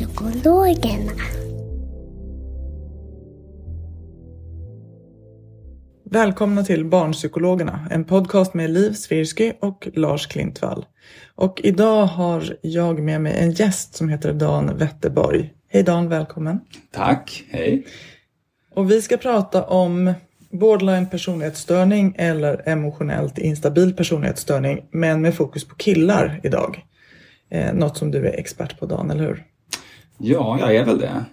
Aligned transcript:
Barnpsykologerna. 0.00 1.12
Välkomna 6.04 6.64
till 6.64 6.84
Barnpsykologerna, 6.84 7.88
en 7.90 8.04
podcast 8.04 8.54
med 8.54 8.70
Liv 8.70 8.92
Svirsky 8.92 9.52
och 9.60 9.88
Lars 9.94 10.26
Klintvall. 10.26 10.86
Och 11.34 11.60
idag 11.64 12.06
har 12.06 12.58
jag 12.62 13.02
med 13.02 13.20
mig 13.20 13.36
en 13.38 13.52
gäst 13.52 13.94
som 13.94 14.08
heter 14.08 14.32
Dan 14.32 14.78
Wetterborg. 14.78 15.52
Hej 15.68 15.82
Dan, 15.82 16.08
välkommen. 16.08 16.60
Tack, 16.90 17.44
hej. 17.50 17.86
Och 18.74 18.90
vi 18.90 19.02
ska 19.02 19.16
prata 19.16 19.64
om 19.64 20.12
borderline 20.50 21.06
personlighetsstörning 21.06 22.14
eller 22.18 22.68
emotionellt 22.68 23.38
instabil 23.38 23.96
personlighetsstörning, 23.96 24.88
men 24.90 25.22
med 25.22 25.34
fokus 25.34 25.68
på 25.68 25.74
killar 25.74 26.40
idag. 26.42 26.84
Eh, 27.50 27.74
något 27.74 27.96
som 27.96 28.10
du 28.10 28.28
är 28.28 28.38
expert 28.38 28.78
på 28.78 28.86
Dan, 28.86 29.10
eller 29.10 29.24
hur? 29.24 29.46
Ja, 30.20 30.58
jag 30.60 30.76
är 30.76 30.84
väl 30.84 30.98
det. 30.98 31.24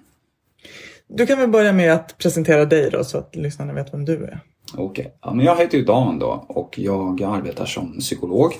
Du 1.07 1.25
kan 1.25 1.39
väl 1.39 1.49
börja 1.49 1.73
med 1.73 1.93
att 1.93 2.17
presentera 2.17 2.65
dig 2.65 2.89
då 2.91 3.03
så 3.03 3.17
att 3.17 3.35
lyssnarna 3.35 3.73
vet 3.73 3.93
vem 3.93 4.05
du 4.05 4.23
är. 4.23 4.39
Okej, 4.75 5.17
ja, 5.21 5.33
men 5.33 5.45
jag 5.45 5.57
heter 5.57 5.77
ju 5.77 5.83
Dan 5.83 6.19
då 6.19 6.45
och 6.47 6.79
jag 6.79 7.23
arbetar 7.23 7.65
som 7.65 7.99
psykolog. 7.99 8.53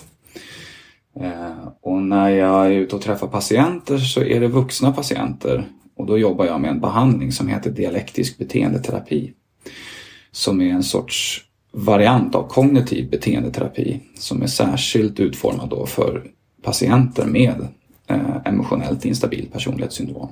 Eh, 1.20 1.68
och 1.82 2.02
när 2.02 2.30
jag 2.30 2.66
är 2.66 2.72
ute 2.72 2.96
och 2.96 3.02
träffar 3.02 3.28
patienter 3.28 3.98
så 3.98 4.22
är 4.22 4.40
det 4.40 4.48
vuxna 4.48 4.92
patienter 4.92 5.68
och 5.96 6.06
då 6.06 6.18
jobbar 6.18 6.46
jag 6.46 6.62
med 6.62 6.72
en 6.72 6.80
behandling 6.80 7.32
som 7.32 7.48
heter 7.48 7.72
dialektisk 7.72 8.38
beteendeterapi. 8.38 9.34
Som 10.32 10.62
är 10.62 10.70
en 10.70 10.84
sorts 10.84 11.42
variant 11.72 12.36
av 12.36 12.48
kognitiv 12.48 13.10
beteendeterapi 13.10 14.00
som 14.16 14.42
är 14.42 14.48
särskilt 14.48 15.20
utformad 15.20 15.70
då 15.70 15.86
för 15.86 16.24
patienter 16.64 17.26
med 17.26 17.68
Eh, 18.08 18.38
emotionellt 18.46 19.06
instabil 19.06 19.50
personlighetssyndrom. 19.52 20.30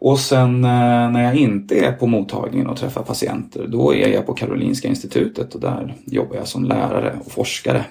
Och 0.00 0.18
sen 0.18 0.64
eh, 0.64 1.10
när 1.10 1.22
jag 1.22 1.36
inte 1.36 1.78
är 1.78 1.92
på 1.92 2.06
mottagningen 2.06 2.66
och 2.66 2.76
träffar 2.76 3.02
patienter, 3.02 3.66
då 3.66 3.94
är 3.94 4.08
jag 4.08 4.26
på 4.26 4.34
Karolinska 4.34 4.88
institutet 4.88 5.54
och 5.54 5.60
där 5.60 5.94
jobbar 6.06 6.36
jag 6.36 6.48
som 6.48 6.64
lärare 6.64 7.18
och 7.24 7.32
forskare. 7.32 7.84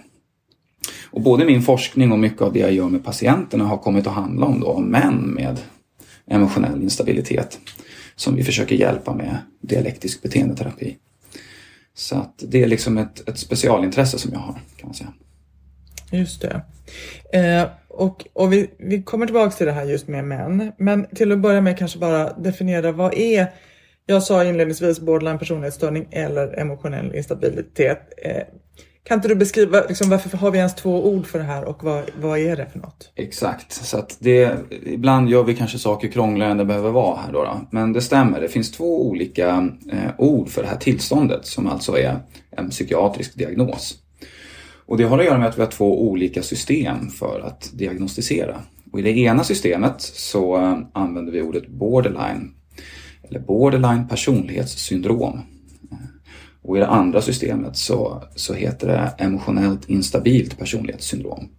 Och 1.10 1.22
både 1.22 1.46
min 1.46 1.62
forskning 1.62 2.12
och 2.12 2.20
mycket 2.20 2.42
av 2.42 2.54
det 2.54 2.60
jag 2.60 2.74
gör 2.74 2.90
med 2.90 3.06
patienterna 3.06 3.66
har 3.66 3.78
kommit 3.78 4.08
att 4.08 4.14
handla 4.14 4.46
om 4.46 4.60
då 4.60 4.80
män 4.80 5.18
med 5.18 5.60
emotionell 6.28 6.84
instabilitet 6.84 7.60
som 8.16 8.36
vi 8.36 8.44
försöker 8.44 8.76
hjälpa 8.76 9.14
med 9.14 9.38
dialektisk 9.62 10.22
beteendeterapi. 10.22 10.98
Så 11.94 12.16
att 12.16 12.44
det 12.48 12.64
är 12.64 12.68
liksom 12.68 12.98
ett, 12.98 13.30
ett 13.30 13.40
specialintresse 13.40 14.20
som 14.20 14.34
jag 14.34 14.40
har 14.40 14.54
kan 14.54 14.88
man 14.88 14.94
säga. 14.94 15.14
Just 16.12 16.42
det. 16.42 16.62
Eh, 17.34 17.68
och 17.98 18.26
och 18.34 18.54
vi, 18.54 18.70
vi 18.78 19.04
kommer 19.04 19.26
tillbaka 19.26 19.52
till 19.52 19.66
det 19.66 19.72
här 19.72 19.86
just 19.86 20.08
med 20.08 20.24
män. 20.24 20.72
Men 20.78 21.08
till 21.16 21.32
att 21.32 21.40
börja 21.40 21.62
med 21.62 21.78
kanske 21.78 22.00
bara 22.00 22.34
definiera 22.34 22.92
vad 22.92 23.14
är, 23.14 23.48
jag 24.06 24.24
sa 24.24 24.44
inledningsvis 24.44 25.00
borderline 25.00 25.40
personlighetsstörning 25.40 26.08
eller 26.12 26.60
emotionell 26.60 27.16
instabilitet. 27.16 28.14
Eh, 28.24 28.44
kan 29.08 29.18
inte 29.18 29.28
du 29.28 29.36
beskriva 29.36 29.84
liksom, 29.88 30.10
varför 30.10 30.38
har 30.38 30.52
vi 30.52 30.58
ens 30.58 30.76
två 30.76 31.08
ord 31.08 31.26
för 31.26 31.40
det 31.40 31.46
här 31.46 31.66
och 31.66 31.84
vad, 31.84 32.04
vad 32.22 32.40
är 32.40 32.56
det 32.56 32.66
för 32.66 32.80
något? 32.80 33.12
Exakt, 33.16 33.74
så 33.74 33.98
att 33.98 34.18
det, 34.20 34.56
ibland 34.86 35.30
gör 35.30 35.44
vi 35.44 35.56
kanske 35.56 35.80
saker 35.80 36.08
krångligare 36.08 36.52
än 36.52 36.58
det 36.58 36.66
behöver 36.66 36.92
vara 36.92 37.18
här 37.18 37.34
då. 37.34 37.44
då. 37.44 37.68
Men 37.72 37.94
det 37.94 38.02
stämmer, 38.02 38.42
det 38.42 38.48
finns 38.48 38.72
två 38.72 39.08
olika 39.08 39.70
eh, 39.92 40.12
ord 40.18 40.50
för 40.50 40.62
det 40.62 40.68
här 40.68 40.78
tillståndet 40.78 41.46
som 41.46 41.68
alltså 41.68 41.98
är 41.98 42.20
en 42.52 42.70
psykiatrisk 42.70 43.36
diagnos. 43.36 43.96
Och 44.88 44.98
det 44.98 45.04
har 45.04 45.20
att 45.20 45.26
göra 45.26 45.38
med 45.38 45.48
att 45.48 45.58
vi 45.58 45.62
har 45.62 45.72
två 45.72 46.08
olika 46.10 46.44
system 46.44 47.10
för 47.10 47.40
att 47.40 47.72
diagnostisera. 47.74 48.62
Och 48.92 49.00
I 49.00 49.02
det 49.02 49.18
ena 49.18 49.44
systemet 49.44 50.02
så 50.02 50.58
eh, 50.58 50.80
använder 50.94 51.32
vi 51.32 51.42
ordet 51.42 51.68
borderline, 51.68 52.52
eller 53.24 53.40
borderline 53.40 54.08
personlighetssyndrom. 54.08 55.40
Och 56.62 56.78
i 56.78 56.80
det 56.80 56.88
andra 56.88 57.22
systemet 57.22 57.78
så, 57.78 58.24
så 58.36 58.54
heter 58.54 58.88
det 58.88 59.24
emotionellt 59.24 59.90
instabilt 59.90 60.58
personlighetssyndrom. 60.58 61.50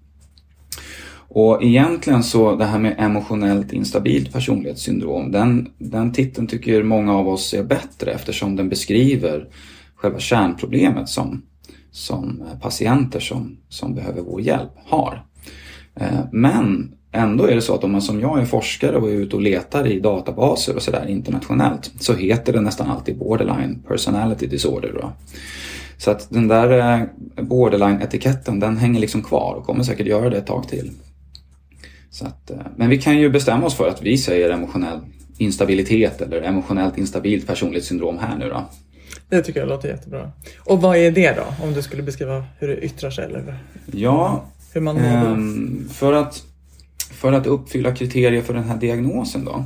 Och 1.31 1.63
egentligen 1.63 2.23
så 2.23 2.57
det 2.57 2.65
här 2.65 2.79
med 2.79 2.95
emotionellt 2.99 3.73
instabilt 3.73 4.33
personlighetssyndrom, 4.33 5.33
den, 5.33 5.69
den 5.79 6.13
titeln 6.13 6.47
tycker 6.47 6.83
många 6.83 7.15
av 7.15 7.29
oss 7.29 7.55
är 7.55 7.63
bättre 7.63 8.13
eftersom 8.13 8.57
den 8.57 8.69
beskriver 8.69 9.49
själva 9.95 10.19
kärnproblemet 10.19 11.09
som, 11.09 11.43
som 11.91 12.43
eh, 12.43 12.61
patienter 12.61 13.21
som, 13.21 13.57
som 13.69 13.95
behöver 13.95 14.23
vår 14.23 14.41
hjälp 14.41 14.73
har. 14.85 15.25
Eh, 15.95 16.21
men 16.33 16.95
ändå 17.13 17.45
är 17.45 17.55
det 17.55 17.63
så 17.63 17.75
att 17.75 17.85
om 17.85 17.93
man 17.93 18.03
som 18.03 18.21
jag 18.21 18.41
är 18.41 18.45
forskare 18.45 18.97
och 18.97 19.09
är 19.09 19.13
ute 19.13 19.37
och 19.37 19.43
letar 19.43 19.87
i 19.87 20.01
databaser 20.01 20.77
och 20.77 20.83
sådär 20.83 21.07
internationellt 21.09 21.91
så 21.99 22.15
heter 22.15 22.53
det 22.53 22.61
nästan 22.61 22.91
alltid 22.91 23.19
borderline 23.19 23.83
personality 23.89 24.47
disorder. 24.47 24.93
Då. 25.03 25.13
Så 25.97 26.11
att 26.11 26.31
den 26.31 26.49
där 26.49 27.01
eh, 27.01 27.07
borderline-etiketten 27.43 28.61
den 28.61 28.77
hänger 28.77 29.01
liksom 29.01 29.23
kvar 29.23 29.55
och 29.55 29.67
kommer 29.67 29.85
säkert 29.85 30.07
göra 30.07 30.31
det 30.31 30.39
ett 30.39 30.47
tag 30.47 30.69
till. 30.69 30.91
Så 32.11 32.27
att, 32.27 32.51
men 32.77 32.91
vi 32.91 32.99
kan 32.99 33.19
ju 33.19 33.31
bestämma 33.31 33.67
oss 33.67 33.75
för 33.75 33.89
att 33.89 34.03
vi 34.03 34.19
säger 34.19 34.51
emotionell 34.51 35.01
instabilitet 35.39 36.21
eller 36.21 36.43
emotionellt 36.43 36.99
instabilt 36.99 37.47
personlighetssyndrom 37.47 38.19
här 38.19 38.39
nu 38.39 38.49
då. 38.49 38.65
Det 39.29 39.43
tycker 39.43 39.61
jag 39.61 39.69
låter 39.69 39.89
jättebra. 39.89 40.33
Och 40.59 40.81
vad 40.83 40.97
är 40.97 41.11
det 41.11 41.37
då? 41.37 41.65
Om 41.65 41.75
du 41.75 41.83
skulle 41.83 42.03
beskriva 42.03 42.45
hur 42.59 42.69
det 42.69 42.85
yttrar 42.85 43.11
sig 43.11 43.25
eller 43.25 43.59
Ja, 43.93 44.45
hur 44.73 44.81
man 44.81 44.97
ehm, 44.97 45.89
för, 45.93 46.13
att, 46.13 46.43
för 47.13 47.33
att 47.33 47.47
uppfylla 47.47 47.97
kriterier 47.97 48.43
för 48.43 48.55
den 48.55 48.65
här 48.65 48.77
diagnosen 48.77 49.45
då. 49.45 49.65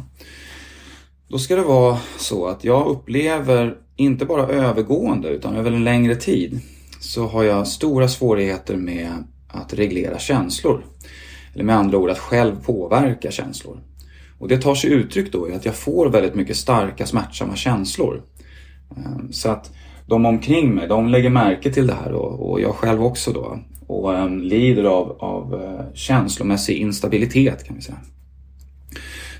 Då 1.29 1.39
ska 1.39 1.57
det 1.57 1.63
vara 1.63 1.99
så 2.19 2.47
att 2.47 2.65
jag 2.65 2.87
upplever, 2.87 3.77
inte 3.97 4.25
bara 4.25 4.47
övergående 4.47 5.29
utan 5.29 5.57
över 5.57 5.73
en 5.73 5.85
längre 5.85 6.17
tid, 6.17 6.61
så 7.01 7.27
har 7.27 7.45
jag 7.45 7.67
stora 7.67 8.09
svårigheter 8.09 8.77
med 8.77 9.25
att 9.49 9.75
reglera 9.75 10.19
känslor. 10.19 10.85
Eller 11.55 11.65
med 11.65 11.77
andra 11.77 11.99
ord 11.99 12.11
att 12.11 12.19
själv 12.19 12.63
påverka 12.65 13.31
känslor. 13.31 13.81
Och 14.39 14.49
det 14.49 14.59
tar 14.59 14.75
sig 14.75 14.91
uttryck 14.91 15.33
då 15.33 15.49
i 15.49 15.55
att 15.55 15.65
jag 15.65 15.75
får 15.75 16.09
väldigt 16.09 16.35
mycket 16.35 16.57
starka 16.57 17.07
smärtsamma 17.07 17.57
känslor. 17.57 18.23
Ehm, 18.97 19.33
så 19.33 19.49
att 19.49 19.71
de 20.07 20.27
omkring 20.27 20.75
mig, 20.75 20.89
de 20.89 21.09
lägger 21.09 21.31
märke 21.31 21.73
till 21.73 21.87
det 21.87 21.95
här 21.95 22.13
och, 22.13 22.51
och 22.51 22.61
jag 22.61 22.75
själv 22.75 23.05
också 23.05 23.33
då. 23.33 23.59
Och 23.87 24.13
um, 24.13 24.41
lider 24.41 24.85
av, 24.85 25.17
av 25.21 25.55
uh, 25.55 25.81
känslomässig 25.95 26.77
instabilitet 26.77 27.65
kan 27.65 27.77
vi 27.77 27.83
säga. 27.83 27.99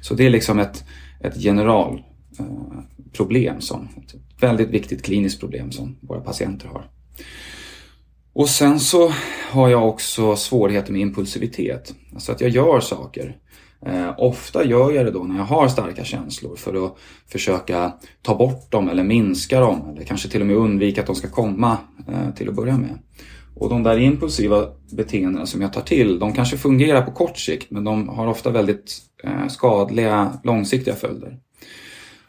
Så 0.01 0.15
det 0.15 0.27
är 0.27 0.31
liksom 0.31 0.59
ett, 0.59 0.85
ett 1.21 1.43
generalproblem, 1.43 3.55
eh, 3.55 3.61
som, 3.61 3.89
ett 3.97 4.15
väldigt 4.41 4.69
viktigt 4.69 5.03
kliniskt 5.03 5.41
problem 5.41 5.73
som 5.73 5.97
våra 6.01 6.21
patienter 6.21 6.69
har. 6.69 6.91
Och 8.33 8.49
sen 8.49 8.81
så 8.81 9.13
har 9.51 9.69
jag 9.69 9.89
också 9.89 10.37
svårigheter 10.37 10.93
med 10.93 11.01
impulsivitet. 11.01 11.95
Alltså 12.15 12.33
att 12.33 12.41
jag 12.41 12.51
gör 12.51 12.81
saker. 12.81 13.37
Eh, 13.87 14.15
ofta 14.17 14.65
gör 14.65 14.93
jag 14.93 15.07
det 15.07 15.11
då 15.11 15.23
när 15.23 15.37
jag 15.37 15.45
har 15.45 15.69
starka 15.69 16.05
känslor 16.05 16.57
för 16.57 16.87
att 16.87 16.99
försöka 17.29 17.93
ta 18.23 18.35
bort 18.35 18.71
dem 18.71 18.89
eller 18.89 19.05
minska 19.05 19.61
dem 19.61 19.89
eller 19.91 20.05
kanske 20.05 20.29
till 20.29 20.41
och 20.41 20.47
med 20.47 20.57
undvika 20.57 21.01
att 21.01 21.07
de 21.07 21.17
ska 21.17 21.29
komma 21.29 21.77
eh, 22.09 22.35
till 22.35 22.49
att 22.49 22.55
börja 22.55 22.79
med. 22.79 22.99
Och 23.55 23.69
de 23.69 23.83
där 23.83 23.99
impulsiva 23.99 24.67
beteendena 24.93 25.47
som 25.47 25.63
jag 25.63 25.73
tar 25.73 25.81
till, 25.81 26.19
de 26.19 26.33
kanske 26.33 26.57
fungerar 26.57 27.03
på 27.03 27.11
kort 27.11 27.39
sikt 27.39 27.71
men 27.71 27.85
de 27.85 28.09
har 28.09 28.27
ofta 28.27 28.51
väldigt 28.51 28.99
eh, 29.25 29.49
skadliga 29.49 30.33
långsiktiga 30.45 30.95
följder. 30.95 31.39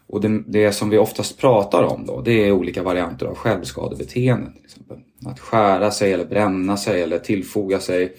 Och 0.07 0.21
det, 0.21 0.43
det, 0.47 0.71
som 0.71 0.89
vi 0.89 0.97
oftast 0.97 1.37
pratar 1.37 1.83
om 1.83 2.05
då, 2.05 2.21
det 2.21 2.47
är 2.47 2.51
olika 2.51 2.83
varianter 2.83 3.25
av 3.25 3.35
självskadebeteenden. 3.35 4.53
Till 4.53 4.65
exempel. 4.65 4.97
Att 5.25 5.39
skära 5.39 5.91
sig 5.91 6.13
eller 6.13 6.25
bränna 6.25 6.77
sig 6.77 7.01
eller 7.01 7.19
tillfoga 7.19 7.79
sig 7.79 8.13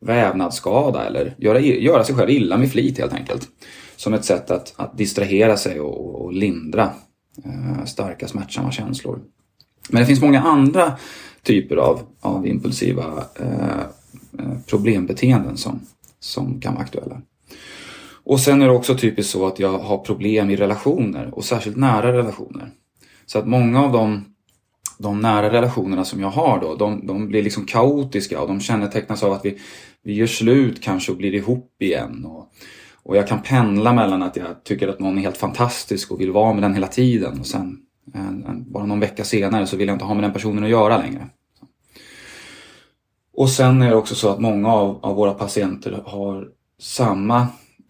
vävnadsskada 0.00 1.06
eller 1.06 1.34
göra, 1.38 1.60
göra 1.60 2.04
sig 2.04 2.14
själv 2.14 2.30
illa 2.30 2.56
med 2.56 2.70
flit 2.72 2.98
helt 2.98 3.12
enkelt. 3.12 3.48
Som 3.96 4.14
ett 4.14 4.24
sätt 4.24 4.50
att, 4.50 4.74
att 4.76 4.98
distrahera 4.98 5.56
sig 5.56 5.80
och, 5.80 6.24
och 6.24 6.32
lindra 6.32 6.90
eh, 7.44 7.84
starka 7.84 8.28
smärtsamma 8.28 8.72
känslor. 8.72 9.20
Men 9.90 10.00
det 10.00 10.06
finns 10.06 10.20
många 10.22 10.42
andra 10.42 10.96
typer 11.42 11.76
av, 11.76 12.00
av 12.20 12.46
impulsiva 12.46 13.24
eh, 13.40 13.80
eh, 14.38 14.58
problembeteenden 14.66 15.56
som, 15.56 15.80
som 16.20 16.60
kan 16.60 16.74
vara 16.74 16.84
aktuella. 16.84 17.20
Och 18.24 18.40
sen 18.40 18.62
är 18.62 18.66
det 18.66 18.72
också 18.72 18.94
typiskt 18.94 19.32
så 19.32 19.46
att 19.46 19.58
jag 19.58 19.78
har 19.78 19.98
problem 19.98 20.50
i 20.50 20.56
relationer 20.56 21.34
och 21.34 21.44
särskilt 21.44 21.76
nära 21.76 22.12
relationer. 22.12 22.70
Så 23.26 23.38
att 23.38 23.46
många 23.46 23.84
av 23.84 23.92
de, 23.92 24.24
de 24.98 25.20
nära 25.20 25.52
relationerna 25.52 26.04
som 26.04 26.20
jag 26.20 26.30
har 26.30 26.60
då, 26.60 26.74
de, 26.74 27.06
de 27.06 27.28
blir 27.28 27.42
liksom 27.42 27.64
kaotiska 27.64 28.40
och 28.40 28.48
de 28.48 28.60
kännetecknas 28.60 29.22
av 29.22 29.32
att 29.32 29.44
vi, 29.44 29.58
vi 30.02 30.14
gör 30.14 30.26
slut 30.26 30.82
kanske 30.82 31.12
och 31.12 31.18
blir 31.18 31.34
ihop 31.34 31.76
igen. 31.82 32.24
Och, 32.24 32.52
och 33.02 33.16
jag 33.16 33.28
kan 33.28 33.42
pendla 33.42 33.92
mellan 33.92 34.22
att 34.22 34.36
jag 34.36 34.64
tycker 34.64 34.88
att 34.88 34.98
någon 34.98 35.18
är 35.18 35.22
helt 35.22 35.36
fantastisk 35.36 36.10
och 36.10 36.20
vill 36.20 36.32
vara 36.32 36.52
med 36.52 36.62
den 36.62 36.74
hela 36.74 36.86
tiden 36.86 37.40
och 37.40 37.46
sen 37.46 37.78
en, 38.14 38.44
en, 38.46 38.72
bara 38.72 38.86
någon 38.86 39.00
vecka 39.00 39.24
senare 39.24 39.66
så 39.66 39.76
vill 39.76 39.88
jag 39.88 39.94
inte 39.94 40.04
ha 40.04 40.14
med 40.14 40.24
den 40.24 40.32
personen 40.32 40.64
att 40.64 40.70
göra 40.70 40.98
längre. 40.98 41.26
Och 43.34 43.50
sen 43.50 43.82
är 43.82 43.90
det 43.90 43.96
också 43.96 44.14
så 44.14 44.28
att 44.28 44.40
många 44.40 44.72
av, 44.72 44.98
av 45.02 45.16
våra 45.16 45.34
patienter 45.34 46.02
har 46.06 46.48
samma 46.80 47.46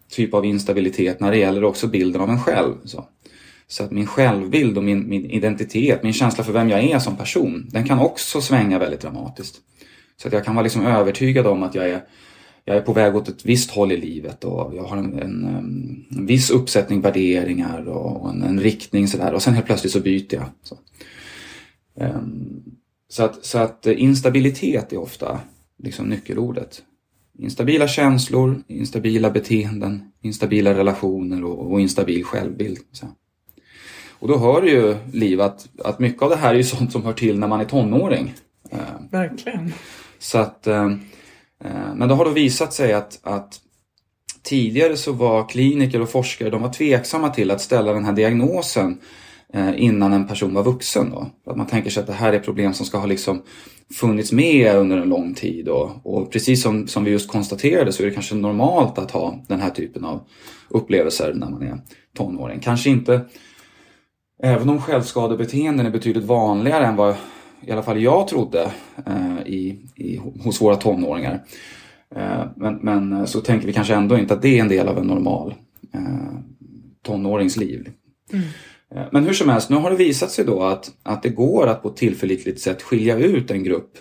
typ 0.09 0.33
av 0.33 0.45
instabilitet 0.45 1.19
när 1.19 1.31
det 1.31 1.37
gäller 1.37 1.63
också 1.63 1.87
bilden 1.87 2.21
av 2.21 2.29
en 2.29 2.39
själv. 2.39 2.73
Så, 2.83 3.05
så 3.71 3.83
att 3.83 3.91
min 3.91 4.07
självbild 4.07 4.77
och 4.77 4.83
min, 4.83 5.09
min 5.09 5.25
identitet, 5.25 6.03
min 6.03 6.13
känsla 6.13 6.43
för 6.43 6.53
vem 6.53 6.69
jag 6.69 6.83
är 6.83 6.99
som 6.99 7.15
person, 7.15 7.69
den 7.71 7.87
kan 7.87 7.99
också 7.99 8.41
svänga 8.41 8.79
väldigt 8.79 9.01
dramatiskt. 9.01 9.55
Så 10.17 10.27
att 10.27 10.33
jag 10.33 10.45
kan 10.45 10.55
vara 10.55 10.63
liksom 10.63 10.85
övertygad 10.85 11.47
om 11.47 11.63
att 11.63 11.75
jag 11.75 11.89
är, 11.89 12.03
jag 12.65 12.77
är 12.77 12.81
på 12.81 12.93
väg 12.93 13.15
åt 13.15 13.29
ett 13.29 13.45
visst 13.45 13.71
håll 13.71 13.91
i 13.91 13.97
livet 13.97 14.43
och 14.43 14.75
jag 14.75 14.83
har 14.83 14.97
en, 14.97 15.19
en, 15.19 15.45
en 16.11 16.25
viss 16.25 16.49
uppsättning 16.49 17.01
värderingar 17.01 17.87
och 17.87 18.29
en, 18.29 18.43
en 18.43 18.59
riktning 18.59 19.07
sådär 19.07 19.33
och 19.33 19.41
sen 19.41 19.53
helt 19.53 19.65
plötsligt 19.65 19.93
så 19.93 19.99
byter 19.99 20.33
jag. 20.33 20.45
Så, 20.63 20.77
um, 21.95 22.63
så, 23.09 23.23
att, 23.23 23.45
så 23.45 23.57
att 23.57 23.85
instabilitet 23.85 24.93
är 24.93 24.97
ofta 24.97 25.39
liksom 25.77 26.05
nyckelordet 26.05 26.83
instabila 27.39 27.87
känslor, 27.87 28.63
instabila 28.67 29.31
beteenden, 29.31 30.11
instabila 30.21 30.73
relationer 30.73 31.43
och, 31.43 31.71
och 31.71 31.81
instabil 31.81 32.23
självbild. 32.23 32.79
Så. 32.91 33.07
Och 34.19 34.27
då 34.27 34.37
hör 34.37 34.63
ju 34.63 34.95
Liv 35.13 35.41
att, 35.41 35.67
att 35.83 35.99
mycket 35.99 36.21
av 36.21 36.29
det 36.29 36.35
här 36.35 36.49
är 36.49 36.57
ju 36.57 36.63
sånt 36.77 36.91
som 36.91 37.03
hör 37.03 37.13
till 37.13 37.39
när 37.39 37.47
man 37.47 37.61
är 37.61 37.65
tonåring. 37.65 38.33
Eh, 38.71 38.79
Verkligen. 39.11 39.73
Så 40.19 40.37
att, 40.37 40.67
eh, 40.67 40.85
eh, 41.63 41.93
men 41.95 42.07
det 42.07 42.13
har 42.13 42.25
då 42.25 42.31
visat 42.31 42.73
sig 42.73 42.93
att, 42.93 43.19
att 43.23 43.59
tidigare 44.43 44.97
så 44.97 45.11
var 45.11 45.49
kliniker 45.49 46.01
och 46.01 46.09
forskare 46.09 46.49
de 46.49 46.61
var 46.61 46.73
tveksamma 46.73 47.29
till 47.29 47.51
att 47.51 47.61
ställa 47.61 47.93
den 47.93 48.05
här 48.05 48.13
diagnosen 48.13 48.97
innan 49.75 50.13
en 50.13 50.27
person 50.27 50.53
var 50.53 50.63
vuxen. 50.63 51.09
Då. 51.09 51.29
Att 51.45 51.57
man 51.57 51.67
tänker 51.67 51.89
sig 51.89 52.01
att 52.01 52.07
det 52.07 52.13
här 52.13 52.33
är 52.33 52.39
problem 52.39 52.73
som 52.73 52.85
ska 52.85 52.97
ha 52.97 53.05
liksom 53.05 53.41
funnits 53.93 54.31
med 54.31 54.75
under 54.75 54.97
en 54.97 55.09
lång 55.09 55.33
tid. 55.33 55.67
Och, 55.67 55.91
och 56.03 56.31
precis 56.31 56.63
som, 56.63 56.87
som 56.87 57.03
vi 57.03 57.11
just 57.11 57.31
konstaterade 57.31 57.91
så 57.91 58.03
är 58.03 58.07
det 58.07 58.13
kanske 58.13 58.35
normalt 58.35 58.97
att 58.97 59.11
ha 59.11 59.39
den 59.47 59.59
här 59.59 59.69
typen 59.69 60.05
av 60.05 60.21
upplevelser 60.69 61.33
när 61.33 61.49
man 61.49 61.63
är 61.63 61.81
tonåring. 62.17 62.59
Kanske 62.59 62.89
inte, 62.89 63.21
även 64.43 64.69
om 64.69 64.81
självskadebeteenden 64.81 65.85
är 65.85 65.91
betydligt 65.91 66.23
vanligare 66.23 66.85
än 66.85 66.95
vad 66.95 67.15
i 67.61 67.71
alla 67.71 67.83
fall 67.83 68.01
jag 68.01 68.27
trodde 68.27 68.71
eh, 69.05 69.47
i, 69.47 69.79
i, 69.95 70.21
hos 70.43 70.61
våra 70.61 70.75
tonåringar. 70.75 71.43
Eh, 72.15 72.45
men, 72.55 72.75
men, 72.75 73.27
så 73.27 73.41
tänker 73.41 73.67
vi 73.67 73.73
kanske 73.73 73.95
ändå 73.95 74.17
inte 74.17 74.33
att 74.33 74.41
det 74.41 74.57
är 74.57 74.61
en 74.61 74.67
del 74.67 74.87
av 74.87 74.97
en 74.97 75.07
normal 75.07 75.55
eh, 75.93 76.39
tonåringsliv. 77.05 77.89
Mm. 78.33 78.45
Eh, 78.95 79.07
men 79.11 79.23
hur 79.23 79.33
som 79.33 79.49
helst, 79.49 79.69
nu 79.69 79.75
har 79.75 79.89
det 79.89 79.95
visat 79.95 80.31
sig 80.31 80.45
då 80.45 80.63
att, 80.63 80.91
att 81.03 81.23
det 81.23 81.29
går 81.29 81.67
att 81.67 81.83
på 81.83 81.89
ett 81.89 81.95
tillförlitligt 81.95 82.61
sätt 82.61 82.81
skilja 82.81 83.17
ut 83.17 83.51
en 83.51 83.63
grupp 83.63 83.91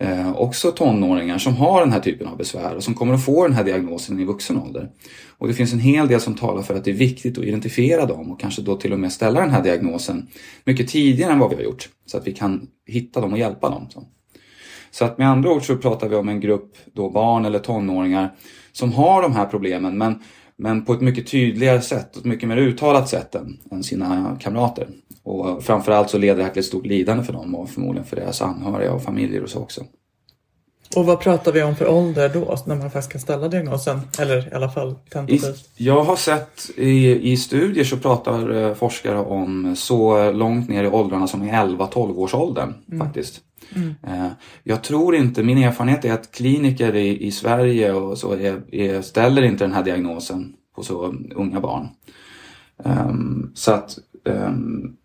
eh, 0.00 0.36
också 0.36 0.70
tonåringar 0.70 1.38
som 1.38 1.56
har 1.56 1.80
den 1.80 1.92
här 1.92 2.00
typen 2.00 2.26
av 2.26 2.36
besvär 2.36 2.74
och 2.74 2.82
som 2.82 2.94
kommer 2.94 3.14
att 3.14 3.24
få 3.24 3.46
den 3.46 3.56
här 3.56 3.64
diagnosen 3.64 4.20
i 4.20 4.24
vuxen 4.24 4.58
ålder. 4.58 4.90
Och 5.38 5.48
det 5.48 5.54
finns 5.54 5.72
en 5.72 5.78
hel 5.78 6.08
del 6.08 6.20
som 6.20 6.34
talar 6.34 6.62
för 6.62 6.74
att 6.74 6.84
det 6.84 6.90
är 6.90 6.94
viktigt 6.94 7.38
att 7.38 7.44
identifiera 7.44 8.06
dem 8.06 8.32
och 8.32 8.40
kanske 8.40 8.62
då 8.62 8.76
till 8.76 8.92
och 8.92 9.00
med 9.00 9.12
ställa 9.12 9.40
den 9.40 9.50
här 9.50 9.62
diagnosen 9.62 10.28
mycket 10.64 10.88
tidigare 10.88 11.32
än 11.32 11.38
vad 11.38 11.50
vi 11.50 11.56
har 11.56 11.62
gjort. 11.62 11.88
Så 12.06 12.16
att 12.16 12.26
vi 12.26 12.32
kan 12.32 12.68
hitta 12.86 13.20
dem 13.20 13.32
och 13.32 13.38
hjälpa 13.38 13.70
dem. 13.70 13.86
Så, 13.90 14.04
så 14.90 15.04
att 15.04 15.18
med 15.18 15.28
andra 15.28 15.50
ord 15.50 15.66
så 15.66 15.76
pratar 15.76 16.08
vi 16.08 16.16
om 16.16 16.28
en 16.28 16.40
grupp 16.40 16.76
då 16.92 17.10
barn 17.10 17.44
eller 17.44 17.58
tonåringar 17.58 18.34
som 18.72 18.92
har 18.92 19.22
de 19.22 19.32
här 19.32 19.46
problemen 19.46 19.98
men 19.98 20.22
men 20.58 20.84
på 20.84 20.92
ett 20.92 21.00
mycket 21.00 21.26
tydligare 21.26 21.80
sätt, 21.80 22.16
ett 22.16 22.24
mycket 22.24 22.48
mer 22.48 22.56
uttalat 22.56 23.08
sätt 23.08 23.34
än, 23.34 23.58
än 23.70 23.82
sina 23.82 24.36
kamrater. 24.40 24.88
Och 25.26 25.64
framförallt 25.64 26.10
så 26.10 26.18
leder 26.18 26.36
det 26.36 26.42
här 26.42 26.50
till 26.50 26.60
ett 26.60 26.66
stort 26.66 26.86
lidande 26.86 27.24
för 27.24 27.32
dem 27.32 27.54
och 27.54 27.70
förmodligen 27.70 28.06
för 28.06 28.16
deras 28.16 28.42
anhöriga 28.42 28.92
och 28.92 29.02
familjer 29.02 29.42
och 29.42 29.50
så 29.50 29.60
också. 29.60 29.84
Och 30.96 31.06
vad 31.06 31.20
pratar 31.20 31.52
vi 31.52 31.62
om 31.62 31.76
för 31.76 31.88
ålder 31.88 32.28
då 32.28 32.56
när 32.66 32.76
man 32.76 32.90
faktiskt 32.90 33.12
kan 33.12 33.20
ställa 33.20 33.48
diagnosen? 33.48 34.00
Eller 34.18 34.48
i 34.48 34.54
alla 34.54 34.68
fall 34.68 34.94
tentativt? 35.10 35.68
Jag 35.76 36.04
har 36.04 36.16
sett 36.16 36.70
i, 36.76 37.32
i 37.32 37.36
studier 37.36 37.84
så 37.84 37.96
pratar 37.96 38.54
eh, 38.54 38.74
forskare 38.74 39.18
om 39.18 39.76
så 39.76 40.32
långt 40.32 40.68
ner 40.68 40.84
i 40.84 40.88
åldrarna 40.88 41.26
som 41.26 41.42
i 41.42 41.50
11-12 41.50 42.16
års 42.16 42.34
åldern 42.34 42.74
mm. 42.88 43.06
faktiskt. 43.06 43.40
Mm. 43.74 43.94
Eh, 44.02 44.28
jag 44.62 44.82
tror 44.82 45.16
inte, 45.16 45.42
min 45.42 45.58
erfarenhet 45.58 46.04
är 46.04 46.12
att 46.12 46.32
kliniker 46.32 46.94
i, 46.94 47.26
i 47.26 47.30
Sverige 47.30 47.92
och 47.92 48.18
så 48.18 48.32
är, 48.32 48.74
är, 48.74 49.02
ställer 49.02 49.42
inte 49.42 49.64
den 49.64 49.72
här 49.72 49.84
diagnosen 49.84 50.52
på 50.74 50.82
så 50.82 51.14
unga 51.34 51.60
barn. 51.60 51.88
Um, 52.84 53.52
så 53.54 53.72
att 53.72 53.98
um, 54.24 54.96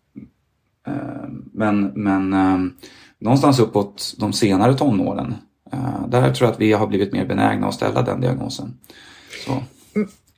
men, 1.52 1.92
men 1.94 2.32
um, 2.32 2.76
någonstans 3.18 3.58
uppåt 3.58 4.14
de 4.18 4.32
senare 4.32 4.74
tonåren 4.74 5.34
uh, 5.74 6.08
där 6.08 6.34
tror 6.34 6.46
jag 6.46 6.54
att 6.54 6.60
vi 6.60 6.72
har 6.72 6.86
blivit 6.86 7.12
mer 7.12 7.26
benägna 7.26 7.66
att 7.66 7.74
ställa 7.74 8.02
den 8.02 8.20
diagnosen. 8.20 8.78
Så. 9.46 9.62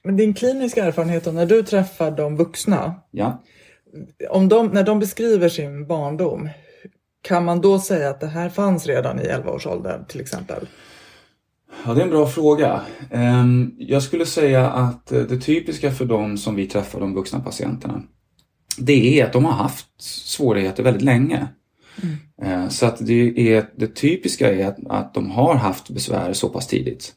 Men 0.04 0.16
din 0.16 0.34
kliniska 0.34 0.84
erfarenhet 0.84 1.34
när 1.34 1.46
du 1.46 1.62
träffar 1.62 2.10
de 2.10 2.36
vuxna, 2.36 2.94
ja. 3.10 3.42
om 4.30 4.48
de, 4.48 4.66
när 4.66 4.82
de 4.82 4.98
beskriver 4.98 5.48
sin 5.48 5.86
barndom, 5.86 6.48
kan 7.22 7.44
man 7.44 7.60
då 7.60 7.78
säga 7.78 8.10
att 8.10 8.20
det 8.20 8.26
här 8.26 8.48
fanns 8.48 8.86
redan 8.86 9.20
i 9.20 9.22
11-årsåldern 9.22 10.04
till 10.04 10.20
exempel? 10.20 10.68
Ja, 11.86 11.94
det 11.94 12.00
är 12.00 12.04
en 12.04 12.10
bra 12.10 12.26
fråga. 12.26 12.80
Ehm, 13.10 13.74
jag 13.78 14.02
skulle 14.02 14.26
säga 14.26 14.70
att 14.70 15.12
eh, 15.12 15.22
det 15.22 15.38
typiska 15.38 15.90
för 15.90 16.04
de 16.04 16.38
som 16.38 16.54
vi 16.54 16.66
träffar, 16.66 17.00
de 17.00 17.14
vuxna 17.14 17.40
patienterna, 17.40 18.02
det 18.78 19.20
är 19.20 19.24
att 19.24 19.32
de 19.32 19.44
har 19.44 19.52
haft 19.52 19.86
svårigheter 20.02 20.82
väldigt 20.82 21.02
länge. 21.02 21.48
Mm. 22.02 22.16
Ehm, 22.42 22.70
så 22.70 22.86
att 22.86 23.06
det, 23.06 23.54
är, 23.54 23.70
det 23.76 23.94
typiska 23.94 24.54
är 24.54 24.66
att, 24.66 24.76
att 24.88 25.14
de 25.14 25.30
har 25.30 25.54
haft 25.54 25.90
besvär 25.90 26.32
så 26.32 26.48
pass 26.48 26.66
tidigt. 26.66 27.12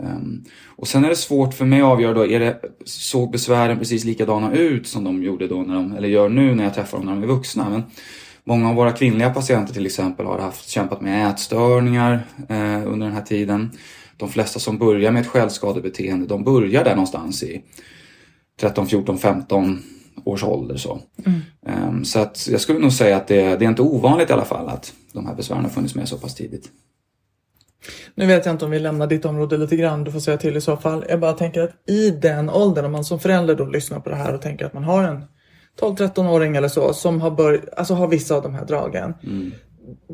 Ehm, 0.00 0.44
och 0.66 0.88
sen 0.88 1.04
är 1.04 1.08
det 1.08 1.16
svårt 1.16 1.54
för 1.54 1.64
mig 1.64 1.80
att 1.80 1.86
avgöra 1.86 2.14
då, 2.14 2.26
är 2.26 2.40
det, 2.40 2.60
såg 2.84 3.30
besvären 3.30 3.78
precis 3.78 4.04
likadana 4.04 4.52
ut 4.52 4.86
som 4.86 5.04
de 5.04 5.22
gjorde 5.22 5.48
då, 5.48 5.62
när 5.62 5.74
de, 5.74 5.92
eller 5.92 6.08
gör 6.08 6.28
nu 6.28 6.54
när 6.54 6.64
jag 6.64 6.74
träffar 6.74 6.98
dem 6.98 7.06
när 7.06 7.14
de 7.14 7.22
är 7.22 7.26
vuxna? 7.26 7.70
Men 7.70 7.82
Många 8.46 8.68
av 8.68 8.74
våra 8.74 8.92
kvinnliga 8.92 9.30
patienter 9.30 9.74
till 9.74 9.86
exempel 9.86 10.26
har 10.26 10.38
haft, 10.38 10.68
kämpat 10.68 11.00
med 11.00 11.30
ätstörningar 11.30 12.26
eh, 12.48 12.92
under 12.92 13.06
den 13.06 13.12
här 13.12 13.22
tiden. 13.22 13.70
De 14.16 14.28
flesta 14.28 14.58
som 14.58 14.78
börjar 14.78 15.10
med 15.10 15.20
ett 15.20 15.28
självskadebeteende, 15.28 16.26
de 16.26 16.44
börjar 16.44 16.84
där 16.84 16.94
någonstans 16.94 17.42
i 17.42 17.62
13, 18.60 18.86
14, 18.86 19.18
15 19.18 19.82
års 20.24 20.44
ålder. 20.44 20.76
Så, 20.76 21.00
mm. 21.26 21.88
um, 21.88 22.04
så 22.04 22.18
att 22.18 22.48
jag 22.50 22.60
skulle 22.60 22.78
nog 22.78 22.92
säga 22.92 23.16
att 23.16 23.26
det, 23.26 23.56
det, 23.56 23.64
är 23.64 23.68
inte 23.68 23.82
ovanligt 23.82 24.30
i 24.30 24.32
alla 24.32 24.44
fall 24.44 24.68
att 24.68 24.92
de 25.12 25.26
här 25.26 25.34
besvären 25.34 25.62
har 25.62 25.70
funnits 25.70 25.94
med 25.94 26.08
så 26.08 26.18
pass 26.18 26.34
tidigt. 26.34 26.68
Nu 28.14 28.26
vet 28.26 28.46
jag 28.46 28.54
inte 28.54 28.64
om 28.64 28.70
vi 28.70 28.78
lämnar 28.78 29.06
ditt 29.06 29.24
område 29.24 29.56
lite 29.56 29.76
grann, 29.76 30.04
du 30.04 30.12
får 30.12 30.20
säga 30.20 30.36
till 30.36 30.56
i 30.56 30.60
så 30.60 30.76
fall. 30.76 31.04
Jag 31.08 31.20
bara 31.20 31.32
tänker 31.32 31.62
att 31.62 31.90
i 31.90 32.10
den 32.10 32.50
åldern, 32.50 32.84
om 32.84 32.92
man 32.92 33.04
som 33.04 33.20
förälder 33.20 33.54
då 33.54 33.66
lyssnar 33.66 34.00
på 34.00 34.10
det 34.10 34.16
här 34.16 34.34
och 34.34 34.42
tänker 34.42 34.66
att 34.66 34.74
man 34.74 34.84
har 34.84 35.04
en 35.04 35.24
12-13-åring 35.80 36.56
eller 36.56 36.68
så 36.68 36.92
som 36.92 37.20
har, 37.20 37.30
bör, 37.30 37.68
alltså 37.76 37.94
har 37.94 38.08
vissa 38.08 38.34
av 38.34 38.42
de 38.42 38.54
här 38.54 38.64
dragen. 38.64 39.14
Mm. 39.22 39.52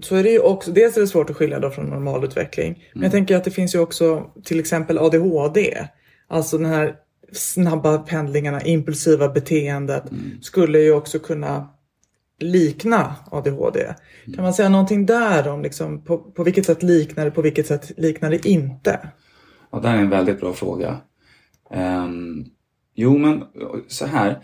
Så 0.03 0.17
är 0.17 0.23
det 0.23 0.31
ju 0.31 0.41
också, 0.41 0.71
dels 0.71 0.97
är 0.97 1.01
det 1.01 1.07
svårt 1.07 1.31
att 1.31 1.37
skilja 1.37 1.61
då 1.61 1.71
från 1.71 1.87
normalutveckling. 1.87 2.69
Mm. 2.69 2.79
Men 2.93 3.03
jag 3.03 3.09
mm. 3.09 3.11
tänker 3.11 3.37
att 3.37 3.45
det 3.45 3.51
finns 3.51 3.75
ju 3.75 3.79
också 3.79 4.31
till 4.45 4.61
exempel 4.61 4.99
ADHD. 4.99 5.87
Alltså 6.29 6.59
den 6.59 6.67
här 6.67 6.95
snabba 7.33 7.99
pendlingarna, 7.99 8.63
impulsiva 8.63 9.29
beteendet 9.29 10.11
mm. 10.11 10.43
skulle 10.43 10.79
ju 10.79 10.93
också 10.93 11.19
kunna 11.19 11.69
likna 12.39 13.15
ADHD. 13.31 13.95
Kan 14.35 14.45
man 14.45 14.55
säga 14.55 14.69
någonting 14.69 15.07
där 15.07 15.49
om 15.49 15.63
liksom, 15.63 16.05
på, 16.05 16.19
på 16.19 16.45
vilket 16.45 16.67
sätt 16.67 16.83
liknar 16.83 17.25
det, 17.25 17.31
på 17.31 17.43
vilket 17.43 17.67
sätt 17.67 17.93
liknar 17.97 18.31
det 18.31 18.47
inte? 18.47 19.09
Ja, 19.71 19.81
det 19.81 19.89
här 19.89 19.97
är 19.97 20.03
en 20.03 20.11
väldigt 20.11 20.41
bra 20.41 20.53
fråga. 20.53 20.97
Um, 21.71 22.47
jo, 22.95 23.19
men 23.19 23.43
så 23.89 24.07
här. 24.07 24.39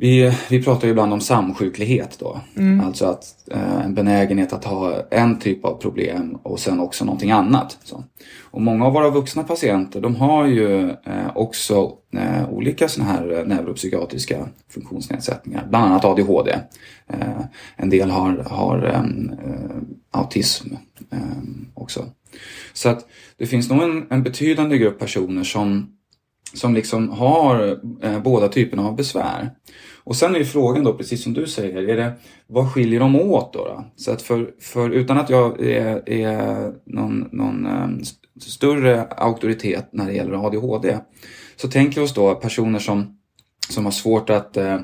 Vi, 0.00 0.32
vi 0.50 0.62
pratar 0.62 0.86
ju 0.86 0.90
ibland 0.90 1.12
om 1.12 1.20
samsjuklighet 1.20 2.16
då. 2.18 2.40
Mm. 2.56 2.80
Alltså 2.80 3.06
att 3.06 3.24
eh, 3.50 3.84
en 3.84 3.94
benägenhet 3.94 4.52
att 4.52 4.64
ha 4.64 5.02
en 5.10 5.38
typ 5.38 5.64
av 5.64 5.74
problem 5.74 6.38
och 6.42 6.60
sen 6.60 6.80
också 6.80 7.04
någonting 7.04 7.30
annat. 7.30 7.78
Så. 7.84 8.04
Och 8.42 8.62
många 8.62 8.86
av 8.86 8.92
våra 8.92 9.10
vuxna 9.10 9.44
patienter 9.44 10.00
de 10.00 10.16
har 10.16 10.46
ju 10.46 10.90
eh, 10.90 11.30
också 11.34 11.92
eh, 12.12 12.50
olika 12.50 12.88
sådana 12.88 13.12
här 13.12 13.38
eh, 13.38 13.44
neuropsykiatriska 13.46 14.48
funktionsnedsättningar. 14.68 15.66
Bland 15.70 15.84
annat 15.84 16.04
ADHD. 16.04 16.50
Eh, 17.06 17.40
en 17.76 17.90
del 17.90 18.10
har, 18.10 18.36
har 18.36 18.86
eh, 18.86 19.02
autism 20.10 20.74
också. 21.74 22.04
Så 22.72 22.88
att 22.88 23.06
det 23.36 23.46
finns 23.46 23.70
nog 23.70 23.82
en, 23.82 24.06
en 24.10 24.22
betydande 24.22 24.78
grupp 24.78 24.98
personer 24.98 25.44
som 25.44 25.96
som 26.54 26.74
liksom 26.74 27.08
har 27.08 27.78
eh, 28.02 28.22
båda 28.22 28.48
typerna 28.48 28.88
av 28.88 28.96
besvär. 28.96 29.50
Och 30.04 30.16
sen 30.16 30.34
är 30.34 30.38
ju 30.38 30.44
frågan 30.44 30.84
då, 30.84 30.94
precis 30.94 31.22
som 31.22 31.34
du 31.34 31.46
säger, 31.46 31.88
är 31.88 31.96
det, 31.96 32.12
vad 32.46 32.72
skiljer 32.72 33.00
de 33.00 33.16
åt 33.16 33.52
då? 33.52 33.64
då? 33.64 33.84
Så 33.96 34.12
att 34.12 34.22
för, 34.22 34.50
för 34.60 34.90
utan 34.90 35.18
att 35.18 35.30
jag 35.30 35.60
är, 35.60 36.08
är 36.08 36.72
någon, 36.86 37.28
någon 37.32 37.66
eh, 37.66 37.88
större 38.40 39.04
auktoritet 39.04 39.88
när 39.92 40.06
det 40.06 40.12
gäller 40.12 40.46
ADHD 40.46 40.98
så 41.56 41.68
tänker 41.68 42.00
vi 42.00 42.06
oss 42.06 42.14
då 42.14 42.34
personer 42.34 42.78
som, 42.78 43.18
som 43.68 43.84
har 43.84 43.92
svårt 43.92 44.30
att 44.30 44.56
eh, 44.56 44.78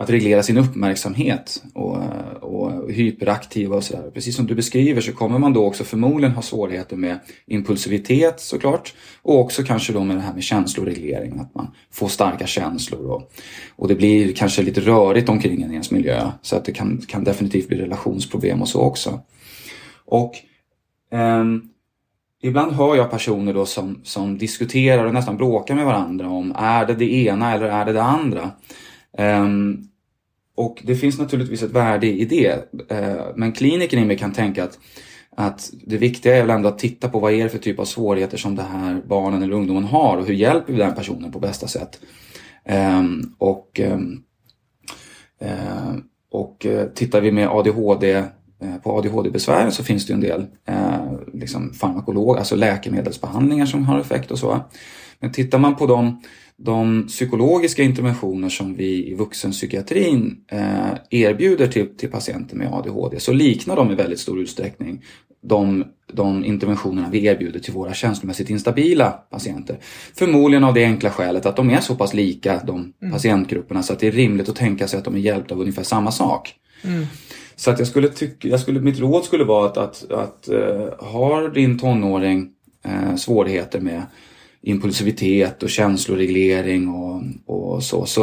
att 0.00 0.10
reglera 0.10 0.42
sin 0.42 0.58
uppmärksamhet 0.58 1.62
och, 1.74 1.98
och 2.40 2.92
hyperaktiva 2.92 3.76
och 3.76 3.84
sådär. 3.84 4.10
Precis 4.14 4.36
som 4.36 4.46
du 4.46 4.54
beskriver 4.54 5.00
så 5.00 5.12
kommer 5.12 5.38
man 5.38 5.52
då 5.52 5.66
också 5.66 5.84
förmodligen 5.84 6.34
ha 6.34 6.42
svårigheter 6.42 6.96
med 6.96 7.18
impulsivitet 7.46 8.40
såklart 8.40 8.94
och 9.22 9.40
också 9.40 9.62
kanske 9.62 9.92
då 9.92 10.04
med 10.04 10.16
det 10.16 10.20
här 10.20 10.34
med 10.34 10.42
känsloreglering, 10.42 11.38
att 11.38 11.54
man 11.54 11.70
får 11.90 12.08
starka 12.08 12.46
känslor 12.46 13.10
och, 13.10 13.32
och 13.76 13.88
det 13.88 13.94
blir 13.94 14.32
kanske 14.32 14.62
lite 14.62 14.80
rörigt 14.80 15.28
omkring 15.28 15.62
en 15.62 15.70
i 15.70 15.72
ens 15.72 15.90
miljö 15.90 16.30
så 16.42 16.56
att 16.56 16.64
det 16.64 16.72
kan, 16.72 17.02
kan 17.08 17.24
definitivt 17.24 17.68
bli 17.68 17.78
relationsproblem 17.78 18.62
och 18.62 18.68
så 18.68 18.80
också. 18.80 19.20
Och 20.04 20.34
um, 21.12 21.68
Ibland 22.42 22.72
hör 22.72 22.96
jag 22.96 23.10
personer 23.10 23.54
då 23.54 23.66
som, 23.66 24.00
som 24.04 24.38
diskuterar 24.38 25.04
och 25.04 25.14
nästan 25.14 25.36
bråkar 25.36 25.74
med 25.74 25.84
varandra 25.86 26.28
om 26.28 26.54
är 26.56 26.86
det 26.86 26.94
det 26.94 27.12
ena 27.12 27.54
eller 27.54 27.66
är 27.66 27.84
det 27.84 27.92
det 27.92 28.02
andra. 28.02 28.50
Um, 29.18 29.89
och 30.60 30.82
det 30.84 30.94
finns 30.94 31.18
naturligtvis 31.18 31.62
ett 31.62 31.70
värde 31.70 32.06
i 32.06 32.24
det. 32.24 32.74
Eh, 32.88 33.26
men 33.36 33.52
klinikern 33.52 34.00
i 34.00 34.04
mig 34.04 34.18
kan 34.18 34.32
tänka 34.32 34.64
att, 34.64 34.78
att 35.36 35.70
det 35.86 35.96
viktiga 35.96 36.36
är 36.36 36.40
väl 36.40 36.50
ändå 36.50 36.68
att 36.68 36.78
titta 36.78 37.08
på 37.08 37.18
vad 37.18 37.32
är 37.32 37.44
det 37.44 37.50
för 37.50 37.58
typ 37.58 37.78
av 37.78 37.84
svårigheter 37.84 38.36
som 38.36 38.56
det 38.56 38.62
här 38.62 39.02
barnen 39.06 39.42
eller 39.42 39.54
ungdomen 39.54 39.84
har 39.84 40.16
och 40.16 40.26
hur 40.26 40.34
hjälper 40.34 40.72
vi 40.72 40.78
den 40.78 40.94
personen 40.94 41.32
på 41.32 41.38
bästa 41.38 41.66
sätt. 41.66 42.00
Ehm, 42.64 43.22
och 43.38 43.80
ehm, 43.80 44.22
eh, 45.40 45.94
och 46.30 46.66
eh, 46.66 46.86
tittar 46.86 47.20
vi 47.20 47.32
med 47.32 47.48
ADHD 47.48 48.24
på 48.82 48.98
ADHD-besvären 48.98 49.72
så 49.72 49.84
finns 49.84 50.06
det 50.06 50.12
en 50.12 50.20
del 50.20 50.46
eh, 50.66 51.12
liksom 51.34 51.72
farmakolog, 51.72 52.38
alltså 52.38 52.56
läkemedelsbehandlingar 52.56 53.66
som 53.66 53.84
har 53.84 54.00
effekt 54.00 54.30
och 54.30 54.38
så. 54.38 54.60
Men 55.20 55.32
tittar 55.32 55.58
man 55.58 55.76
på 55.76 55.86
de 55.86 56.22
de 56.64 57.06
psykologiska 57.06 57.82
interventioner 57.82 58.48
som 58.48 58.74
vi 58.74 59.10
i 59.10 59.14
vuxenpsykiatrin 59.14 60.36
eh, 60.48 60.90
erbjuder 61.10 61.66
till, 61.66 61.96
till 61.96 62.10
patienter 62.10 62.56
med 62.56 62.72
ADHD 62.72 63.20
så 63.20 63.32
liknar 63.32 63.76
de 63.76 63.90
i 63.90 63.94
väldigt 63.94 64.20
stor 64.20 64.40
utsträckning 64.40 65.02
de, 65.42 65.84
de 66.12 66.44
interventionerna 66.44 67.08
vi 67.10 67.26
erbjuder 67.26 67.60
till 67.60 67.72
våra 67.72 67.94
känslomässigt 67.94 68.50
instabila 68.50 69.10
patienter. 69.10 69.78
Förmodligen 70.14 70.64
av 70.64 70.74
det 70.74 70.84
enkla 70.84 71.10
skälet 71.10 71.46
att 71.46 71.56
de 71.56 71.70
är 71.70 71.80
så 71.80 71.94
pass 71.94 72.14
lika 72.14 72.62
de 72.66 72.92
mm. 73.02 73.12
patientgrupperna 73.12 73.82
så 73.82 73.92
att 73.92 73.98
det 73.98 74.06
är 74.06 74.12
rimligt 74.12 74.48
att 74.48 74.56
tänka 74.56 74.88
sig 74.88 74.98
att 74.98 75.04
de 75.04 75.14
är 75.14 75.18
hjälpta 75.18 75.54
av 75.54 75.60
ungefär 75.60 75.82
samma 75.82 76.12
sak. 76.12 76.54
Mm. 76.84 77.06
Så 77.56 77.70
att 77.70 77.78
jag 77.78 77.88
skulle 77.88 78.08
tycka, 78.08 78.48
jag 78.48 78.60
skulle, 78.60 78.80
mitt 78.80 78.98
råd 78.98 79.24
skulle 79.24 79.44
vara 79.44 79.66
att, 79.66 79.76
att, 79.76 80.10
att 80.12 80.48
uh, 80.52 80.88
har 80.98 81.48
din 81.48 81.78
tonåring 81.78 82.48
uh, 82.86 83.16
svårigheter 83.16 83.80
med 83.80 84.02
impulsivitet 84.62 85.62
och 85.62 85.70
känsloreglering 85.70 86.88
och, 86.88 87.22
och 87.46 87.84
så. 87.84 88.06
Så, 88.06 88.22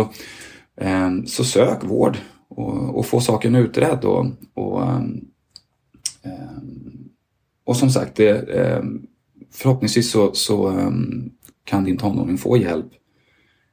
eh, 0.78 1.12
så 1.26 1.44
sök 1.44 1.84
vård 1.84 2.18
och, 2.48 2.98
och 2.98 3.06
få 3.06 3.22
saken 3.22 3.56
utredd. 3.56 4.06
Och, 4.06 4.26
och, 4.54 4.82
eh, 6.24 6.58
och 7.64 7.78
som 7.78 7.90
sagt, 7.90 8.16
det, 8.16 8.50
eh, 8.50 8.84
förhoppningsvis 9.52 10.12
så, 10.12 10.34
så 10.34 10.68
ehm, 10.68 11.32
kan 11.64 11.84
din 11.84 11.98
tonåring 11.98 12.38
få 12.38 12.58
hjälp. 12.58 12.92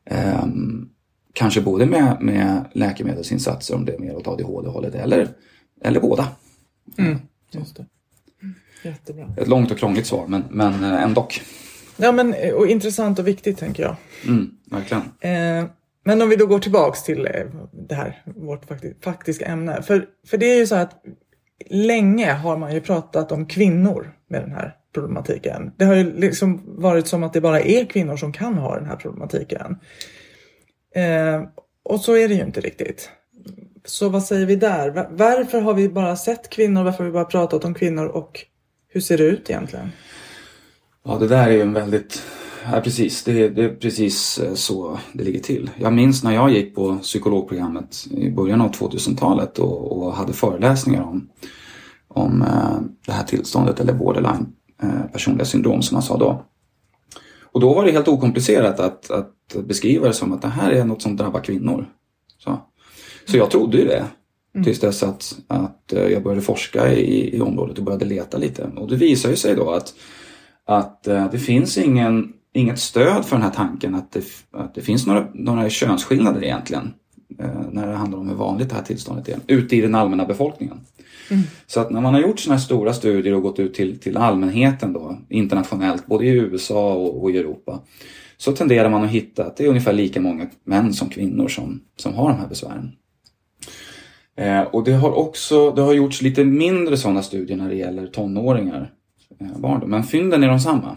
Ehm, 0.06 0.88
kanske 1.32 1.60
både 1.60 1.86
med, 1.86 2.16
med 2.20 2.64
läkemedelsinsatser 2.72 3.74
om 3.74 3.84
det 3.84 3.94
är 3.94 3.98
mer 3.98 4.16
åt 4.16 4.28
ADHD-hållet 4.28 4.94
eller, 4.94 5.28
eller 5.80 6.00
båda. 6.00 6.28
Mm, 6.98 7.18
just 7.50 7.76
det. 7.76 7.86
Jättebra. 8.82 9.34
Ett 9.36 9.48
långt 9.48 9.70
och 9.70 9.78
krångligt 9.78 10.06
svar 10.06 10.26
men, 10.26 10.44
men 10.50 10.84
ändå. 10.84 11.28
Ja, 11.96 12.12
men 12.12 12.34
eh, 12.34 12.54
och 12.54 12.66
intressant 12.66 13.18
och 13.18 13.28
viktigt 13.28 13.58
tänker 13.58 13.82
jag. 13.82 13.96
Mm, 14.26 14.50
verkligen. 14.70 15.02
Eh, 15.20 15.70
men 16.04 16.22
om 16.22 16.28
vi 16.28 16.36
då 16.36 16.46
går 16.46 16.58
tillbaks 16.58 17.02
till 17.02 17.26
eh, 17.26 17.46
det 17.88 17.94
här, 17.94 18.22
vårt 18.24 18.62
faktiska 19.04 19.46
ämne. 19.46 19.82
För, 19.82 20.06
för 20.26 20.38
det 20.38 20.46
är 20.46 20.56
ju 20.56 20.66
så 20.66 20.74
att 20.74 21.04
länge 21.70 22.32
har 22.32 22.56
man 22.56 22.74
ju 22.74 22.80
pratat 22.80 23.32
om 23.32 23.46
kvinnor 23.46 24.12
med 24.28 24.42
den 24.42 24.52
här 24.52 24.76
problematiken. 24.94 25.72
Det 25.76 25.84
har 25.84 25.94
ju 25.94 26.16
liksom 26.16 26.62
varit 26.66 27.06
som 27.06 27.22
att 27.22 27.32
det 27.32 27.40
bara 27.40 27.60
är 27.60 27.84
kvinnor 27.84 28.16
som 28.16 28.32
kan 28.32 28.54
ha 28.54 28.76
den 28.76 28.86
här 28.86 28.96
problematiken. 28.96 29.78
Eh, 30.94 31.42
och 31.82 32.00
så 32.00 32.16
är 32.16 32.28
det 32.28 32.34
ju 32.34 32.42
inte 32.42 32.60
riktigt. 32.60 33.10
Så 33.84 34.08
vad 34.08 34.22
säger 34.22 34.46
vi 34.46 34.56
där? 34.56 35.08
Varför 35.10 35.60
har 35.60 35.74
vi 35.74 35.88
bara 35.88 36.16
sett 36.16 36.50
kvinnor? 36.50 36.84
Varför 36.84 36.98
har 36.98 37.04
vi 37.04 37.12
bara 37.12 37.24
pratat 37.24 37.64
om 37.64 37.74
kvinnor? 37.74 38.06
Och 38.06 38.40
hur 38.88 39.00
ser 39.00 39.18
det 39.18 39.24
ut 39.24 39.50
egentligen? 39.50 39.92
Ja, 41.06 41.18
det 41.18 41.28
där 41.28 41.48
är 41.48 41.52
ju 41.52 41.60
en 41.60 41.72
väldigt... 41.72 42.22
Ja, 42.72 42.80
precis. 42.80 43.24
Det, 43.24 43.48
det, 43.48 43.64
är 43.64 43.74
precis 43.74 44.38
eh, 44.38 44.54
så 44.54 44.98
det 45.12 45.24
ligger 45.24 45.40
till. 45.40 45.70
Jag 45.76 45.92
minns 45.92 46.24
när 46.24 46.32
jag 46.32 46.50
gick 46.50 46.74
på 46.74 46.96
psykologprogrammet 46.96 48.06
i 48.10 48.30
början 48.30 48.60
av 48.60 48.70
2000-talet 48.70 49.58
och, 49.58 49.92
och, 49.92 50.14
hade 50.14 50.32
föreläsningar 50.32 51.02
om, 51.02 51.28
om 52.08 52.42
eh, 52.42 52.80
det 53.06 53.12
här 53.12 53.24
tillståndet 53.24 53.80
eller 53.80 53.92
borderline 53.92 54.46
eh, 54.82 55.10
personliga 55.12 55.44
syndrom 55.44 55.82
som 55.82 55.94
man 55.94 56.02
sa 56.02 56.16
då. 56.16 56.44
Och 57.42 57.60
då 57.60 57.74
var 57.74 57.84
det 57.84 57.92
helt 57.92 58.08
okomplicerat 58.08 58.80
att, 58.80 59.10
att 59.10 59.56
beskriva 59.64 60.06
det 60.06 60.12
som 60.12 60.32
att 60.32 60.42
det 60.42 60.48
här 60.48 60.70
är 60.70 60.84
något 60.84 61.02
som 61.02 61.16
drabbar 61.16 61.40
kvinnor. 61.40 61.86
Så, 62.38 62.58
så 63.24 63.36
jag 63.36 63.50
trodde 63.50 63.78
ju 63.78 63.84
det. 63.84 64.04
Mm. 64.54 64.64
Tills 64.64 64.80
dess 64.80 65.02
att, 65.02 65.36
att 65.48 65.92
jag 66.10 66.22
började 66.22 66.42
forska 66.42 66.92
i, 66.92 67.36
i 67.36 67.40
området 67.40 67.78
och 67.78 67.84
började 67.84 68.04
leta 68.04 68.38
lite. 68.38 68.70
Och 68.76 68.88
det 68.88 68.96
visar 68.96 69.30
ju 69.30 69.36
sig 69.36 69.54
då 69.54 69.70
att 69.70 69.94
att 70.66 71.06
eh, 71.06 71.30
det 71.30 71.38
finns 71.38 71.78
ingen, 71.78 72.32
inget 72.52 72.78
stöd 72.78 73.24
för 73.24 73.36
den 73.36 73.42
här 73.42 73.50
tanken 73.50 73.94
att 73.94 74.12
det, 74.12 74.24
att 74.52 74.74
det 74.74 74.82
finns 74.82 75.06
några, 75.06 75.26
några 75.34 75.70
könsskillnader 75.70 76.44
egentligen 76.44 76.94
eh, 77.38 77.60
när 77.70 77.86
det 77.86 77.94
handlar 77.94 78.18
om 78.18 78.28
hur 78.28 78.36
vanligt 78.36 78.68
det 78.68 78.74
här 78.74 78.82
tillståndet 78.82 79.28
är 79.28 79.38
ute 79.46 79.76
i 79.76 79.80
den 79.80 79.94
allmänna 79.94 80.24
befolkningen. 80.24 80.80
Mm. 81.30 81.42
Så 81.66 81.80
att 81.80 81.90
när 81.90 82.00
man 82.00 82.14
har 82.14 82.20
gjort 82.20 82.40
sådana 82.40 82.56
här 82.56 82.64
stora 82.64 82.92
studier 82.92 83.34
och 83.34 83.42
gått 83.42 83.58
ut 83.58 83.74
till, 83.74 83.98
till 83.98 84.16
allmänheten 84.16 84.92
då, 84.92 85.18
internationellt, 85.28 86.06
både 86.06 86.24
i 86.24 86.28
USA 86.28 86.94
och, 86.94 87.22
och, 87.22 87.30
i 87.30 87.38
Europa, 87.38 87.80
så 88.36 88.52
tenderar 88.52 88.90
man 88.90 89.04
att 89.04 89.10
hitta 89.10 89.44
att 89.44 89.56
det 89.56 89.64
är 89.64 89.68
ungefär 89.68 89.92
lika 89.92 90.20
många 90.20 90.46
män 90.64 90.92
som 90.92 91.08
kvinnor 91.08 91.48
som, 91.48 91.80
som 91.96 92.14
har 92.14 92.28
de 92.28 92.38
här 92.38 92.48
besvären. 92.48 92.92
Eh, 94.36 94.62
och 94.62 94.84
det 94.84 94.92
har 94.92 95.12
också 95.12 95.70
det 95.70 95.82
har 95.82 95.92
gjorts 95.92 96.22
lite 96.22 96.44
mindre 96.44 96.96
sådana 96.96 97.22
studier 97.22 97.56
när 97.56 97.68
det 97.68 97.74
gäller 97.74 98.06
tonåringar. 98.06 98.92
Eh, 99.40 99.58
barn. 99.58 99.90
Men 99.90 100.04
fynden 100.04 100.42
är 100.42 100.48
de 100.48 100.60
samma. 100.60 100.96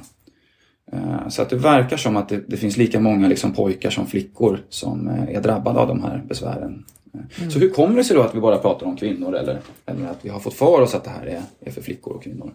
Eh, 0.91 1.27
så 1.29 1.41
att 1.41 1.49
det 1.49 1.55
verkar 1.55 1.97
som 1.97 2.17
att 2.17 2.29
det, 2.29 2.43
det 2.47 2.57
finns 2.57 2.77
lika 2.77 2.99
många 2.99 3.27
liksom 3.27 3.53
pojkar 3.53 3.89
som 3.89 4.07
flickor 4.07 4.59
som 4.69 5.07
eh, 5.07 5.35
är 5.35 5.41
drabbade 5.41 5.79
av 5.79 5.87
de 5.87 6.03
här 6.03 6.23
besvären. 6.27 6.85
Mm. 7.13 7.51
Så 7.51 7.59
hur 7.59 7.69
kommer 7.69 7.95
det 7.95 8.03
sig 8.03 8.15
då 8.15 8.21
att 8.21 8.35
vi 8.35 8.39
bara 8.39 8.57
pratar 8.57 8.85
om 8.85 8.97
kvinnor 8.97 9.35
eller, 9.35 9.59
eller 9.85 10.07
att 10.07 10.25
vi 10.25 10.29
har 10.29 10.39
fått 10.39 10.53
för 10.53 10.81
oss 10.81 10.95
att 10.95 11.03
det 11.03 11.09
här 11.09 11.25
är, 11.25 11.41
är 11.59 11.71
för 11.71 11.81
flickor 11.81 12.13
och 12.13 12.23
kvinnor? 12.23 12.53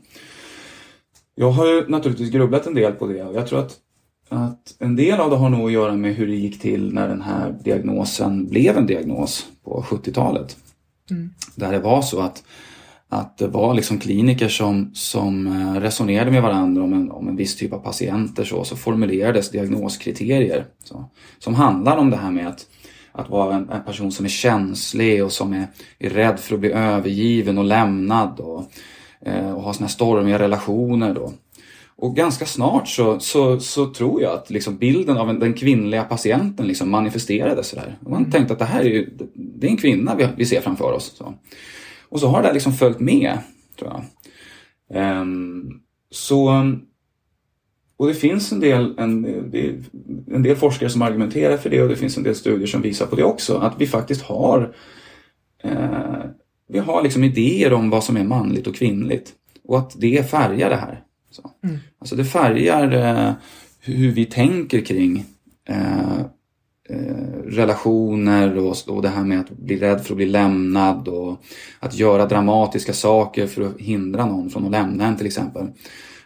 Jag 1.35 1.50
har 1.50 1.67
ju 1.67 1.88
naturligtvis 1.88 2.31
grubblat 2.31 2.67
en 2.67 2.75
del 2.75 2.93
på 2.93 3.07
det 3.07 3.23
och 3.23 3.35
jag 3.35 3.47
tror 3.47 3.59
att, 3.59 3.76
att 4.29 4.75
en 4.79 4.97
del 4.97 5.21
av 5.21 5.31
det 5.31 5.37
har 5.37 5.49
nog 5.49 5.67
att 5.67 5.73
göra 5.73 5.97
med 5.97 6.14
hur 6.14 6.26
det 6.26 6.35
gick 6.35 6.61
till 6.61 6.95
när 6.95 7.09
den 7.09 7.23
här 7.23 7.55
diagnosen 7.64 8.49
blev 8.49 8.76
en 8.76 8.87
diagnos 8.87 9.47
på 9.64 9.85
70-talet. 9.88 10.57
Mm. 11.11 11.31
Där 11.55 11.73
det 11.73 11.79
var 11.79 12.02
så 12.02 12.21
att 12.21 12.45
att 13.12 13.38
det 13.38 13.47
var 13.47 13.75
liksom 13.75 13.99
kliniker 13.99 14.49
som, 14.49 14.90
som 14.95 15.47
eh, 15.47 15.81
resonerade 15.81 16.31
med 16.31 16.42
varandra 16.42 16.83
om 16.83 16.92
en, 16.92 17.11
om 17.11 17.28
en 17.28 17.37
viss 17.37 17.57
typ 17.57 17.73
av 17.73 17.78
patienter 17.78 18.45
så, 18.45 18.64
så 18.64 18.76
formulerades 18.76 19.50
diagnoskriterier 19.50 20.64
så, 20.85 21.04
som 21.38 21.54
handlar 21.54 21.97
om 21.97 22.11
det 22.11 22.16
här 22.16 22.31
med 22.31 22.49
att, 22.49 22.66
att 23.12 23.31
vara 23.31 23.54
en, 23.54 23.69
en 23.71 23.85
person 23.85 24.12
som 24.12 24.25
är 24.25 24.28
känslig 24.31 25.25
och 25.25 25.33
som 25.33 25.52
är, 25.52 25.66
är 25.99 26.11
rädd 26.11 26.40
för 26.40 26.54
att 26.54 26.61
bli 26.61 26.73
övergiven 26.73 27.59
och 27.59 27.64
lämnad 27.64 28.40
och, 28.40 28.64
eh, 29.26 29.50
och 29.50 29.62
ha 29.62 29.73
såna 29.73 29.87
här 29.87 29.92
stormiga 29.92 30.38
relationer 30.38 31.14
då. 31.14 31.33
Och 31.97 32.16
ganska 32.16 32.47
snart 32.47 32.88
så, 32.88 33.21
så, 33.21 33.61
så 33.61 33.87
tror 33.87 34.23
jag 34.23 34.33
att 34.33 34.50
liksom 34.50 34.76
bilden 34.76 35.16
av 35.16 35.31
en, 35.31 35.38
den 35.38 35.54
kvinnliga 35.54 36.04
patienten 36.04 36.66
liksom 36.66 36.90
manifesterades 36.90 37.69
sådär. 37.69 37.99
Man 38.00 38.31
tänkte 38.31 38.52
att 38.52 38.59
det 38.59 38.64
här 38.64 38.81
är 38.81 38.88
ju, 38.88 39.11
det 39.35 39.66
är 39.66 39.71
en 39.71 39.76
kvinna 39.76 40.14
vi, 40.14 40.28
vi 40.37 40.47
ser 40.47 40.61
framför 40.61 40.92
oss. 40.92 41.12
Så. 41.16 41.35
Och 42.12 42.21
så 42.21 42.28
har 42.28 42.42
det 42.42 42.52
liksom 42.52 42.73
följt 42.73 43.00
med, 43.00 43.38
tror 43.78 43.92
jag. 44.88 45.21
Um, 45.21 45.83
så, 46.11 46.73
och 47.97 48.07
det 48.07 48.14
finns 48.14 48.52
en 48.52 48.61
del, 48.61 48.99
en, 48.99 49.25
en 50.33 50.42
del 50.42 50.57
forskare 50.57 50.90
som 50.90 51.02
argumenterar 51.02 51.57
för 51.57 51.71
det 51.71 51.83
och 51.83 51.88
det 51.88 51.97
finns 51.97 52.16
en 52.16 52.23
del 52.23 52.35
studier 52.35 52.66
som 52.66 52.83
visar 52.83 53.07
på 53.07 53.16
det 53.16 53.25
också. 53.25 53.57
Att 53.57 53.75
vi 53.78 53.87
faktiskt 53.87 54.23
har 54.23 54.75
eh, 55.62 56.25
vi 56.69 56.78
har 56.78 57.02
liksom 57.02 57.25
idéer 57.25 57.73
om 57.73 57.90
vad 57.90 58.04
som 58.04 58.16
är 58.16 58.25
manligt 58.25 58.66
och 58.66 58.75
kvinnligt. 58.75 59.33
Och 59.64 59.78
att 59.78 60.00
det 60.00 60.31
färgar 60.31 60.71
det 60.71 60.76
här. 60.76 61.02
Så. 61.31 61.50
Mm. 61.64 61.78
Alltså 61.99 62.16
det 62.16 62.25
färgar 62.25 62.92
eh, 62.92 63.33
hur 63.81 64.12
vi 64.12 64.25
tänker 64.25 64.81
kring 64.81 65.25
eh, 65.69 66.21
Eh, 66.93 67.15
relationer 67.47 68.59
och, 68.59 68.77
och 68.89 69.03
det 69.03 69.09
här 69.09 69.25
med 69.25 69.41
att 69.41 69.51
bli 69.51 69.77
rädd 69.77 70.05
för 70.05 70.13
att 70.13 70.17
bli 70.17 70.27
lämnad 70.27 71.09
och 71.09 71.43
att 71.81 71.95
göra 71.95 72.27
dramatiska 72.27 72.93
saker 72.93 73.47
för 73.47 73.63
att 73.63 73.81
hindra 73.81 74.27
någon 74.27 74.51
från 74.51 74.65
att 74.65 74.71
lämna 74.71 75.07
en 75.07 75.17
till 75.17 75.27
exempel. 75.27 75.67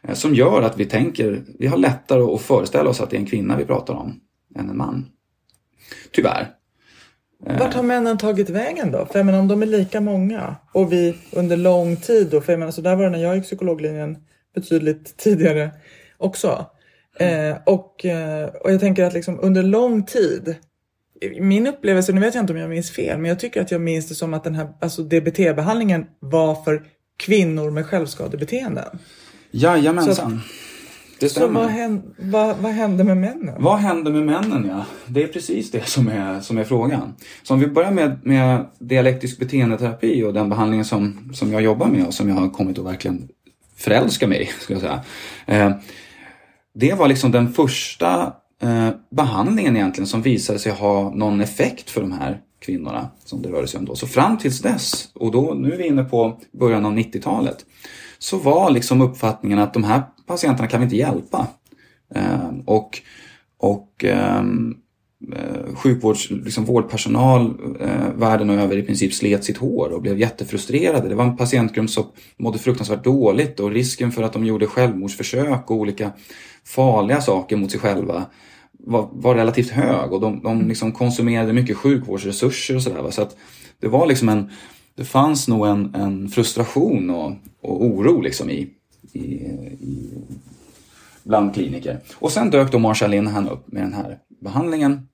Eh, 0.02 0.14
som 0.14 0.35
gör 0.35 0.62
att 0.62 0.80
vi 0.80 0.85
tänker, 0.85 1.42
vi 1.58 1.66
har 1.66 1.76
lättare 1.76 2.23
att 2.23 2.40
föreställa 2.40 2.90
oss 2.90 3.00
att 3.00 3.11
det 3.11 3.16
är 3.16 3.20
en 3.20 3.26
kvinna 3.26 3.56
vi 3.56 3.64
pratar 3.64 3.94
om 3.94 4.20
än 4.54 4.70
en 4.70 4.76
man. 4.76 5.06
Tyvärr. 6.12 6.50
Eh. 7.46 7.58
Vart 7.58 7.75
har 7.75 7.82
männen 7.82 8.18
tagit 8.18 8.50
vägen 8.50 8.92
då? 8.92 9.06
För 9.06 9.18
jag 9.18 9.26
menar, 9.26 9.38
om 9.38 9.49
de 9.49 9.62
är 9.62 9.66
lika 9.66 10.00
många 10.00 10.56
och 10.73 10.92
vi 10.92 11.16
under 11.32 11.56
lång 11.56 11.96
tid 11.96 12.28
då, 12.30 12.40
för 12.40 12.52
jag 12.52 12.58
menar, 12.58 12.73
så 12.73 12.80
där 12.80 12.96
var 12.96 13.04
det 13.04 13.11
när 13.11 13.23
jag 13.23 13.37
gick 13.37 13.44
psykologlinjen 13.44 14.16
betydligt 14.54 15.16
tidigare 15.16 15.70
också. 16.18 16.66
Eh, 17.18 17.56
och, 17.66 18.04
eh, 18.04 18.49
och 18.49 18.73
jag 18.73 18.80
tänker 18.80 19.04
att 19.04 19.14
liksom 19.14 19.38
under 19.42 19.62
lång 19.62 20.02
tid, 20.02 20.56
min 21.40 21.66
upplevelse, 21.66 22.12
nu 22.12 22.20
vet 22.20 22.35
jag 22.35 22.42
inte 22.42 22.52
om 22.52 22.58
jag 22.58 22.70
minns 22.70 22.90
fel, 22.90 23.18
men 23.18 23.28
jag 23.28 23.38
tycker 23.38 23.61
att 23.61 23.70
jag 23.70 23.80
minns 23.80 24.08
det 24.08 24.14
som 24.14 24.35
att 24.35 24.44
den 24.44 24.54
här 24.54 24.68
alltså 24.80 25.02
DBT-behandlingen 25.02 26.06
var 26.18 26.54
för 26.64 26.82
kvinnor 27.18 27.70
med 27.70 27.87
självskadebeteenden. 27.87 28.99
Jajamensan. 29.50 30.40
Det 31.20 31.28
stämmer. 31.28 31.46
Så 31.46 31.52
vad 31.52 31.68
hände, 31.68 32.02
vad, 32.18 32.56
vad 32.56 32.73
hände 32.73 33.04
med 33.04 33.16
männen? 33.16 33.54
Vad 33.58 33.78
hände 33.78 34.11
med 34.11 34.23
männen 34.23 34.66
ja? 34.68 34.85
Det 35.06 35.23
är 35.23 35.26
precis 35.26 35.70
det 35.70 35.87
som 35.87 36.08
är, 36.08 36.40
som 36.40 36.58
är 36.58 36.64
frågan. 36.64 37.14
Så 37.42 37.54
om 37.54 37.61
vi 37.61 37.66
börjar 37.66 37.90
med, 37.90 38.18
med 38.23 38.66
dialektisk 38.78 39.38
beteendeterapi 39.38 40.23
och 40.23 40.35
den 40.35 40.49
behandlingen 40.49 40.85
som, 40.85 41.30
som 41.35 41.52
jag 41.52 41.62
jobbar 41.62 41.87
med 41.87 42.06
och 42.06 42.14
som 42.14 42.28
jag 42.28 42.37
har 42.37 42.50
kommit 42.50 42.78
att 42.78 42.85
verkligen 42.85 43.28
förälska 43.76 44.26
mig 44.26 44.42
i, 44.42 44.46
skulle 44.46 44.80
jag 44.80 45.00
säga. 45.46 45.66
Eh, 45.66 45.76
det 46.78 46.95
var 46.95 47.09
liksom 47.09 47.30
den 47.33 47.52
första 47.52 48.33
eh, 48.62 48.88
behandlingen 49.11 49.76
egentligen 49.76 50.06
som 50.06 50.23
visade 50.23 50.59
sig 50.59 50.73
ha 50.73 51.11
någon 51.14 51.40
effekt 51.40 51.90
för 51.90 52.00
de 52.00 52.12
här 52.12 52.40
kvinnorna 52.59 53.11
som 53.25 53.42
det 53.42 53.49
rörde 53.49 53.68
sig 53.68 53.78
om 53.78 53.85
då. 53.85 53.97
Så 53.97 54.06
fram 54.06 54.38
tills 54.38 54.62
dess, 54.62 55.09
och 55.14 55.30
då, 55.30 55.54
nu 55.54 55.73
är 55.73 55.76
vi 55.76 55.87
inne 55.87 56.04
på 56.04 56.40
början 56.52 56.87
av 56.87 56.92
90-talet, 56.92 57.64
så 58.18 58.38
var 58.38 58.71
liksom 58.71 59.00
uppfattningen 59.00 59.59
att 59.59 59.75
de 59.75 59.85
här 59.85 60.02
patienterna 60.26 60.68
kan 60.68 60.80
vi 60.80 60.85
inte 60.85 60.97
hjälpa. 60.97 61.47
Eh, 62.14 62.50
och 62.64 63.02
och 63.59 64.04
eh, 64.04 64.42
Eh, 65.33 65.75
sjukvårds, 65.75 66.30
liksom 66.30 66.64
vårdpersonal 66.64 67.54
eh, 67.80 68.12
världen 68.16 68.50
över 68.50 68.76
i 68.76 68.83
princip 68.83 69.14
slet 69.14 69.45
sitt 69.45 69.56
hår 69.56 69.88
och 69.88 70.02
blev 70.02 70.18
jättefrustrerade. 70.18 71.09
Det 71.09 71.14
var 71.14 71.25
en 71.25 71.37
patientgrupp 71.37 71.90
som 71.90 72.04
mådde 72.37 72.59
fruktansvärt 72.59 73.04
dåligt 73.04 73.61
och 73.61 73.71
risken 73.71 74.12
för 74.12 74.23
att 74.23 74.33
de 74.33 74.45
gjorde 74.45 74.66
självmordsförsök 74.66 75.71
och 75.71 75.76
olika 75.76 76.12
farliga 76.64 77.21
saker 77.21 77.56
mot 77.56 77.71
sig 77.71 77.80
själva 77.80 78.26
var, 78.73 79.09
var 79.12 79.35
relativt 79.35 79.71
hög 79.71 80.12
och 80.12 80.21
de, 80.21 80.42
de 80.42 80.68
liksom 80.68 80.92
konsumerade 80.92 81.52
mycket 81.52 81.76
sjukvårdsresurser 81.76 82.76
och 82.76 82.83
sådär. 82.83 83.11
Så 83.11 83.23
att 83.23 83.37
det 83.80 83.88
var 83.88 84.06
liksom 84.06 84.28
en, 84.28 84.50
det 84.95 85.04
fanns 85.04 85.49
nog 85.49 85.67
en, 85.67 85.95
en 85.95 86.28
frustration 86.28 87.10
och, 87.10 87.32
och 87.62 87.84
oro 87.84 88.21
liksom 88.21 88.50
i, 88.50 88.69
i, 89.12 89.21
i, 89.21 90.10
bland 91.25 91.54
kliniker. 91.54 91.99
Och 92.15 92.32
sen 92.32 92.50
dök 92.50 92.73
då 92.73 92.78
Marshall 92.78 93.10
Linhan 93.10 93.49
upp 93.49 93.73
med 93.73 93.82
den 93.82 93.95
här 93.95 94.19
behandlingen 94.43 95.08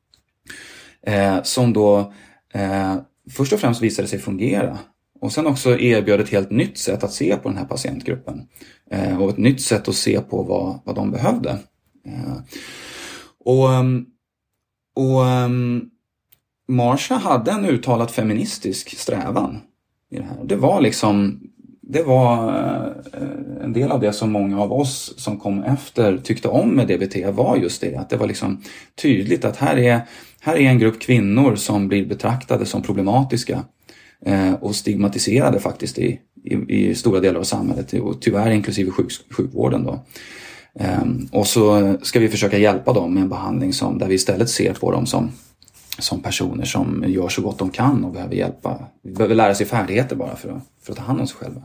eh, 1.06 1.42
som 1.42 1.72
då 1.72 2.12
eh, 2.54 2.96
först 3.30 3.52
och 3.52 3.60
främst 3.60 3.82
visade 3.82 4.08
sig 4.08 4.18
fungera 4.18 4.78
och 5.20 5.32
sen 5.32 5.46
också 5.46 5.78
erbjöd 5.78 6.20
ett 6.20 6.28
helt 6.28 6.50
nytt 6.50 6.78
sätt 6.78 7.04
att 7.04 7.12
se 7.12 7.36
på 7.36 7.48
den 7.48 7.58
här 7.58 7.64
patientgruppen 7.64 8.48
eh, 8.90 9.22
och 9.22 9.30
ett 9.30 9.38
nytt 9.38 9.62
sätt 9.62 9.88
att 9.88 9.94
se 9.94 10.20
på 10.20 10.42
vad, 10.42 10.80
vad 10.84 10.94
de 10.94 11.10
behövde. 11.10 11.58
Eh, 12.06 12.36
och 13.44 13.72
eh, 13.72 13.82
och 14.94 15.20
um, 15.20 15.90
Marsha 16.68 17.14
hade 17.14 17.50
en 17.50 17.64
uttalat 17.64 18.10
feministisk 18.10 18.98
strävan 18.98 19.60
i 20.10 20.16
det 20.16 20.22
här. 20.22 20.44
Det 20.44 20.56
var 20.56 20.80
liksom 20.80 21.40
det 21.82 22.02
var 22.02 22.48
eh, 23.12 23.64
en 23.64 23.72
del 23.72 23.90
av 23.90 24.00
det 24.00 24.12
som 24.12 24.32
många 24.32 24.60
av 24.60 24.72
oss 24.72 25.14
som 25.16 25.38
kom 25.40 25.62
efter 25.62 26.18
tyckte 26.18 26.48
om 26.48 26.68
med 26.68 26.88
DBT 26.88 27.36
var 27.36 27.56
just 27.56 27.80
det. 27.80 27.96
Att 27.96 28.10
det 28.10 28.16
var 28.16 28.26
liksom 28.26 28.62
tydligt 29.02 29.44
att 29.44 29.56
här 29.56 29.76
är, 29.78 30.00
här 30.42 30.56
är 30.56 30.68
en 30.68 30.78
grupp 30.78 31.00
kvinnor 31.00 31.56
som 31.56 31.88
blir 31.88 32.06
betraktade 32.06 32.66
som 32.66 32.82
problematiska 32.82 33.64
eh, 34.26 34.52
och 34.52 34.76
stigmatiserade 34.76 35.60
faktiskt 35.60 35.98
i, 35.98 36.20
i, 36.44 36.54
i, 36.68 36.94
stora 36.94 37.20
delar 37.20 37.40
av 37.40 37.44
samhället 37.44 37.92
och 37.92 38.20
tyvärr 38.20 38.50
inklusive 38.50 38.90
sjuk, 38.90 39.12
sjukvården. 39.30 39.84
Då. 39.84 40.04
Ehm, 40.74 41.28
och 41.32 41.46
så 41.46 41.94
ska 42.02 42.20
vi 42.20 42.28
försöka 42.28 42.58
hjälpa 42.58 42.92
dem 42.92 43.14
med 43.14 43.22
en 43.22 43.28
behandling 43.28 43.72
som, 43.72 43.98
där 43.98 44.06
vi 44.06 44.14
istället 44.14 44.50
ser 44.50 44.74
på 44.74 44.92
dem 44.92 45.06
som 45.06 45.30
som 45.98 46.22
personer 46.22 46.64
som 46.64 47.04
gör 47.06 47.28
så 47.28 47.42
gott 47.42 47.58
de 47.58 47.70
kan 47.70 48.04
och 48.04 48.12
behöver 48.12 48.34
hjälpa. 48.34 48.78
Vi 49.02 49.12
behöver 49.12 49.34
lära 49.34 49.54
sig 49.54 49.66
färdigheter 49.66 50.16
bara 50.16 50.36
för 50.36 50.48
att, 50.48 50.62
för 50.82 50.92
att 50.92 50.98
ta 50.98 51.04
hand 51.04 51.20
om 51.20 51.26
sig 51.26 51.36
själva. 51.36 51.62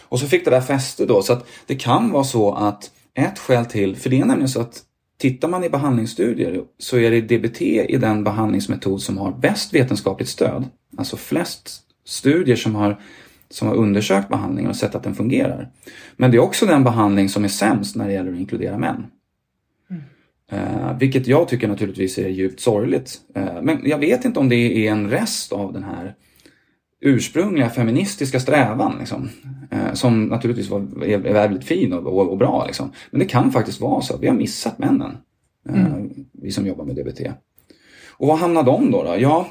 Och 0.00 0.20
så 0.20 0.26
fick 0.26 0.44
det 0.44 0.50
där 0.50 0.60
fäste 0.60 1.06
då, 1.06 1.22
så 1.22 1.32
att 1.32 1.46
det 1.66 1.74
kan 1.74 2.10
vara 2.10 2.24
så 2.24 2.52
att 2.54 2.90
ett 3.14 3.38
skäl 3.38 3.66
till, 3.66 3.96
för 3.96 4.10
det 4.10 4.20
är 4.20 4.24
nämligen 4.24 4.48
så 4.48 4.60
att 4.60 4.82
tittar 5.18 5.48
man 5.48 5.64
i 5.64 5.68
behandlingsstudier 5.68 6.62
så 6.78 6.98
är 6.98 7.10
det 7.10 7.20
DBT 7.20 7.62
i 7.62 7.96
den 8.00 8.24
behandlingsmetod 8.24 9.02
som 9.02 9.18
har 9.18 9.32
bäst 9.32 9.74
vetenskapligt 9.74 10.28
stöd. 10.28 10.64
Alltså 10.96 11.16
flest 11.16 11.80
studier 12.04 12.56
som 12.56 12.74
har, 12.74 13.00
som 13.50 13.68
har 13.68 13.74
undersökt 13.74 14.28
behandlingen 14.28 14.70
och 14.70 14.76
sett 14.76 14.94
att 14.94 15.02
den 15.02 15.14
fungerar. 15.14 15.70
Men 16.16 16.30
det 16.30 16.36
är 16.36 16.42
också 16.42 16.66
den 16.66 16.84
behandling 16.84 17.28
som 17.28 17.44
är 17.44 17.48
sämst 17.48 17.96
när 17.96 18.06
det 18.06 18.12
gäller 18.12 18.32
att 18.32 18.38
inkludera 18.38 18.78
män. 18.78 19.06
Eh, 20.50 20.98
vilket 20.98 21.26
jag 21.26 21.48
tycker 21.48 21.68
naturligtvis 21.68 22.18
är 22.18 22.28
djupt 22.28 22.60
sorgligt. 22.60 23.20
Eh, 23.34 23.62
men 23.62 23.80
jag 23.84 23.98
vet 23.98 24.24
inte 24.24 24.40
om 24.40 24.48
det 24.48 24.86
är 24.86 24.92
en 24.92 25.10
rest 25.10 25.52
av 25.52 25.72
den 25.72 25.84
här 25.84 26.14
ursprungliga 27.04 27.70
feministiska 27.70 28.40
strävan. 28.40 28.98
Liksom, 28.98 29.28
eh, 29.70 29.92
som 29.92 30.24
naturligtvis 30.24 30.70
var, 30.70 31.04
är, 31.04 31.18
väldigt 31.18 31.64
fin 31.64 31.92
och, 31.92 32.06
och, 32.06 32.30
och 32.30 32.38
bra. 32.38 32.64
Liksom. 32.66 32.92
Men 33.10 33.20
det 33.20 33.26
kan 33.26 33.52
faktiskt 33.52 33.80
vara 33.80 34.02
så 34.02 34.14
att 34.14 34.22
vi 34.22 34.26
har 34.26 34.34
missat 34.34 34.78
männen. 34.78 35.16
Eh, 35.68 35.86
mm. 35.86 36.10
Vi 36.32 36.52
som 36.52 36.66
jobbar 36.66 36.84
med 36.84 36.96
DBT. 36.96 37.20
Och 38.10 38.28
var 38.28 38.36
hamnar 38.36 38.62
de 38.62 38.90
då? 38.90 39.02
då? 39.02 39.16
Ja, 39.18 39.48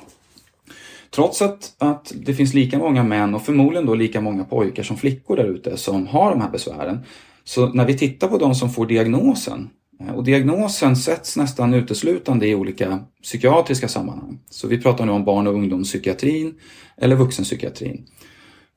trots 1.16 1.42
att, 1.42 1.76
att 1.78 2.14
det 2.16 2.34
finns 2.34 2.54
lika 2.54 2.78
många 2.78 3.04
män 3.04 3.36
och 3.36 3.42
förmodligen 3.42 3.86
då 3.86 3.96
lika 3.96 4.22
många 4.22 4.44
pojkar 4.44 4.84
som 4.84 4.98
flickor 4.98 5.36
där 5.36 5.46
ute 5.46 5.78
som 5.78 6.08
har 6.08 6.32
de 6.32 6.42
här 6.42 6.50
besvären. 6.50 7.00
Så 7.44 7.74
när 7.74 7.86
vi 7.86 7.98
tittar 7.98 8.28
på 8.28 8.38
de 8.38 8.56
som 8.56 8.70
får 8.70 8.86
diagnosen 8.86 9.70
Eh, 10.04 10.14
och 10.14 10.24
diagnosen 10.24 10.96
sätts 10.96 11.38
nästan 11.38 11.74
uteslutande 11.74 12.48
i 12.48 12.56
olika 12.56 13.00
psykiatriska 13.24 13.88
sammanhang. 13.88 14.40
Så 14.50 14.68
vi 14.68 14.82
pratar 14.82 15.06
nu 15.06 15.12
om 15.12 15.26
barn 15.26 15.48
och 15.48 15.54
ungdomspsykiatrin 15.54 16.54
eller 16.98 17.16
vuxenpsykiatrin. 17.16 18.06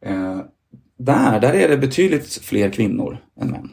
Eh, 0.05 0.41
där, 0.99 1.41
där 1.41 1.55
är 1.55 1.69
det 1.69 1.77
betydligt 1.77 2.33
fler 2.33 2.71
kvinnor 2.71 3.19
än 3.41 3.51
män. 3.51 3.71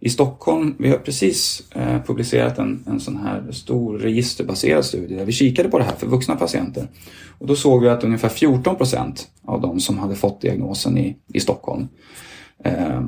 I 0.00 0.10
Stockholm, 0.10 0.74
vi 0.78 0.90
har 0.90 0.98
precis 0.98 1.62
eh, 1.70 2.02
publicerat 2.02 2.58
en, 2.58 2.84
en 2.86 3.00
sån 3.00 3.16
här 3.16 3.52
stor 3.52 3.98
registerbaserad 3.98 4.84
studie 4.84 5.14
där 5.14 5.24
vi 5.24 5.32
kikade 5.32 5.68
på 5.68 5.78
det 5.78 5.84
här 5.84 5.96
för 5.96 6.06
vuxna 6.06 6.36
patienter. 6.36 6.88
Och 7.38 7.46
då 7.46 7.56
såg 7.56 7.82
vi 7.82 7.88
att 7.88 8.04
ungefär 8.04 8.28
14 8.28 8.76
procent 8.76 9.28
av 9.44 9.60
de 9.60 9.80
som 9.80 9.98
hade 9.98 10.14
fått 10.14 10.40
diagnosen 10.40 10.98
i, 10.98 11.16
i 11.34 11.40
Stockholm 11.40 11.88
eh, 12.64 13.00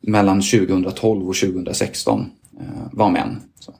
mellan 0.00 0.40
2012 0.40 1.28
och 1.28 1.34
2016 1.34 2.30
var 2.92 3.10
män. 3.10 3.40
Så. 3.58 3.74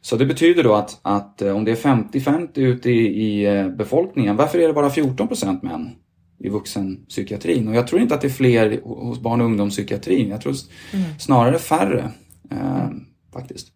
så. 0.00 0.16
det 0.16 0.26
betyder 0.26 0.64
då 0.64 0.74
att, 0.74 1.00
att 1.02 1.42
eh, 1.42 1.56
om 1.56 1.64
det 1.64 1.70
är 1.70 1.76
50-50 1.76 2.58
ute 2.58 2.90
i, 2.90 3.06
i, 3.06 3.46
eh, 3.46 3.68
befolkningen, 3.68 4.36
varför 4.36 4.58
är 4.58 4.68
det 4.68 4.74
bara 4.74 4.90
14 4.90 5.28
procent 5.28 5.62
män 5.62 5.90
i 6.38 6.48
vuxenpsykiatrin? 6.48 7.68
Och 7.68 7.74
jag 7.74 7.86
tror 7.86 8.00
inte 8.00 8.14
att 8.14 8.20
det 8.20 8.28
är 8.28 8.30
fler 8.30 8.80
hos 8.84 9.20
barn 9.20 9.40
och 9.40 9.46
ungdomspsykiatrin. 9.46 10.28
Jag 10.28 10.40
tror 10.40 10.54
mm. 10.92 11.18
snarare 11.18 11.58
färre 11.58 12.10
eh, 12.50 12.88
faktiskt. 13.32 13.68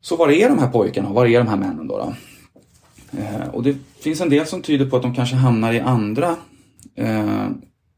Så 0.00 0.16
var 0.16 0.30
är 0.30 0.48
de 0.48 0.58
här 0.58 0.68
pojkarna 0.68 1.08
och 1.08 1.14
var 1.14 1.26
är 1.26 1.38
de 1.38 1.48
här 1.48 1.56
männen 1.56 1.88
då? 1.88 1.98
då? 1.98 2.14
Eh, 3.18 3.48
och 3.48 3.62
det 3.62 3.76
finns 4.00 4.20
en 4.20 4.30
del 4.30 4.46
som 4.46 4.62
tyder 4.62 4.86
på 4.86 4.96
att 4.96 5.02
de 5.02 5.14
kanske 5.14 5.36
hamnar 5.36 5.72
i 5.72 5.80
andra 5.80 6.36
eh, 6.94 7.48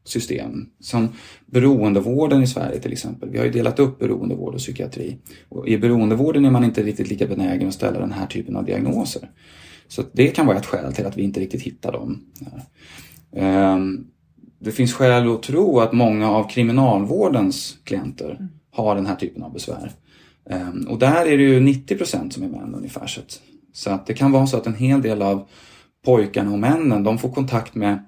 system. 0.05 0.69
Som 0.79 1.09
beroendevården 1.45 2.43
i 2.43 2.47
Sverige 2.47 2.79
till 2.79 2.91
exempel. 2.91 3.29
Vi 3.29 3.37
har 3.37 3.45
ju 3.45 3.51
delat 3.51 3.79
upp 3.79 3.99
beroendevård 3.99 4.53
och 4.53 4.59
psykiatri. 4.59 5.17
Och 5.49 5.67
I 5.67 5.77
beroendevården 5.77 6.45
är 6.45 6.51
man 6.51 6.63
inte 6.63 6.83
riktigt 6.83 7.09
lika 7.09 7.27
benägen 7.27 7.67
att 7.67 7.73
ställa 7.73 7.99
den 7.99 8.11
här 8.11 8.27
typen 8.27 8.55
av 8.55 8.65
diagnoser. 8.65 9.29
Så 9.87 10.03
det 10.11 10.27
kan 10.27 10.45
vara 10.45 10.57
ett 10.57 10.65
skäl 10.65 10.93
till 10.93 11.05
att 11.05 11.17
vi 11.17 11.23
inte 11.23 11.39
riktigt 11.39 11.61
hittar 11.61 11.91
dem. 11.91 12.21
Ehm, 13.35 14.07
det 14.59 14.71
finns 14.71 14.93
skäl 14.93 15.31
att 15.31 15.43
tro 15.43 15.79
att 15.79 15.93
många 15.93 16.31
av 16.31 16.49
kriminalvårdens 16.49 17.77
klienter 17.83 18.47
har 18.71 18.95
den 18.95 19.05
här 19.05 19.15
typen 19.15 19.43
av 19.43 19.53
besvär. 19.53 19.91
Ehm, 20.49 20.87
och 20.89 20.99
där 20.99 21.25
är 21.25 21.37
det 21.37 21.43
ju 21.43 21.59
90% 21.59 22.33
som 22.33 22.43
är 22.43 22.47
män 22.47 22.75
ungefär. 22.75 23.11
Så 23.73 23.89
att 23.89 24.07
det 24.07 24.13
kan 24.13 24.31
vara 24.31 24.47
så 24.47 24.57
att 24.57 24.67
en 24.67 24.75
hel 24.75 25.01
del 25.01 25.21
av 25.21 25.47
pojkarna 26.05 26.51
och 26.51 26.59
männen 26.59 27.03
de 27.03 27.17
får 27.17 27.31
kontakt 27.31 27.75
med, 27.75 27.99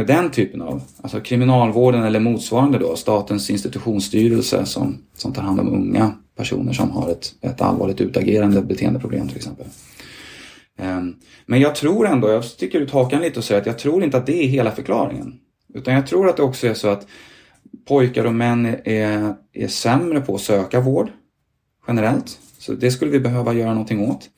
med 0.00 0.06
den 0.06 0.30
typen 0.30 0.62
av, 0.62 0.82
alltså 1.02 1.20
kriminalvården 1.20 2.02
eller 2.02 2.20
motsvarande 2.20 2.78
då, 2.78 2.96
Statens 2.96 3.50
institutionsstyrelse 3.50 4.66
som, 4.66 4.98
som 5.14 5.32
tar 5.32 5.42
hand 5.42 5.60
om 5.60 5.68
unga 5.68 6.12
personer 6.36 6.72
som 6.72 6.90
har 6.90 7.10
ett, 7.10 7.34
ett 7.40 7.60
allvarligt 7.60 8.00
utagerande 8.00 8.62
beteendeproblem 8.62 9.28
till 9.28 9.36
exempel. 9.36 9.66
Ehm, 10.78 11.14
men 11.46 11.60
jag 11.60 11.74
tror 11.74 12.06
ändå, 12.06 12.30
jag 12.30 12.44
sticker 12.44 12.80
ut 12.80 12.90
hakan 12.90 13.22
lite 13.22 13.38
och 13.38 13.44
säger 13.44 13.60
att 13.60 13.66
jag 13.66 13.78
tror 13.78 14.04
inte 14.04 14.16
att 14.16 14.26
det 14.26 14.44
är 14.44 14.48
hela 14.48 14.70
förklaringen. 14.70 15.34
Utan 15.74 15.94
jag 15.94 16.06
tror 16.06 16.28
att 16.28 16.36
det 16.36 16.42
också 16.42 16.66
är 16.66 16.74
så 16.74 16.88
att 16.88 17.06
pojkar 17.88 18.24
och 18.24 18.34
män 18.34 18.66
är, 18.84 19.34
är 19.52 19.68
sämre 19.68 20.20
på 20.20 20.34
att 20.34 20.40
söka 20.40 20.80
vård 20.80 21.10
generellt. 21.88 22.38
Så 22.58 22.72
det 22.72 22.90
skulle 22.90 23.10
vi 23.10 23.20
behöva 23.20 23.54
göra 23.54 23.70
någonting 23.70 24.10
åt. 24.10 24.30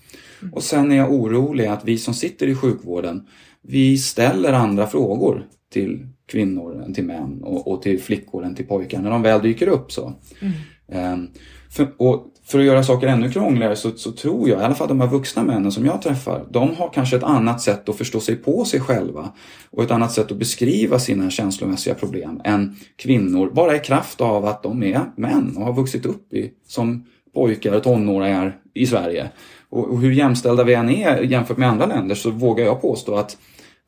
Och 0.52 0.62
sen 0.62 0.92
är 0.92 0.96
jag 0.96 1.12
orolig 1.12 1.66
att 1.66 1.84
vi 1.84 1.98
som 1.98 2.14
sitter 2.14 2.46
i 2.46 2.54
sjukvården, 2.54 3.26
vi 3.62 3.98
ställer 3.98 4.52
andra 4.52 4.86
frågor 4.86 5.46
till 5.72 6.06
kvinnor 6.26 6.82
än 6.82 6.94
till 6.94 7.04
män 7.04 7.42
och, 7.42 7.72
och 7.72 7.82
till 7.82 8.02
flickor 8.02 8.44
än 8.44 8.54
till 8.54 8.66
pojkar 8.66 9.02
när 9.02 9.10
de 9.10 9.22
väl 9.22 9.42
dyker 9.42 9.66
upp. 9.66 9.92
så. 9.92 10.12
Mm. 10.40 11.12
Um, 11.12 11.30
för, 11.70 11.92
och 11.96 12.26
för 12.44 12.58
att 12.58 12.64
göra 12.64 12.84
saker 12.84 13.06
ännu 13.06 13.30
krångligare 13.30 13.76
så, 13.76 13.90
så, 13.90 14.12
tror 14.12 14.48
jag, 14.48 14.60
i 14.60 14.64
alla 14.64 14.74
fall 14.74 14.88
de 14.88 15.00
här 15.00 15.08
vuxna 15.08 15.42
männen 15.44 15.72
som 15.72 15.86
jag 15.86 16.02
träffar, 16.02 16.46
de 16.50 16.74
har 16.76 16.90
kanske 16.94 17.16
ett 17.16 17.22
annat 17.22 17.60
sätt 17.60 17.88
att 17.88 17.96
förstå 17.96 18.20
sig 18.20 18.36
på 18.36 18.64
sig 18.64 18.80
själva 18.80 19.32
och 19.70 19.82
ett 19.82 19.90
annat 19.90 20.12
sätt 20.12 20.30
att 20.30 20.36
beskriva 20.38 20.98
sina 20.98 21.30
känslomässiga 21.30 21.94
problem 21.94 22.40
än 22.44 22.76
kvinnor, 22.96 23.50
bara 23.54 23.76
i 23.76 23.78
kraft 23.78 24.20
av 24.20 24.44
att 24.44 24.62
de 24.62 24.82
är 24.82 25.00
män 25.16 25.56
och 25.56 25.64
har 25.64 25.72
vuxit 25.72 26.06
upp 26.06 26.32
i, 26.32 26.50
som 26.66 27.06
pojkar 27.34 27.72
och 27.72 27.82
tonåringar 27.82 28.56
i 28.74 28.86
Sverige. 28.86 29.30
Och, 29.68 29.90
och 29.90 30.00
hur 30.00 30.12
jämställda 30.12 30.64
vi 30.64 30.74
än 30.74 30.90
är 30.90 31.22
jämfört 31.22 31.56
med 31.56 31.68
andra 31.68 31.86
länder 31.86 32.14
så 32.14 32.30
vågar 32.30 32.64
jag 32.64 32.82
påstå 32.82 33.14
att, 33.14 33.36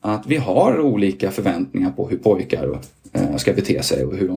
att 0.07 0.27
vi 0.27 0.37
har 0.37 0.81
olika 0.81 1.31
förväntningar 1.31 1.91
på 1.91 2.09
hur 2.09 2.17
pojkar 2.17 2.79
eh, 3.13 3.37
ska 3.37 3.53
bete 3.53 3.83
sig 3.83 4.05
och 4.05 4.17
hur 4.17 4.29
de 4.29 4.37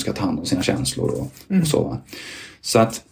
ska 0.00 0.12
ta 0.12 0.24
hand 0.24 0.38
om 0.38 0.46
sina 0.46 0.62
känslor 0.62 1.10
och, 1.10 1.56
och 1.60 1.66
så. 1.66 1.96
Så 2.60 2.78
att 2.78 3.04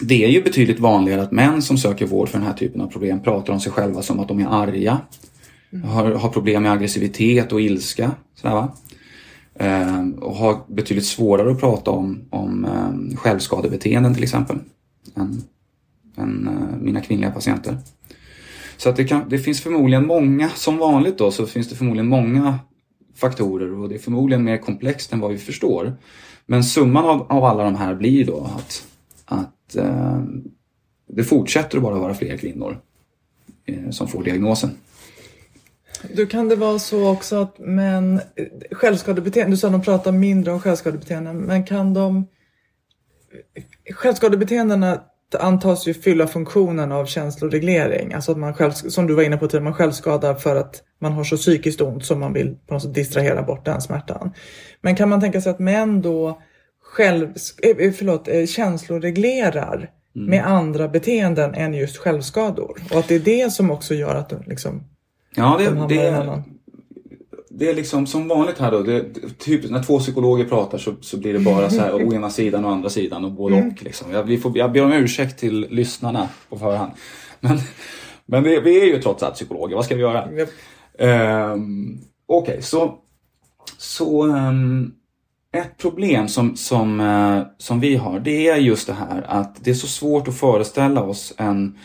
det 0.00 0.24
är 0.24 0.28
ju 0.28 0.42
betydligt 0.42 0.80
vanligare 0.80 1.22
att 1.22 1.32
män 1.32 1.62
som 1.62 1.78
söker 1.78 2.06
vård 2.06 2.28
för 2.28 2.38
den 2.38 2.46
här 2.46 2.54
typen 2.54 2.80
av 2.80 2.86
problem 2.86 3.22
pratar 3.22 3.52
om 3.52 3.60
sig 3.60 3.72
själva 3.72 4.02
som 4.02 4.20
att 4.20 4.28
de 4.28 4.40
är 4.40 4.46
arga. 4.46 5.00
Har, 5.84 6.12
har 6.12 6.28
problem 6.28 6.62
med 6.62 6.72
aggressivitet 6.72 7.52
och 7.52 7.60
ilska. 7.60 8.12
Sådär, 8.34 8.54
va? 8.54 8.72
Ehm, 9.54 10.12
och 10.12 10.34
har 10.34 10.60
betydligt 10.68 11.06
svårare 11.06 11.50
att 11.50 11.60
prata 11.60 11.90
om, 11.90 12.22
om 12.30 12.64
um, 12.64 13.16
självskadebeteenden 13.16 14.14
till 14.14 14.22
exempel. 14.22 14.58
Än, 15.16 15.42
än 16.16 16.48
uh, 16.48 16.82
mina 16.82 17.00
kvinnliga 17.00 17.30
patienter. 17.30 17.78
Så 18.76 18.88
att 18.88 18.96
det, 18.96 19.04
kan, 19.04 19.28
det 19.28 19.38
finns 19.38 19.60
förmodligen 19.60 20.06
många, 20.06 20.48
som 20.48 20.76
vanligt 20.76 21.18
då, 21.18 21.30
så 21.30 21.46
finns 21.46 21.68
det 21.68 21.76
förmodligen 21.76 22.08
många 22.08 22.58
faktorer 23.20 23.78
och 23.78 23.88
det 23.88 23.94
är 23.94 23.98
förmodligen 23.98 24.44
mer 24.44 24.58
komplext 24.58 25.12
än 25.12 25.20
vad 25.20 25.30
vi 25.30 25.38
förstår. 25.38 25.96
Men 26.46 26.64
summan 26.64 27.04
av, 27.04 27.32
av 27.32 27.44
alla 27.44 27.64
de 27.64 27.74
här 27.74 27.94
blir 27.94 28.26
då 28.26 28.50
att, 28.56 28.86
att 29.24 29.76
eh, 29.76 30.22
det 31.06 31.24
fortsätter 31.24 31.76
att 31.76 31.82
bara 31.82 31.98
vara 31.98 32.14
fler 32.14 32.36
kvinnor 32.36 32.80
eh, 33.66 33.90
som 33.90 34.08
får 34.08 34.24
diagnosen. 34.24 34.70
Du 36.14 36.26
kan 36.26 36.48
det 36.48 36.56
vara 36.56 36.78
så 36.78 37.08
också 37.08 37.36
att 37.36 37.58
män, 37.58 38.20
självskadebeteende, 38.70 39.52
du 39.52 39.56
sa 39.56 39.66
att 39.66 39.72
de 39.72 39.82
pratar 39.82 40.12
mindre 40.12 40.52
om 40.52 40.60
självskadebeteenden, 40.60 41.36
men 41.36 41.64
kan 41.64 41.94
de 41.94 42.26
Självskadebeteendena 43.90 45.00
antas 45.34 45.86
ju 45.86 45.94
fylla 45.94 46.26
funktionen 46.26 46.92
av 46.92 47.06
känsloreglering. 47.06 48.14
Alltså 48.14 48.32
att 48.32 48.38
man 48.38 48.54
själv, 48.54 48.72
som 48.72 49.06
du 49.06 49.14
var 49.14 49.22
inne 49.22 49.36
på 49.36 49.46
tidigare, 49.46 49.64
man 49.64 49.74
självskadar 49.74 50.34
för 50.34 50.56
att 50.56 50.82
man 51.00 51.12
har 51.12 51.24
så 51.24 51.36
psykiskt 51.36 51.80
ont 51.80 52.04
som 52.04 52.20
man 52.20 52.32
vill 52.32 52.56
på 52.66 52.74
något 52.74 52.82
sätt 52.82 52.94
distrahera 52.94 53.42
bort 53.42 53.64
den 53.64 53.80
smärtan. 53.80 54.32
Men 54.80 54.96
kan 54.96 55.08
man 55.08 55.20
tänka 55.20 55.40
sig 55.40 55.50
att 55.50 55.58
män 55.58 56.02
då 56.02 56.38
själv, 56.82 57.28
eh, 57.62 57.92
förlåt, 57.92 58.28
eh, 58.28 58.46
känsloreglerar 58.46 59.90
mm. 60.16 60.30
med 60.30 60.46
andra 60.46 60.88
beteenden 60.88 61.54
än 61.54 61.74
just 61.74 61.96
självskador? 61.96 62.78
Och 62.92 62.98
att 62.98 63.08
det 63.08 63.14
är 63.14 63.20
det 63.20 63.52
som 63.52 63.70
också 63.70 63.94
gör 63.94 64.14
att 64.14 64.28
de 64.28 64.42
liksom 64.46 64.84
Ja, 65.36 65.56
det, 65.58 65.70
de 65.70 65.88
det, 65.88 66.42
det 67.60 67.68
är 67.68 67.74
liksom 67.74 68.06
som 68.06 68.28
vanligt 68.28 68.58
här 68.58 68.70
då. 68.70 68.82
Det, 68.82 69.04
typ 69.38 69.70
när 69.70 69.82
två 69.82 69.98
psykologer 69.98 70.44
pratar 70.44 70.78
så, 70.78 70.94
så 71.00 71.16
blir 71.16 71.32
det 71.32 71.38
bara 71.38 71.70
så 71.70 71.80
här 71.80 71.94
å 71.94 72.14
ena 72.14 72.30
sidan 72.30 72.64
och 72.64 72.72
andra 72.72 72.88
sidan 72.88 73.24
och 73.24 73.32
både 73.32 73.56
mm. 73.56 73.68
och. 73.68 73.82
Liksom. 73.82 74.12
Jag, 74.12 74.22
vi 74.22 74.38
får, 74.38 74.58
jag 74.58 74.72
ber 74.72 74.84
om 74.84 74.92
ursäkt 74.92 75.38
till 75.38 75.66
lyssnarna 75.70 76.28
på 76.48 76.58
förhand. 76.58 76.92
Men, 77.40 77.58
men 78.26 78.42
det, 78.42 78.60
vi 78.60 78.80
är 78.80 78.84
ju 78.84 79.02
trots 79.02 79.22
allt 79.22 79.34
psykologer, 79.34 79.76
vad 79.76 79.84
ska 79.84 79.94
vi 79.94 80.00
göra? 80.00 80.32
Yep. 80.32 80.48
Um, 80.98 82.00
Okej, 82.26 82.52
okay, 82.52 82.62
så, 82.62 82.94
så 83.78 84.26
um, 84.26 84.94
ett 85.52 85.78
problem 85.78 86.28
som, 86.28 86.56
som, 86.56 87.00
uh, 87.00 87.42
som 87.58 87.80
vi 87.80 87.96
har 87.96 88.20
det 88.20 88.48
är 88.48 88.56
just 88.56 88.86
det 88.86 88.94
här 88.94 89.24
att 89.28 89.64
det 89.64 89.70
är 89.70 89.74
så 89.74 89.86
svårt 89.86 90.28
att 90.28 90.38
föreställa 90.38 91.02
oss 91.02 91.34
en, 91.36 91.78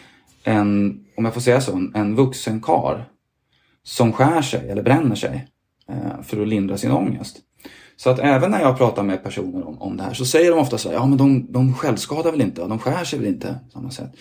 en 0.44 1.00
om 1.18 1.26
jag 1.26 1.34
får 1.34 1.42
säga 1.42 1.62
så, 1.62 1.76
en, 1.76 1.92
en 1.96 2.16
vuxen 2.16 2.62
kar 2.62 3.06
som 3.84 4.14
skär 4.14 4.42
sig 4.42 4.70
eller 4.70 4.84
bränner 4.84 5.16
sig. 5.16 5.48
Eh, 5.90 6.22
för 6.24 6.42
att 6.42 6.48
lindra 6.48 6.78
sin 6.78 6.92
ångest. 6.92 7.38
Så 7.98 8.10
att 8.10 8.20
även 8.20 8.52
när 8.52 8.62
jag 8.62 8.78
pratar 8.78 9.04
med 9.04 9.24
personer 9.24 9.68
om, 9.68 9.82
om 9.82 9.98
det 9.98 10.04
här 10.04 10.14
så 10.14 10.26
säger 10.26 10.52
de 10.52 10.60
ofta 10.60 10.78
så 10.78 10.90
här, 10.90 10.96
ja 10.96 11.06
men 11.06 11.18
de, 11.18 11.52
de 11.52 11.74
självskadar 11.74 12.32
väl 12.32 12.42
inte 12.42 12.62
de 12.62 12.80
skär 12.80 13.04
sig 13.04 13.20
väl 13.20 13.28
inte 13.28 13.60
på 13.66 13.72
samma 13.72 13.92
sätt. 13.92 14.12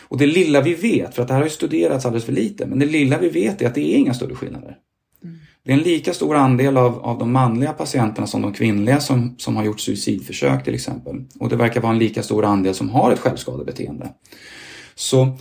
Och 0.00 0.18
det 0.18 0.26
lilla 0.26 0.60
vi 0.60 0.74
vet, 0.74 1.14
för 1.14 1.22
att 1.22 1.28
det 1.28 1.34
här 1.34 1.40
har 1.40 1.46
ju 1.46 1.54
studerats 1.54 2.06
alldeles 2.06 2.24
för 2.24 2.32
lite, 2.32 2.66
men 2.66 2.78
det 2.78 2.86
lilla 2.86 3.18
vi 3.18 3.28
vet 3.28 3.62
är 3.62 3.66
att 3.66 3.74
det 3.74 3.94
är 3.94 3.98
inga 3.98 4.14
större 4.14 4.34
skillnader. 4.34 4.76
Det 5.64 5.72
är 5.72 5.76
en 5.76 5.82
lika 5.82 6.14
stor 6.14 6.36
andel 6.36 6.76
av, 6.76 6.98
av 6.98 7.18
de 7.18 7.32
manliga 7.32 7.72
patienterna 7.72 8.26
som 8.26 8.42
de 8.42 8.52
kvinnliga 8.52 9.00
som, 9.00 9.34
som 9.38 9.56
har 9.56 9.64
gjort 9.64 9.80
suicidförsök 9.80 10.64
till 10.64 10.74
exempel. 10.74 11.24
Och 11.40 11.48
det 11.48 11.56
verkar 11.56 11.80
vara 11.80 11.92
en 11.92 11.98
lika 11.98 12.22
stor 12.22 12.44
andel 12.44 12.74
som 12.74 12.90
har 12.90 13.12
ett 13.12 13.18
självskadebeteende. 13.18 14.12
Så 14.94 15.36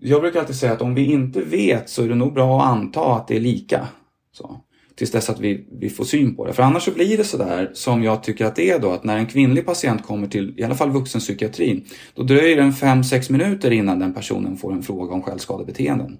jag 0.00 0.20
brukar 0.20 0.40
alltid 0.40 0.56
säga 0.56 0.72
att 0.72 0.82
om 0.82 0.94
vi 0.94 1.04
inte 1.04 1.40
vet 1.40 1.88
så 1.90 2.02
är 2.02 2.08
det 2.08 2.14
nog 2.14 2.34
bra 2.34 2.60
att 2.60 2.68
anta 2.68 3.16
att 3.16 3.28
det 3.28 3.36
är 3.36 3.40
lika. 3.40 3.88
Så, 4.32 4.60
tills 4.98 5.10
dess 5.10 5.30
att 5.30 5.40
vi, 5.40 5.66
vi 5.80 5.90
får 5.90 6.04
syn 6.04 6.36
på 6.36 6.46
det. 6.46 6.52
För 6.52 6.62
annars 6.62 6.82
så 6.82 6.90
blir 6.90 7.16
det 7.16 7.24
sådär 7.24 7.70
som 7.74 8.02
jag 8.02 8.22
tycker 8.22 8.44
att 8.44 8.56
det 8.56 8.70
är 8.70 8.78
då 8.78 8.90
att 8.90 9.04
när 9.04 9.16
en 9.16 9.26
kvinnlig 9.26 9.66
patient 9.66 10.06
kommer 10.06 10.26
till 10.26 10.54
i 10.56 10.64
alla 10.64 10.74
fall 10.74 10.90
vuxenpsykiatrin 10.90 11.84
då 12.14 12.22
dröjer 12.22 12.56
det 12.56 12.62
5-6 12.62 13.32
minuter 13.32 13.70
innan 13.70 13.98
den 13.98 14.14
personen 14.14 14.56
får 14.56 14.72
en 14.72 14.82
fråga 14.82 15.14
om 15.14 15.22
självskadebeteenden. 15.22 16.18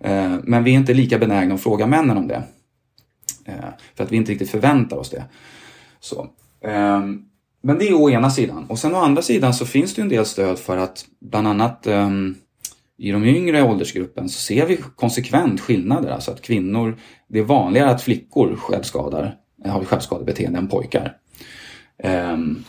Eh, 0.00 0.34
men 0.42 0.64
vi 0.64 0.70
är 0.70 0.74
inte 0.74 0.94
lika 0.94 1.18
benägna 1.18 1.54
att 1.54 1.62
fråga 1.62 1.86
männen 1.86 2.16
om 2.16 2.28
det. 2.28 2.42
Eh, 3.44 3.54
för 3.94 4.04
att 4.04 4.12
vi 4.12 4.16
inte 4.16 4.32
riktigt 4.32 4.50
förväntar 4.50 4.96
oss 4.96 5.10
det. 5.10 5.24
Så. 6.00 6.20
Eh, 6.64 7.00
men 7.62 7.78
det 7.78 7.88
är 7.88 7.94
å 7.94 8.10
ena 8.10 8.30
sidan. 8.30 8.64
Och 8.68 8.78
sen 8.78 8.94
å 8.94 8.98
andra 8.98 9.22
sidan 9.22 9.54
så 9.54 9.66
finns 9.66 9.94
det 9.94 10.02
en 10.02 10.08
del 10.08 10.24
stöd 10.24 10.58
för 10.58 10.76
att 10.76 11.04
bland 11.20 11.48
annat 11.48 11.86
um, 11.86 12.34
i 12.98 13.12
de 13.12 13.24
yngre 13.24 13.62
åldersgruppen 13.62 14.28
så 14.28 14.38
ser 14.38 14.66
vi 14.66 14.76
konsekvent 14.76 15.60
skillnader. 15.60 16.10
Alltså 16.10 16.30
att 16.30 16.42
kvinnor, 16.42 16.98
det 17.28 17.38
är 17.38 17.42
vanligare 17.42 17.90
att 17.90 18.02
flickor 18.02 18.56
självskadar, 18.56 19.36
har 19.64 19.84
självskadebeteende 19.84 20.58
än 20.58 20.68
pojkar. 20.68 21.16
Um, 22.04 22.64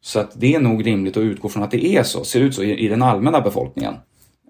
så 0.00 0.20
att 0.20 0.40
det 0.40 0.54
är 0.54 0.60
nog 0.60 0.86
rimligt 0.86 1.16
att 1.16 1.22
utgå 1.22 1.48
från 1.48 1.62
att 1.62 1.70
det 1.70 1.86
är 1.86 2.02
så, 2.02 2.24
ser 2.24 2.40
ut 2.40 2.54
så 2.54 2.62
i, 2.62 2.78
i 2.78 2.88
den 2.88 3.02
allmänna 3.02 3.40
befolkningen. 3.40 3.94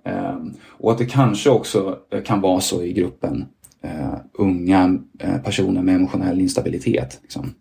Um, 0.05 0.55
och 0.67 0.93
att 0.93 0.99
det 0.99 1.07
kanske 1.07 1.51
också 1.51 1.99
kan 2.25 2.41
vara 2.41 2.61
så 2.61 2.83
i 2.83 2.93
gruppen 2.93 3.45
uh, 3.85 4.17
unga 4.33 4.99
uh, 5.25 5.39
personer 5.45 5.83
med 5.83 5.95
emotionell 5.95 6.41
instabilitet. 6.41 7.19
Liksom. 7.23 7.55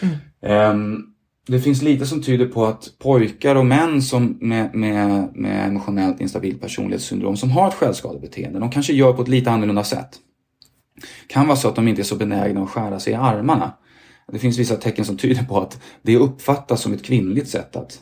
Mm. 0.00 0.70
Um, 0.70 1.14
det 1.52 1.60
finns 1.60 1.82
lite 1.82 2.06
som 2.06 2.22
tyder 2.22 2.46
på 2.46 2.66
att 2.66 2.88
pojkar 2.98 3.54
och 3.54 3.66
män 3.66 4.02
som 4.02 4.38
med, 4.40 4.74
med, 4.74 5.28
med 5.34 5.68
emotionellt 5.68 6.20
instabilt 6.20 6.60
personlighetssyndrom 6.60 7.36
som 7.36 7.50
har 7.50 7.68
ett 7.68 7.74
självskadebeteende, 7.74 8.58
de 8.58 8.70
kanske 8.70 8.92
gör 8.92 9.12
på 9.12 9.22
ett 9.22 9.28
lite 9.28 9.50
annorlunda 9.50 9.84
sätt. 9.84 10.18
kan 11.26 11.46
vara 11.46 11.56
så 11.56 11.68
att 11.68 11.76
de 11.76 11.88
inte 11.88 12.02
är 12.02 12.04
så 12.04 12.16
benägna 12.16 12.62
att 12.62 12.70
skära 12.70 13.00
sig 13.00 13.12
i 13.12 13.16
armarna. 13.16 13.72
Det 14.32 14.38
finns 14.38 14.58
vissa 14.58 14.76
tecken 14.76 15.04
som 15.04 15.16
tyder 15.16 15.44
på 15.44 15.60
att 15.60 15.82
det 16.02 16.16
uppfattas 16.16 16.80
som 16.80 16.92
ett 16.92 17.04
kvinnligt 17.04 17.48
sätt 17.48 17.76
att, 17.76 17.98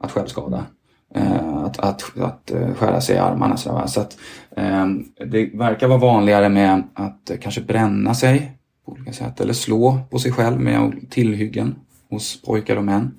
att 0.00 0.12
självskada. 0.12 0.66
Eh, 1.14 1.56
att, 1.56 1.78
att, 1.78 2.18
att 2.18 2.50
eh, 2.50 2.74
skära 2.74 3.00
sig 3.00 3.16
i 3.16 3.18
armarna. 3.18 3.56
Så, 3.56 3.82
så 3.86 4.00
att, 4.00 4.18
eh, 4.56 4.86
det 5.26 5.50
verkar 5.54 5.88
vara 5.88 5.98
vanligare 5.98 6.48
med 6.48 6.82
att 6.94 7.30
kanske 7.40 7.60
bränna 7.60 8.14
sig 8.14 8.52
på 8.86 8.92
olika 8.92 9.12
sätt 9.12 9.40
eller 9.40 9.52
slå 9.52 9.98
på 10.10 10.18
sig 10.18 10.32
själv 10.32 10.60
med 10.60 11.10
tillhyggen 11.10 11.74
hos 12.12 12.42
pojkar 12.42 12.76
och 12.76 12.84
män. 12.84 13.14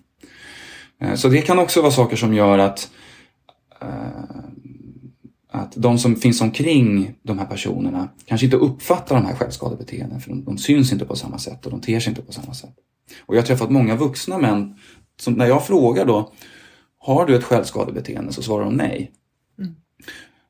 Eh, 1.01 1.15
så 1.15 1.29
det 1.29 1.41
kan 1.41 1.59
också 1.59 1.81
vara 1.81 1.91
saker 1.91 2.15
som 2.15 2.33
gör 2.33 2.57
att, 2.59 2.91
eh, 3.81 3.87
att 5.51 5.73
de 5.75 5.97
som 5.97 6.15
finns 6.15 6.41
omkring 6.41 7.15
de 7.23 7.39
här 7.39 7.45
personerna 7.45 8.09
kanske 8.25 8.45
inte 8.45 8.57
uppfattar 8.57 9.15
de 9.15 9.25
här 9.25 9.35
självskadebeteenden 9.35 10.21
för 10.21 10.29
de, 10.29 10.43
de 10.43 10.57
syns 10.57 10.93
inte 10.93 11.05
på 11.05 11.15
samma 11.15 11.37
sätt 11.37 11.65
och 11.65 11.71
de 11.71 11.81
ter 11.81 11.99
sig 11.99 12.09
inte 12.09 12.21
på 12.21 12.33
samma 12.33 12.53
sätt. 12.53 12.75
Och 13.25 13.35
jag 13.35 13.41
har 13.41 13.47
träffat 13.47 13.71
många 13.71 13.95
vuxna 13.95 14.37
män 14.37 14.75
som 15.19 15.33
när 15.33 15.45
jag 15.45 15.67
frågar 15.67 16.05
då 16.05 16.31
Har 16.99 17.25
du 17.25 17.35
ett 17.35 17.43
självskadebeteende? 17.43 18.33
Så 18.33 18.41
svarar 18.41 18.65
de 18.65 18.73
nej. 18.73 19.11
Mm. 19.59 19.75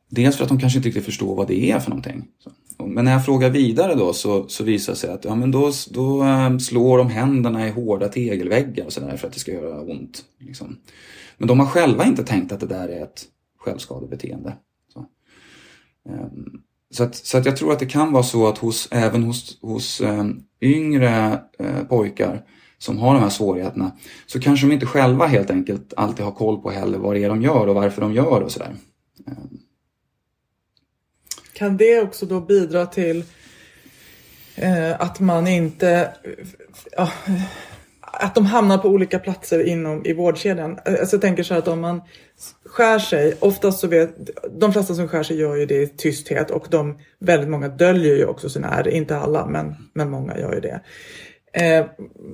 Dels 0.09 0.37
för 0.37 0.43
att 0.43 0.49
de 0.49 0.59
kanske 0.59 0.79
inte 0.79 0.89
riktigt 0.89 1.05
förstår 1.05 1.35
vad 1.35 1.47
det 1.47 1.71
är 1.71 1.79
för 1.79 1.89
någonting. 1.89 2.27
Så. 2.43 2.51
Men 2.77 3.05
när 3.05 3.11
jag 3.11 3.25
frågar 3.25 3.49
vidare 3.49 3.95
då 3.95 4.13
så, 4.13 4.47
så 4.47 4.63
visar 4.63 4.93
det 4.93 4.97
sig 4.99 5.09
att 5.09 5.25
ja, 5.25 5.35
men 5.35 5.51
då, 5.51 5.71
då 5.91 6.23
eh, 6.23 6.57
slår 6.57 6.97
de 6.97 7.09
händerna 7.09 7.67
i 7.67 7.71
hårda 7.71 8.07
tegelväggar 8.07 8.85
och 8.85 8.93
sådär 8.93 9.17
för 9.17 9.27
att 9.27 9.33
det 9.33 9.39
ska 9.39 9.51
göra 9.51 9.81
ont. 9.81 10.23
Liksom. 10.39 10.77
Men 11.37 11.47
de 11.47 11.59
har 11.59 11.67
själva 11.67 12.05
inte 12.05 12.23
tänkt 12.23 12.51
att 12.51 12.59
det 12.59 12.67
där 12.67 12.89
är 12.89 13.03
ett 13.03 13.25
självskadebeteende. 13.59 14.55
Så, 14.93 15.05
ehm, 16.09 16.61
så, 16.89 17.03
att, 17.03 17.15
så 17.15 17.37
att 17.37 17.45
jag 17.45 17.57
tror 17.57 17.71
att 17.71 17.79
det 17.79 17.85
kan 17.85 18.11
vara 18.11 18.23
så 18.23 18.47
att 18.47 18.57
hos, 18.57 18.87
även 18.91 19.23
hos, 19.23 19.61
hos 19.61 20.01
ehm, 20.01 20.43
yngre 20.61 21.41
eh, 21.59 21.83
pojkar 21.89 22.45
som 22.77 22.97
har 22.97 23.13
de 23.13 23.19
här 23.19 23.29
svårigheterna 23.29 23.91
så 24.27 24.39
kanske 24.39 24.67
de 24.67 24.73
inte 24.73 24.85
själva 24.85 25.25
helt 25.25 25.49
enkelt 25.49 25.93
alltid 25.97 26.25
har 26.25 26.31
koll 26.31 26.61
på 26.61 26.71
heller 26.71 26.97
vad 26.97 27.15
det 27.15 27.23
är 27.23 27.29
de 27.29 27.41
gör 27.41 27.67
och 27.67 27.75
varför 27.75 28.01
de 28.01 28.13
gör 28.13 28.41
och 28.41 28.51
sådär. 28.51 28.75
Ehm, 29.27 29.57
kan 31.53 31.77
det 31.77 32.01
också 32.01 32.25
då 32.25 32.41
bidra 32.41 32.85
till 32.85 33.23
eh, 34.55 35.01
att 35.01 35.19
man 35.19 35.47
inte... 35.47 36.13
Ja, 36.91 37.11
att 38.01 38.35
de 38.35 38.45
hamnar 38.45 38.77
på 38.77 38.87
olika 38.87 39.19
platser 39.19 39.63
inom 39.63 40.05
i 40.05 40.13
vårdkedjan. 40.13 40.79
Alltså 40.85 41.15
jag 41.15 41.21
tänker 41.21 41.43
så 41.43 41.53
här 41.53 41.61
att 41.61 41.67
om 41.67 41.79
man 41.79 42.01
skär 42.65 42.99
sig, 42.99 43.35
oftast 43.39 43.79
så 43.79 43.87
vet 43.87 44.15
de 44.59 44.73
flesta 44.73 44.95
som 44.95 45.07
skär 45.07 45.23
sig 45.23 45.37
gör 45.37 45.55
ju 45.55 45.65
det 45.65 45.81
i 45.81 45.87
tysthet 45.87 46.51
och 46.51 46.67
de 46.69 46.99
väldigt 47.19 47.49
många 47.49 47.67
döljer 47.67 48.15
ju 48.15 48.25
också 48.25 48.49
sina 48.49 48.67
ärr, 48.67 48.87
inte 48.87 49.17
alla 49.17 49.45
men, 49.45 49.75
men 49.93 50.09
många 50.09 50.37
gör 50.37 50.53
ju 50.53 50.59
det. 50.59 50.81
Eh, 51.53 51.85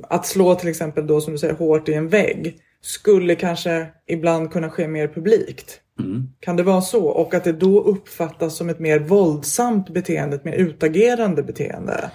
att 0.04 0.26
slå 0.26 0.56
till 0.56 0.70
exempel 0.70 1.08
då 1.08 1.22
som 1.22 1.34
du 1.34 1.40
säger 1.40 1.54
hårt 1.54 1.90
i 1.90 1.94
en 1.94 2.08
vägg 2.08 2.58
skulle 2.82 3.36
kanske 3.36 3.88
ibland 4.08 4.52
kunna 4.52 4.70
ske 4.70 4.88
mer 4.88 5.08
publikt. 5.08 5.82
Mm. 6.00 6.30
Kan 6.40 6.56
det 6.56 6.64
vara 6.64 6.82
så? 6.82 7.06
Och 7.06 7.34
att 7.34 7.44
det 7.44 7.52
då 7.52 7.82
uppfattas 7.82 8.56
som 8.56 8.70
ett 8.70 8.80
mer 8.80 9.00
våldsamt 9.00 9.90
beteende, 9.90 10.36
ett 10.36 10.46
mer 10.46 10.54
utagerande 10.54 11.44
beteende? 11.44 12.12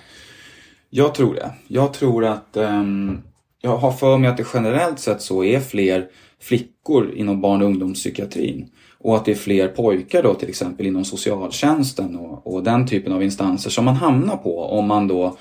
Jag 0.90 1.14
tror 1.14 1.34
det. 1.34 1.50
Jag 1.68 1.92
tror 1.92 2.24
att 2.24 2.56
um, 2.56 3.22
jag 3.60 3.76
har 3.76 3.92
för 3.92 4.18
mig 4.18 4.30
att 4.30 4.36
det 4.36 4.46
generellt 4.54 4.98
sett 4.98 5.22
så 5.22 5.44
är 5.44 5.60
fler 5.60 6.06
flickor 6.40 7.12
inom 7.14 7.40
barn 7.40 7.62
och 7.62 7.68
ungdomspsykiatrin. 7.68 8.68
Och 8.98 9.16
att 9.16 9.24
det 9.24 9.30
är 9.30 9.36
fler 9.36 9.68
pojkar 9.68 10.22
då 10.22 10.34
till 10.34 10.48
exempel 10.48 10.86
inom 10.86 11.04
socialtjänsten 11.04 12.16
och, 12.16 12.54
och 12.54 12.62
den 12.62 12.86
typen 12.86 13.12
av 13.12 13.22
instanser 13.22 13.70
som 13.70 13.84
man 13.84 13.94
hamnar 13.94 14.36
på 14.36 14.64
om 14.64 14.86
man 14.86 15.08
då 15.08 15.36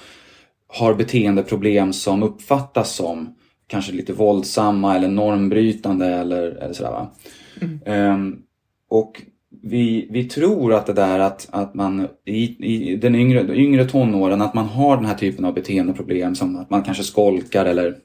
har 0.68 0.94
beteendeproblem 0.94 1.94
som 1.94 2.24
uppfattas 2.24 2.96
som 2.96 3.36
kanske 3.68 3.92
lite 3.92 4.14
våldsamma 4.14 4.96
eller 4.96 5.08
normbrytande 5.08 6.08
eller, 6.08 6.44
eller 6.44 6.74
sådär. 6.74 6.92
Va? 6.92 7.12
Mm. 7.86 8.14
Um, 8.14 8.42
och 8.90 9.22
vi, 9.62 10.08
vi 10.10 10.24
tror 10.24 10.74
att 10.74 10.86
det 10.86 10.94
där 10.94 11.20
att, 11.20 11.48
att 11.52 11.74
man 11.74 12.08
i, 12.26 12.66
i 12.66 12.96
den 12.96 13.16
yngre, 13.16 13.44
de 13.44 13.54
yngre 13.54 13.86
tonåren 13.86 14.42
att 14.42 14.54
man 14.54 14.66
har 14.66 14.96
den 14.96 15.06
här 15.06 15.16
typen 15.16 15.46
av 15.46 15.54
beteendeproblem 15.54 16.36
som 16.36 16.56
att 16.56 16.70
man 16.70 16.84
kanske 16.84 17.04
skolkar 17.04 17.66
eller, 17.66 17.96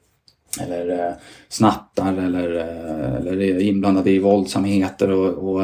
eller 0.61 0.89
eh, 0.89 1.13
snattar 1.49 2.17
eller, 2.17 2.55
eh, 2.55 3.15
eller 3.15 3.41
är 3.41 3.59
inblandad 3.59 4.07
i 4.07 4.19
våldsamheter 4.19 5.11
och, 5.11 5.53
och 5.53 5.63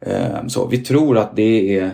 eh, 0.00 0.46
så. 0.46 0.66
Vi 0.66 0.78
tror 0.78 1.18
att 1.18 1.36
det 1.36 1.78
är 1.78 1.84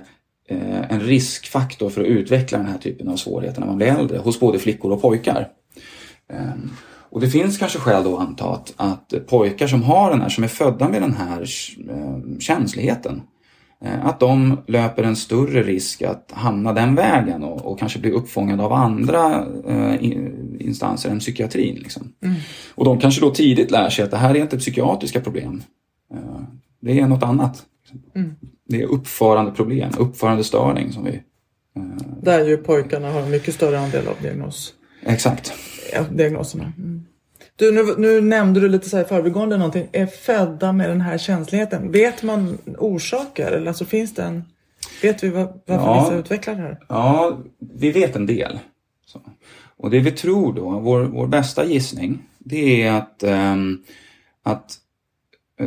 eh, 0.48 0.92
en 0.92 1.00
riskfaktor 1.00 1.90
för 1.90 2.00
att 2.00 2.06
utveckla 2.06 2.58
den 2.58 2.66
här 2.66 2.78
typen 2.78 3.08
av 3.08 3.16
svårigheter 3.16 3.60
när 3.60 3.68
man 3.68 3.76
blir 3.76 3.86
äldre 3.86 4.18
hos 4.18 4.40
både 4.40 4.58
flickor 4.58 4.92
och 4.92 5.02
pojkar. 5.02 5.48
Ehm, 6.28 6.70
och 7.10 7.20
det 7.20 7.28
finns 7.28 7.58
kanske 7.58 7.78
skäl 7.78 8.04
då 8.04 8.16
att 8.16 8.28
anta 8.28 8.44
att, 8.44 8.74
att 8.76 9.26
pojkar 9.26 9.66
som 9.66 9.82
har 9.82 10.10
den 10.10 10.20
här, 10.20 10.28
som 10.28 10.44
är 10.44 10.48
födda 10.48 10.88
med 10.88 11.02
den 11.02 11.14
här 11.14 11.42
eh, 11.90 12.38
känsligheten, 12.38 13.22
eh, 13.84 14.06
att 14.06 14.20
de 14.20 14.58
löper 14.66 15.02
en 15.02 15.16
större 15.16 15.62
risk 15.62 16.02
att 16.02 16.32
hamna 16.34 16.72
den 16.72 16.94
vägen 16.94 17.44
och, 17.44 17.72
och 17.72 17.78
kanske 17.78 17.98
bli 17.98 18.10
uppfångade 18.10 18.62
av 18.62 18.72
andra 18.72 19.46
eh, 19.68 19.94
instanser 20.60 21.10
än 21.10 21.18
psykiatrin. 21.18 21.76
Liksom. 21.76 22.12
Mm. 22.24 22.36
Och 22.74 22.84
de 22.84 22.98
kanske 22.98 23.20
då 23.20 23.30
tidigt 23.30 23.70
lär 23.70 23.90
sig 23.90 24.04
att 24.04 24.10
det 24.10 24.16
här 24.16 24.34
är 24.34 24.40
inte 24.40 24.58
psykiatriska 24.58 25.20
problem. 25.20 25.62
Eh, 26.14 26.42
det 26.80 27.00
är 27.00 27.06
något 27.06 27.22
annat. 27.22 27.62
Mm. 28.14 28.34
Det 28.68 28.82
är 28.82 28.86
uppförande 28.86 29.52
problem, 29.52 29.90
uppförande 29.98 30.44
störning 30.44 30.92
som 30.92 31.04
vi... 31.04 31.22
Där 32.22 32.44
ju 32.44 32.56
pojkarna 32.56 33.10
har 33.10 33.20
en 33.20 33.30
mycket 33.30 33.54
större 33.54 33.80
andel 33.80 34.08
av 34.08 34.22
diagnos. 34.22 34.74
Exakt 35.02 35.52
ja, 35.92 36.04
diagnoserna. 36.12 36.72
Mm. 36.78 37.06
Du, 37.56 37.72
nu, 37.72 37.94
nu 37.98 38.20
nämnde 38.20 38.60
du 38.60 38.68
lite 38.68 38.88
så 38.88 38.96
här 38.96 39.04
förbigående 39.04 39.56
någonting. 39.56 39.88
Är 39.92 40.06
födda 40.06 40.72
med 40.72 40.90
den 40.90 41.00
här 41.00 41.18
känsligheten. 41.18 41.92
Vet 41.92 42.22
man 42.22 42.58
orsaker? 42.78 43.52
Eller 43.52 43.68
alltså 43.68 43.84
finns 43.84 44.14
det 44.14 44.22
en... 44.22 44.44
Vet 45.02 45.24
vi 45.24 45.28
varför 45.28 45.60
ja, 45.66 46.02
vissa 46.02 46.14
utvecklar 46.14 46.54
det 46.54 46.60
här? 46.60 46.78
Ja, 46.88 47.38
vi 47.58 47.90
vet 47.92 48.16
en 48.16 48.26
del. 48.26 48.58
Så. 49.06 49.20
Och 49.76 49.90
det 49.90 50.00
vi 50.00 50.10
tror 50.10 50.52
då, 50.52 50.70
vår, 50.70 51.00
vår 51.00 51.26
bästa 51.26 51.64
gissning, 51.64 52.22
det 52.38 52.82
är 52.82 52.92
att, 52.92 53.22
ähm, 53.22 53.82
att 54.42 54.78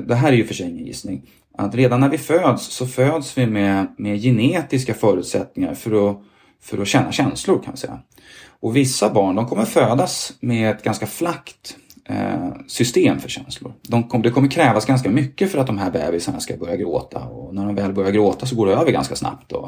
det 0.07 0.15
här 0.15 0.31
är 0.31 0.35
ju 0.35 0.45
för 0.45 0.53
sig 0.53 0.69
ingen 0.69 0.85
gissning, 0.85 1.29
att 1.53 1.75
redan 1.75 1.99
när 1.99 2.09
vi 2.09 2.17
föds 2.17 2.65
så 2.65 2.87
föds 2.87 3.37
vi 3.37 3.45
med, 3.45 3.87
med 3.97 4.21
genetiska 4.21 4.93
förutsättningar 4.93 5.73
för 5.73 6.09
att 6.09 6.21
för 6.61 6.81
att 6.81 6.87
känna 6.87 7.11
känslor 7.11 7.55
kan 7.55 7.67
man 7.67 7.77
säga. 7.77 7.99
Och 8.47 8.75
vissa 8.75 9.09
barn 9.09 9.35
de 9.35 9.47
kommer 9.47 9.65
födas 9.65 10.33
med 10.39 10.71
ett 10.71 10.83
ganska 10.83 11.05
flackt 11.05 11.75
eh, 12.05 12.49
system 12.67 13.19
för 13.19 13.29
känslor. 13.29 13.73
De 13.81 14.03
kom, 14.03 14.21
det 14.21 14.29
kommer 14.29 14.47
krävas 14.47 14.85
ganska 14.85 15.09
mycket 15.09 15.51
för 15.51 15.59
att 15.59 15.67
de 15.67 15.77
här 15.77 15.91
bebisarna 15.91 16.39
ska 16.39 16.57
börja 16.57 16.75
gråta 16.75 17.19
och 17.19 17.55
när 17.55 17.65
de 17.65 17.75
väl 17.75 17.93
börjar 17.93 18.11
gråta 18.11 18.45
så 18.45 18.55
går 18.55 18.65
det 18.65 18.73
över 18.73 18.91
ganska 18.91 19.15
snabbt. 19.15 19.51
Och, 19.51 19.65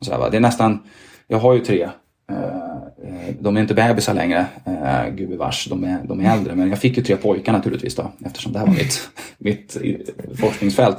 och 0.00 0.06
så 0.06 0.12
här, 0.12 0.30
det 0.30 0.36
är 0.36 0.40
nästan, 0.40 0.82
jag 1.28 1.38
har 1.38 1.54
ju 1.54 1.60
tre 1.60 1.88
Eh, 3.04 3.34
de 3.40 3.56
är 3.56 3.60
inte 3.60 3.74
bebisar 3.74 4.14
längre, 4.14 4.46
eh, 4.64 5.14
gubevars, 5.14 5.66
de 5.70 5.84
är, 5.84 5.98
de 6.04 6.20
är 6.20 6.32
äldre. 6.32 6.54
Men 6.54 6.68
jag 6.68 6.78
fick 6.78 6.96
ju 6.96 7.02
tre 7.02 7.16
pojkar 7.16 7.52
naturligtvis 7.52 7.94
då, 7.94 8.12
eftersom 8.26 8.52
det 8.52 8.58
här 8.58 8.66
var 8.66 8.74
mitt, 8.74 9.08
mitt 9.38 9.76
forskningsfält. 10.40 10.96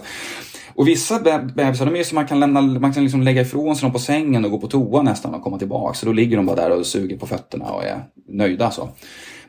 Och 0.76 0.88
vissa 0.88 1.20
bebisar, 1.20 1.86
de 1.86 1.96
är 1.96 2.04
som 2.04 2.16
man 2.16 2.28
kan, 2.28 2.40
lämna, 2.40 2.62
man 2.62 2.94
kan 2.94 3.04
liksom 3.04 3.24
lägga 3.24 3.42
ifrån 3.42 3.76
sig 3.76 3.86
dem 3.86 3.94
på 3.94 4.00
sängen 4.00 4.46
och 4.46 4.52
gå 4.52 4.60
på 4.60 4.68
toa 4.68 5.02
nästan 5.02 5.34
och 5.34 5.44
komma 5.44 5.58
tillbaka. 5.58 5.94
Så 5.94 6.06
då 6.06 6.14
ligger 6.14 6.38
de 6.38 6.46
bara 6.46 6.56
där 6.56 6.72
och 6.72 6.86
suger 6.86 7.18
på 7.18 7.28
fötterna 7.28 7.66
och 7.66 7.84
är 7.84 8.04
nöjda. 8.28 8.72
så. 8.72 8.90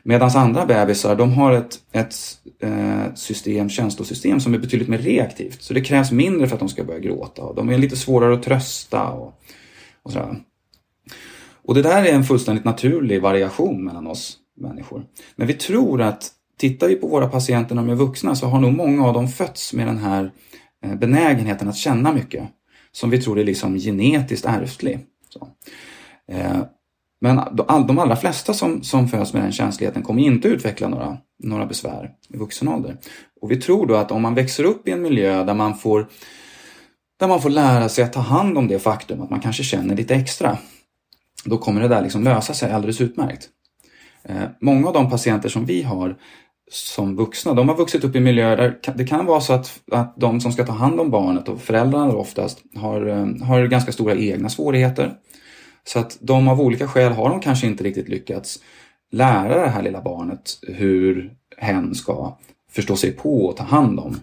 Medan 0.03 0.29
andra 0.35 0.65
bebisar, 0.65 1.15
de 1.15 1.33
har 1.33 1.51
ett, 1.51 1.79
ett 1.91 2.15
eh, 2.61 3.13
system, 3.15 3.69
känslosystem 3.69 4.39
som 4.39 4.53
är 4.53 4.57
betydligt 4.57 4.89
mer 4.89 4.97
reaktivt. 4.97 5.61
Så 5.61 5.73
det 5.73 5.81
krävs 5.81 6.11
mindre 6.11 6.47
för 6.47 6.55
att 6.55 6.59
de 6.59 6.69
ska 6.69 6.83
börja 6.83 6.99
gråta. 6.99 7.41
Och 7.41 7.55
de 7.55 7.69
är 7.69 7.77
lite 7.77 7.95
svårare 7.95 8.33
att 8.33 8.43
trösta 8.43 9.07
och, 9.07 9.39
och 10.03 10.11
sådär. 10.11 10.35
Och 11.65 11.75
det 11.75 11.81
där 11.81 12.03
är 12.03 12.13
en 12.13 12.23
fullständigt 12.23 12.65
naturlig 12.65 13.21
variation 13.21 13.85
mellan 13.85 14.07
oss 14.07 14.37
människor. 14.57 15.03
Men 15.35 15.47
vi 15.47 15.53
tror 15.53 16.01
att 16.01 16.31
tittar 16.57 16.87
vi 16.87 16.95
på 16.95 17.07
våra 17.07 17.27
patienter 17.27 17.75
när 17.75 17.81
de 17.81 17.91
är 17.91 17.95
vuxna 17.95 18.35
så 18.35 18.45
har 18.45 18.59
nog 18.59 18.73
många 18.73 19.07
av 19.07 19.13
dem 19.13 19.27
fötts 19.27 19.73
med 19.73 19.87
den 19.87 19.97
här 19.97 20.23
eh, 20.23 20.29
Eh, 20.83 20.95
benägenheten 20.95 21.69
att 21.69 21.75
känna 21.75 22.13
mycket. 22.13 22.43
Som 22.91 23.09
vi 23.09 23.21
tror 23.21 23.39
är 23.39 23.43
liksom 23.43 23.75
genetiskt 23.75 24.45
ärftlig. 24.45 24.99
Så. 25.29 25.47
Eh, 26.27 26.61
men 27.21 27.41
de 27.87 27.99
allra 27.99 28.15
flesta 28.15 28.53
som, 28.53 28.83
som 28.83 29.07
föds 29.07 29.33
med 29.33 29.43
den 29.43 29.51
känsligheten 29.51 30.03
kommer 30.03 30.23
inte 30.23 30.47
utveckla 30.47 30.87
några, 30.87 31.17
några 31.43 31.65
besvär 31.65 32.11
i 32.29 32.37
vuxen 32.37 32.67
ålder. 32.67 32.97
Och 33.41 33.51
vi 33.51 33.61
tror 33.61 33.87
då 33.87 33.95
att 33.95 34.11
om 34.11 34.21
man 34.21 34.35
växer 34.35 34.63
upp 34.63 34.87
i 34.87 34.91
en 34.91 35.01
miljö 35.01 35.43
där 35.43 35.53
man 35.53 35.77
får 35.77 36.07
där 37.19 37.27
man 37.27 37.41
får 37.41 37.49
lära 37.49 37.89
sig 37.89 38.03
att 38.03 38.13
ta 38.13 38.19
hand 38.19 38.57
om 38.57 38.67
det 38.67 38.79
faktum 38.79 39.21
att 39.21 39.29
man 39.29 39.39
kanske 39.39 39.63
känner 39.63 39.95
lite 39.95 40.15
extra 40.15 40.57
då 41.45 41.57
kommer 41.57 41.81
det 41.81 41.87
där 41.87 42.01
liksom 42.01 42.23
lösa 42.23 42.53
sig 42.53 42.71
alldeles 42.71 43.01
utmärkt. 43.01 43.49
Eh, 44.23 44.43
många 44.61 44.87
av 44.87 44.93
de 44.93 45.09
patienter 45.09 45.49
som 45.49 45.65
vi 45.65 45.81
har 45.81 46.17
som 46.73 47.15
vuxna, 47.15 47.53
de 47.53 47.69
har 47.69 47.75
vuxit 47.75 48.03
upp 48.03 48.15
i 48.15 48.19
miljöer 48.19 48.57
där 48.57 48.93
det 48.95 49.05
kan 49.05 49.25
vara 49.25 49.41
så 49.41 49.53
att, 49.53 49.79
att 49.91 50.13
de 50.17 50.41
som 50.41 50.51
ska 50.51 50.65
ta 50.65 50.71
hand 50.73 50.99
om 50.99 51.11
barnet 51.11 51.49
och 51.49 51.61
föräldrarna 51.61 52.15
oftast 52.15 52.63
har, 52.75 53.07
eh, 53.07 53.47
har 53.47 53.67
ganska 53.67 53.91
stora 53.91 54.15
egna 54.15 54.49
svårigheter. 54.49 55.13
Så 55.83 55.99
att 55.99 56.17
de 56.21 56.47
av 56.47 56.61
olika 56.61 56.87
skäl 56.87 57.11
har 57.11 57.29
de 57.29 57.39
kanske 57.39 57.67
inte 57.67 57.83
riktigt 57.83 58.09
lyckats 58.09 58.59
lära 59.11 59.61
det 59.61 59.69
här 59.69 59.81
lilla 59.81 60.01
barnet 60.01 60.59
hur 60.61 61.33
hen 61.57 61.95
ska 61.95 62.37
förstå 62.71 62.95
sig 62.95 63.11
på 63.11 63.45
och 63.45 63.57
ta 63.57 63.63
hand 63.63 63.99
om, 63.99 64.19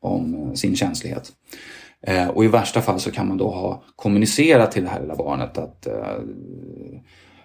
om 0.00 0.34
eh, 0.34 0.52
sin 0.52 0.76
känslighet. 0.76 1.32
Eh, 2.06 2.28
och 2.28 2.44
i 2.44 2.48
värsta 2.48 2.80
fall 2.80 3.00
så 3.00 3.10
kan 3.10 3.28
man 3.28 3.36
då 3.36 3.50
ha 3.50 3.82
kommunicerat 3.96 4.72
till 4.72 4.82
det 4.82 4.90
här 4.90 5.00
lilla 5.00 5.16
barnet 5.16 5.58
att 5.58 5.86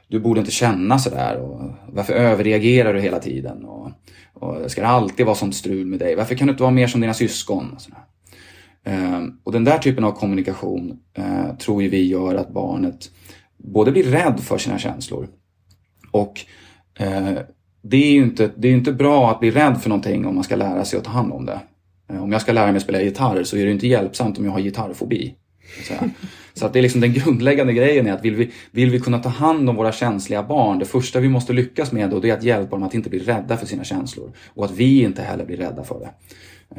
du 0.08 0.20
borde 0.20 0.40
inte 0.40 0.52
känna 0.52 1.00
sådär 1.00 1.38
och 1.38 1.62
varför 1.88 2.14
överreagerar 2.14 2.94
du 2.94 3.02
hela 3.02 3.20
tiden? 3.20 3.66
Och, 3.66 3.92
och 4.34 4.72
ska 4.72 4.82
det 4.82 4.88
alltid 4.88 5.26
vara 5.26 5.36
sånt 5.36 5.56
strul 5.56 5.86
med 5.86 6.00
dig? 6.00 6.16
Varför 6.16 6.36
kan 6.36 6.48
du 6.48 6.52
inte 6.52 6.64
vara 6.64 6.74
mer 6.74 6.88
som 6.88 7.02
dina 7.02 7.14
syskon? 7.14 7.72
Och, 7.76 7.82
sådär. 7.82 8.00
Ehm, 8.84 9.40
och 9.44 9.52
den 9.52 9.64
där 9.64 9.78
typen 9.78 10.04
av 10.04 10.12
kommunikation 10.12 11.00
eh, 11.14 11.46
tror 11.46 11.56
tror 11.58 11.82
vi 11.82 12.08
gör 12.08 12.36
att 12.36 12.54
barnet 12.54 13.12
både 13.58 13.92
blir 13.92 14.04
rädd 14.04 14.40
för 14.40 14.58
sina 14.58 14.80
känslor 14.80 15.28
och 16.12 16.42
eh, 17.00 17.38
det 17.82 17.98
är 17.98 18.12
ju 18.12 18.24
inte, 18.24 18.52
det 18.58 18.68
är 18.68 18.74
inte 18.74 18.94
bra 18.94 19.32
att 19.32 19.40
bli 19.40 19.52
rädd 19.52 19.82
för 19.82 19.90
någonting 19.90 20.26
om 20.26 20.36
man 20.36 20.44
ska 20.44 20.56
lära 20.56 20.86
sig 20.86 21.00
att 21.00 21.06
ta 21.06 21.12
hand 21.12 21.34
om 21.34 21.46
det. 21.46 21.60
Eh, 22.10 22.24
om 22.24 22.32
jag 22.32 22.42
ska 22.42 22.52
lära 22.52 22.66
mig 22.66 22.76
att 22.76 22.84
spela 22.84 23.02
gitarr 23.02 23.44
så 23.44 23.58
är 23.58 23.66
det 23.66 23.72
inte 23.72 23.88
hjälpsamt 23.88 24.38
om 24.38 24.46
jag 24.46 24.52
har 24.52 24.60
gitarrfobi. 24.60 25.36
Så 26.60 26.66
att 26.66 26.74
det 26.74 26.80
är 26.80 26.84
liksom 26.84 27.02
den 27.02 27.14
grundläggande 27.14 27.74
grejen 27.74 28.08
är 28.08 28.14
att 28.14 28.26
vill 28.26 28.36
vi, 28.36 28.52
vill 28.72 28.90
vi 28.90 29.00
kunna 29.00 29.20
ta 29.20 29.30
hand 29.30 29.70
om 29.70 29.76
våra 29.76 29.92
känsliga 29.92 30.44
barn, 30.44 30.80
det 30.80 30.86
första 30.86 31.20
vi 31.20 31.30
måste 31.30 31.54
lyckas 31.54 31.92
med 31.92 32.10
då 32.10 32.20
det 32.20 32.30
är 32.30 32.34
att 32.34 32.44
hjälpa 32.44 32.76
dem 32.76 32.84
att 32.84 32.94
inte 32.94 33.10
bli 33.10 33.20
rädda 33.20 33.58
för 33.58 33.66
sina 33.66 33.84
känslor. 33.84 34.32
Och 34.48 34.66
att 34.66 34.72
vi 34.72 35.04
inte 35.04 35.22
heller 35.22 35.46
blir 35.46 35.58
rädda 35.58 35.84
för 35.84 36.00
det. 36.00 36.10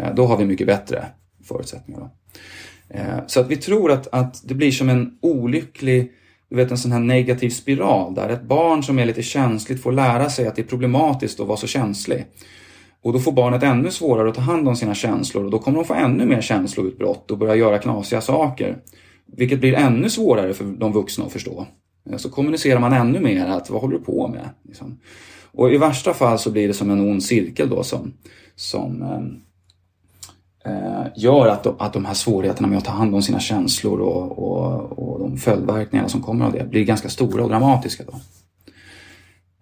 Eh, 0.02 0.14
då 0.14 0.26
har 0.26 0.36
vi 0.36 0.44
mycket 0.44 0.66
bättre 0.66 1.04
förutsättningar. 1.44 2.00
Då. 2.00 2.10
Eh, 2.88 3.26
så 3.26 3.40
att 3.40 3.50
vi 3.50 3.56
tror 3.56 3.90
att, 3.92 4.08
att 4.12 4.48
det 4.48 4.54
blir 4.54 4.70
som 4.70 4.88
en 4.88 5.18
olycklig, 5.22 6.12
du 6.50 6.56
vet 6.56 6.70
en 6.70 6.78
sån 6.78 6.92
här 6.92 7.00
negativ 7.00 7.50
spiral 7.50 8.14
där 8.14 8.28
ett 8.28 8.42
barn 8.42 8.82
som 8.82 8.98
är 8.98 9.06
lite 9.06 9.22
känsligt 9.22 9.82
får 9.82 9.92
lära 9.92 10.30
sig 10.30 10.46
att 10.46 10.56
det 10.56 10.62
är 10.62 10.66
problematiskt 10.66 11.40
att 11.40 11.46
vara 11.46 11.56
så 11.56 11.66
känslig. 11.66 12.26
Och 13.02 13.12
då 13.12 13.18
får 13.18 13.32
barnet 13.32 13.62
ännu 13.62 13.90
svårare 13.90 14.28
att 14.28 14.34
ta 14.34 14.40
hand 14.40 14.68
om 14.68 14.76
sina 14.76 14.94
känslor 14.94 15.44
och 15.44 15.50
då 15.50 15.58
kommer 15.58 15.78
de 15.78 15.84
få 15.84 15.94
ännu 15.94 16.26
mer 16.26 16.40
känsloutbrott 16.40 17.30
och 17.30 17.38
börja 17.38 17.54
göra 17.54 17.78
knasiga 17.78 18.20
saker. 18.20 18.76
Vilket 19.36 19.60
blir 19.60 19.74
ännu 19.74 20.10
svårare 20.10 20.54
för 20.54 20.64
de 20.64 20.92
vuxna 20.92 21.24
att 21.24 21.32
förstå. 21.32 21.66
Så 22.16 22.30
kommunicerar 22.30 22.80
man 22.80 22.92
ännu 22.92 23.20
mer 23.20 23.46
att 23.46 23.70
vad 23.70 23.80
håller 23.80 23.98
du 23.98 24.04
på 24.04 24.28
med? 24.28 24.48
Liksom. 24.62 24.98
Och 25.52 25.72
i 25.72 25.78
värsta 25.78 26.14
fall 26.14 26.38
så 26.38 26.50
blir 26.50 26.68
det 26.68 26.74
som 26.74 26.90
en 26.90 27.00
ond 27.00 27.22
cirkel 27.22 27.68
då 27.68 27.82
som, 27.82 28.12
som 28.56 29.02
eh, 30.64 31.06
gör 31.16 31.48
att 31.48 31.62
de, 31.62 31.74
att 31.78 31.92
de 31.92 32.04
här 32.04 32.14
svårigheterna 32.14 32.68
med 32.68 32.78
att 32.78 32.84
ta 32.84 32.92
hand 32.92 33.14
om 33.14 33.22
sina 33.22 33.40
känslor 33.40 34.00
och, 34.00 34.38
och, 34.38 34.98
och 34.98 35.20
de 35.20 35.36
följdverkningarna 35.36 36.08
som 36.08 36.22
kommer 36.22 36.44
av 36.44 36.52
det 36.52 36.70
blir 36.70 36.84
ganska 36.84 37.08
stora 37.08 37.42
och 37.42 37.48
dramatiska. 37.48 38.04
Då. 38.06 38.12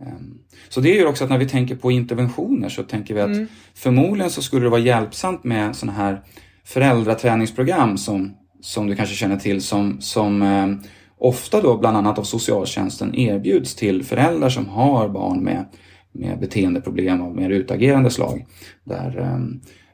Um, 0.00 0.38
så 0.68 0.80
det 0.80 0.88
gör 0.88 1.06
också 1.06 1.24
att 1.24 1.30
när 1.30 1.38
vi 1.38 1.48
tänker 1.48 1.76
på 1.76 1.90
interventioner 1.90 2.68
så 2.68 2.82
tänker 2.82 3.14
vi 3.14 3.20
att 3.20 3.26
mm. 3.26 3.46
förmodligen 3.74 4.30
så 4.30 4.42
skulle 4.42 4.64
det 4.64 4.70
vara 4.70 4.80
hjälpsamt 4.80 5.44
med 5.44 5.76
sådana 5.76 5.98
här 5.98 6.22
föräldraträningsprogram 6.64 7.98
som, 7.98 8.34
som 8.60 8.86
du 8.86 8.96
kanske 8.96 9.14
känner 9.14 9.36
till 9.36 9.62
som, 9.62 10.00
som 10.00 10.42
eh, 10.42 10.90
ofta 11.18 11.60
då 11.60 11.78
bland 11.78 11.96
annat 11.96 12.18
av 12.18 12.22
socialtjänsten 12.22 13.14
erbjuds 13.14 13.74
till 13.74 14.04
föräldrar 14.04 14.48
som 14.48 14.68
har 14.68 15.08
barn 15.08 15.44
med, 15.44 15.64
med 16.12 16.40
beteendeproblem 16.40 17.20
av 17.20 17.36
mer 17.36 17.50
utagerande 17.50 18.10
slag. 18.10 18.46
Där, 18.84 19.20
eh, 19.20 19.38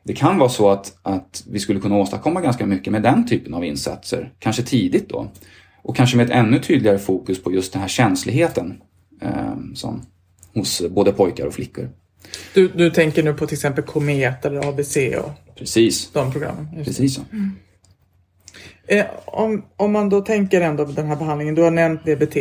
det 0.05 0.13
kan 0.13 0.39
vara 0.39 0.49
så 0.49 0.71
att, 0.71 0.99
att 1.03 1.45
vi 1.51 1.59
skulle 1.59 1.81
kunna 1.81 1.97
åstadkomma 1.97 2.41
ganska 2.41 2.67
mycket 2.67 2.93
med 2.93 3.03
den 3.03 3.27
typen 3.27 3.55
av 3.55 3.65
insatser, 3.65 4.33
kanske 4.39 4.63
tidigt 4.63 5.09
då. 5.09 5.31
Och 5.83 5.97
kanske 5.97 6.17
med 6.17 6.27
ett 6.27 6.33
ännu 6.33 6.59
tydligare 6.59 6.99
fokus 6.99 7.43
på 7.43 7.53
just 7.53 7.73
den 7.73 7.83
här 7.83 7.89
känsligheten 7.89 8.75
eh, 9.23 9.57
som, 9.75 10.03
hos 10.55 10.83
både 10.91 11.13
pojkar 11.13 11.47
och 11.47 11.55
flickor. 11.55 11.91
Du, 12.55 12.69
du 12.69 12.91
tänker 12.91 13.23
nu 13.23 13.35
på 13.35 13.47
till 13.47 13.55
exempel 13.55 13.85
Komet 13.85 14.45
eller 14.45 14.69
ABC 14.69 14.97
och 14.97 15.57
Precis. 15.59 16.11
de 16.13 16.33
programmen? 16.33 16.85
Precis 16.85 17.15
så. 17.15 17.21
Mm. 17.33 17.51
Eh, 18.87 19.05
om, 19.25 19.65
om 19.77 19.93
man 19.93 20.09
då 20.09 20.21
tänker 20.21 20.61
ändå 20.61 20.87
på 20.87 20.93
den 20.93 21.07
här 21.07 21.17
behandlingen, 21.17 21.55
du 21.55 21.63
har 21.63 21.71
nämnt 21.71 22.05
DBT. 22.05 22.37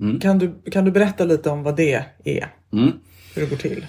Mm. 0.00 0.20
Kan, 0.20 0.38
du, 0.38 0.70
kan 0.70 0.84
du 0.84 0.90
berätta 0.90 1.24
lite 1.24 1.50
om 1.50 1.62
vad 1.62 1.76
det 1.76 2.04
är? 2.24 2.46
Mm. 2.72 2.92
Hur 3.34 3.42
det 3.42 3.50
går 3.50 3.56
till? 3.56 3.86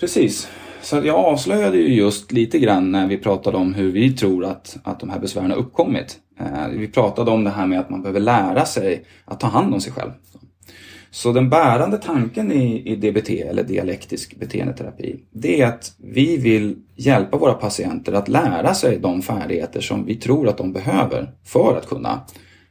Precis. 0.00 0.48
Så 0.82 0.96
jag 0.96 1.16
avslöjade 1.16 1.76
ju 1.76 1.94
just 1.94 2.32
lite 2.32 2.58
grann 2.58 2.92
när 2.92 3.06
vi 3.06 3.18
pratade 3.18 3.56
om 3.56 3.74
hur 3.74 3.92
vi 3.92 4.12
tror 4.12 4.44
att, 4.44 4.76
att 4.84 5.00
de 5.00 5.10
här 5.10 5.18
besvären 5.18 5.50
har 5.50 5.58
uppkommit. 5.58 6.18
Eh, 6.40 6.68
vi 6.68 6.88
pratade 6.88 7.30
om 7.30 7.44
det 7.44 7.50
här 7.50 7.66
med 7.66 7.80
att 7.80 7.90
man 7.90 8.02
behöver 8.02 8.20
lära 8.20 8.64
sig 8.64 9.04
att 9.24 9.40
ta 9.40 9.46
hand 9.46 9.74
om 9.74 9.80
sig 9.80 9.92
själv. 9.92 10.10
Så 11.14 11.32
den 11.32 11.50
bärande 11.50 11.98
tanken 11.98 12.52
i, 12.52 12.92
i 12.92 12.96
DBT, 12.96 13.30
eller 13.30 13.62
dialektisk 13.62 14.36
beteendeterapi, 14.36 15.16
det 15.30 15.60
är 15.60 15.66
att 15.66 15.92
vi 15.98 16.36
vill 16.36 16.76
hjälpa 16.96 17.36
våra 17.36 17.54
patienter 17.54 18.12
att 18.12 18.28
lära 18.28 18.74
sig 18.74 18.98
de 18.98 19.22
färdigheter 19.22 19.80
som 19.80 20.06
vi 20.06 20.14
tror 20.14 20.48
att 20.48 20.58
de 20.58 20.72
behöver 20.72 21.34
för 21.44 21.76
att 21.76 21.88
kunna 21.88 22.20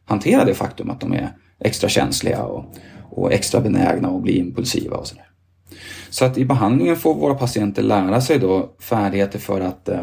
hantera 0.05 0.45
det 0.45 0.53
faktum 0.53 0.89
att 0.89 1.01
de 1.01 1.13
är 1.13 1.29
extra 1.59 1.89
känsliga 1.89 2.43
och, 2.43 2.65
och 3.09 3.33
extra 3.33 3.61
benägna 3.61 4.07
att 4.07 4.21
bli 4.21 4.37
impulsiva 4.37 4.97
och 4.97 5.07
sådär. 5.07 5.29
Så 6.09 6.25
att 6.25 6.37
i 6.37 6.45
behandlingen 6.45 6.95
får 6.95 7.15
våra 7.15 7.35
patienter 7.35 7.83
lära 7.83 8.21
sig 8.21 8.39
då 8.39 8.75
färdigheter 8.79 9.39
för 9.39 9.61
att 9.61 9.89
eh, 9.89 9.99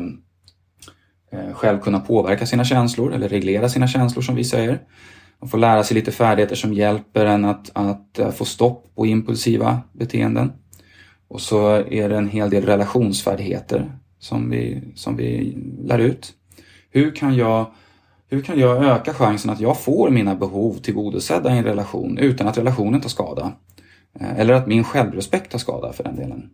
eh 1.33 1.53
själv 1.55 1.79
kunna 1.79 2.01
påverka 2.01 2.47
sina 2.47 2.65
känslor 2.65 3.15
eller 3.15 3.29
reglera 3.29 3.69
sina 3.69 3.89
känslor 3.89 4.23
som 4.23 4.35
vi 4.35 4.45
säger. 4.45 4.81
Man 5.41 5.49
får 5.49 5.59
lära 5.59 5.85
sig 5.85 5.95
lite 5.95 6.13
färdigheter 6.13 6.57
som 6.57 6.75
hjälper 6.75 7.27
en 7.27 7.45
att, 7.45 7.71
att 7.73 8.19
eh, 8.19 8.31
få 8.31 8.45
stopp 8.45 8.95
på 8.95 9.07
impulsiva 9.07 9.81
beteenden. 9.93 10.53
Och 11.29 11.41
så 11.41 11.69
är 11.71 12.09
det 12.09 12.17
en 12.17 12.29
hel 12.29 12.51
del 12.51 12.65
relationsfärdigheter 12.65 13.93
som 14.19 14.51
vi, 14.51 14.83
som 14.95 15.17
vi 15.17 15.57
lär 15.83 15.99
ut. 15.99 16.33
Hur 16.91 17.15
kan, 17.15 17.37
jag, 17.37 17.67
hur 18.29 18.43
kan 18.43 18.59
jag 18.59 18.85
öka 18.85 19.15
chansen 19.15 19.51
att 19.51 19.61
jag 19.61 19.81
får 19.81 20.11
mina 20.11 20.35
behov 20.35 20.75
tillgodosedda 20.75 21.55
i 21.55 21.59
en 21.59 21.65
relation 21.65 22.19
utan 22.19 22.47
att 22.49 22.59
relationen 22.59 23.01
tar 23.01 23.09
skada? 23.09 23.53
Eh, 24.21 24.39
eller 24.39 24.55
att 24.55 24.67
min 24.67 24.85
självrespekt 24.85 25.53
tar 25.53 25.59
skada 25.59 25.93
för 25.93 26.05
den 26.05 26.17
delen. 26.17 26.51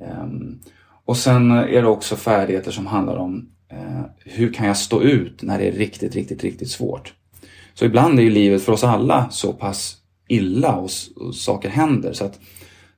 Ehm, 0.00 0.60
och 1.04 1.16
sen 1.16 1.50
är 1.50 1.82
det 1.82 1.88
också 1.88 2.16
färdigheter 2.16 2.70
som 2.70 2.86
handlar 2.86 3.16
om 3.16 3.48
eh, 3.68 4.02
hur 4.18 4.52
kan 4.52 4.66
jag 4.66 4.76
stå 4.76 5.02
ut 5.02 5.42
när 5.42 5.58
det 5.58 5.68
är 5.68 5.72
riktigt, 5.72 6.14
riktigt, 6.14 6.44
riktigt 6.44 6.70
svårt? 6.70 7.14
Så 7.74 7.84
ibland 7.84 8.18
är 8.18 8.22
ju 8.22 8.30
livet 8.30 8.62
för 8.62 8.72
oss 8.72 8.84
alla 8.84 9.30
så 9.30 9.52
pass 9.52 9.96
illa 10.28 10.76
och, 10.76 10.90
och 11.16 11.34
saker 11.34 11.68
händer 11.68 12.12
så 12.12 12.24
att, 12.24 12.40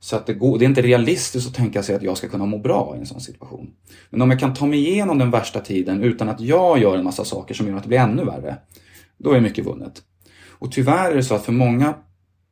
så 0.01 0.17
att 0.17 0.27
det, 0.27 0.35
går, 0.35 0.59
det 0.59 0.65
är 0.65 0.69
inte 0.69 0.83
realistiskt 0.83 1.49
att 1.49 1.55
tänka 1.55 1.83
sig 1.83 1.95
att 1.95 2.03
jag 2.03 2.17
ska 2.17 2.29
kunna 2.29 2.47
må 2.47 2.59
bra 2.59 2.93
i 2.97 2.99
en 2.99 3.07
sån 3.07 3.21
situation. 3.21 3.71
Men 4.11 4.23
om 4.23 4.31
jag 4.31 4.41
kan 4.41 4.55
ta 4.55 4.67
mig 4.67 4.79
igenom 4.79 5.19
den 5.19 5.31
värsta 5.31 5.61
tiden 5.61 6.03
utan 6.03 6.29
att 6.29 6.41
jag 6.41 6.79
gör 6.79 6.97
en 6.97 7.05
massa 7.05 7.25
saker 7.25 7.55
som 7.55 7.69
gör 7.69 7.77
att 7.77 7.83
det 7.83 7.89
blir 7.89 7.99
ännu 7.99 8.25
värre, 8.25 8.57
då 9.19 9.31
är 9.31 9.41
mycket 9.41 9.67
vunnet. 9.67 10.03
Och 10.49 10.73
tyvärr 10.73 11.11
är 11.11 11.15
det 11.15 11.23
så 11.23 11.35
att 11.35 11.45
för 11.45 11.53
många 11.53 11.95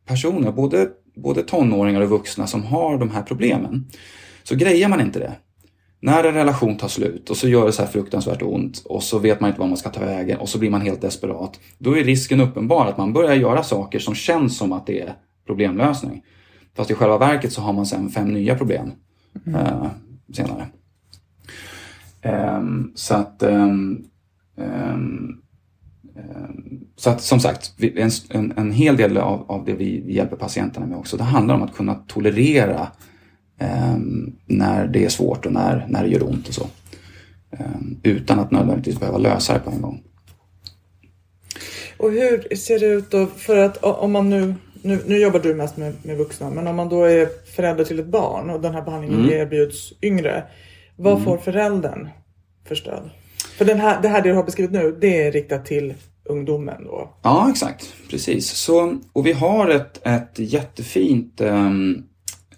personer, 0.07 0.53
både, 0.53 0.89
både 1.17 1.43
tonåringar 1.43 2.01
och 2.01 2.09
vuxna 2.09 2.47
som 2.47 2.63
har 2.63 2.99
de 2.99 3.11
här 3.11 3.23
problemen, 3.23 3.87
så 4.43 4.55
grejer 4.55 4.89
man 4.89 5.01
inte 5.01 5.19
det. 5.19 5.33
När 6.05 6.25
en 6.25 6.35
relation 6.35 6.77
tar 6.77 6.89
slut 6.89 7.31
och 7.31 7.37
så 7.37 7.49
gör 7.49 7.67
det 7.67 7.73
så 7.73 7.83
här 7.83 7.89
fruktansvärt 7.89 8.43
ont 8.43 8.83
och 8.85 9.03
så 9.03 9.19
vet 9.19 9.41
man 9.41 9.51
inte 9.51 9.61
vad 9.61 9.69
man 9.69 9.79
ska 9.79 9.91
ta 9.91 10.01
vägen 10.01 10.39
och 10.39 10.49
så 10.49 10.59
blir 10.59 10.71
man 10.71 10.81
helt 10.81 11.01
desperat. 11.01 11.61
Då 11.79 11.99
är 11.99 12.05
risken 12.05 12.41
uppenbar 12.41 12.87
att 12.87 12.99
man 12.99 13.13
börjar 13.13 13.35
göra 13.35 13.63
saker 13.63 13.99
som 13.99 14.15
känns 14.15 14.59
som 14.59 14.73
att 14.73 14.87
det 14.87 15.01
är 15.01 15.15
problemlösning. 15.47 16.23
Fast 16.77 16.91
i 16.91 16.95
själva 16.95 17.19
verket 17.19 17.53
så 17.53 17.61
har 17.61 17.73
man 17.73 17.87
sen 17.87 18.11
fem 18.11 18.29
nya 18.29 18.55
problem 18.55 18.93
mm. 19.47 19.61
eh, 19.61 19.87
senare. 20.33 20.67
Um, 22.59 22.93
så 22.95 23.15
att 23.15 23.43
um, 23.43 24.05
um, 24.57 25.41
så 26.97 27.11
att 27.11 27.21
som 27.23 27.41
sagt, 27.41 27.75
en, 27.79 28.11
en, 28.29 28.53
en 28.57 28.73
hel 28.73 28.97
del 28.97 29.17
av, 29.17 29.51
av 29.51 29.65
det 29.65 29.75
vi 29.75 30.15
hjälper 30.15 30.37
patienterna 30.37 30.87
med 30.87 30.99
också, 30.99 31.17
det 31.17 31.25
handlar 31.25 31.55
om 31.55 31.63
att 31.63 31.75
kunna 31.75 31.95
tolerera 31.95 32.89
när 34.47 34.87
det 34.87 35.05
är 35.05 35.09
svårt 35.09 35.47
och 35.47 35.53
när, 35.53 35.87
när 35.89 36.03
det 36.03 36.09
gör 36.09 36.29
ont 36.29 36.49
och 36.49 36.55
så. 36.55 36.67
Um, 37.51 38.01
utan 38.03 38.39
att 38.39 38.51
nödvändigtvis 38.51 39.01
behöva 39.01 39.19
lösa 39.19 39.53
det 39.53 39.61
på 39.61 39.71
en 39.71 39.83
gång. 39.83 40.03
Och 41.97 42.11
hur 42.11 42.57
ser 42.57 42.79
det 42.79 42.87
ut 42.87 43.11
då 43.11 43.27
för 43.27 43.57
att 43.57 43.77
om 43.85 44.13
man 44.13 44.31
nu, 44.31 44.55
nu, 44.83 45.03
nu 45.07 45.19
jobbar 45.19 45.41
du 45.41 45.55
mest 45.55 45.77
med, 45.77 45.95
med 46.03 46.17
vuxna, 46.17 46.51
men 46.51 46.67
om 46.67 46.77
man 46.77 46.89
då 46.89 47.05
är 47.05 47.29
förälder 47.57 47.85
till 47.85 47.99
ett 47.99 48.07
barn 48.07 48.51
och 48.51 48.61
den 48.61 48.75
här 48.75 48.83
behandlingen 48.83 49.21
mm. 49.21 49.33
erbjuds 49.33 49.93
yngre, 50.03 50.45
vad 50.97 51.13
mm. 51.13 51.25
får 51.25 51.39
föräldern 51.39 52.09
för 52.65 52.75
stöd? 52.75 53.11
För 53.57 53.65
den 53.65 53.81
här, 53.81 54.03
det 54.03 54.09
här 54.09 54.23
du 54.23 54.33
har 54.33 54.43
beskrivit 54.43 54.73
nu, 54.73 54.97
det 55.01 55.27
är 55.27 55.33
riktat 55.33 55.67
till 55.67 55.95
ungdomen 56.25 56.85
då? 56.85 57.15
Ja, 57.23 57.51
exakt. 57.51 57.95
Precis. 58.11 58.51
Så, 58.51 58.99
och 59.13 59.27
vi 59.27 59.33
har 59.33 59.69
ett, 59.69 60.07
ett 60.07 60.39
jättefint 60.39 61.41
um, 61.41 62.05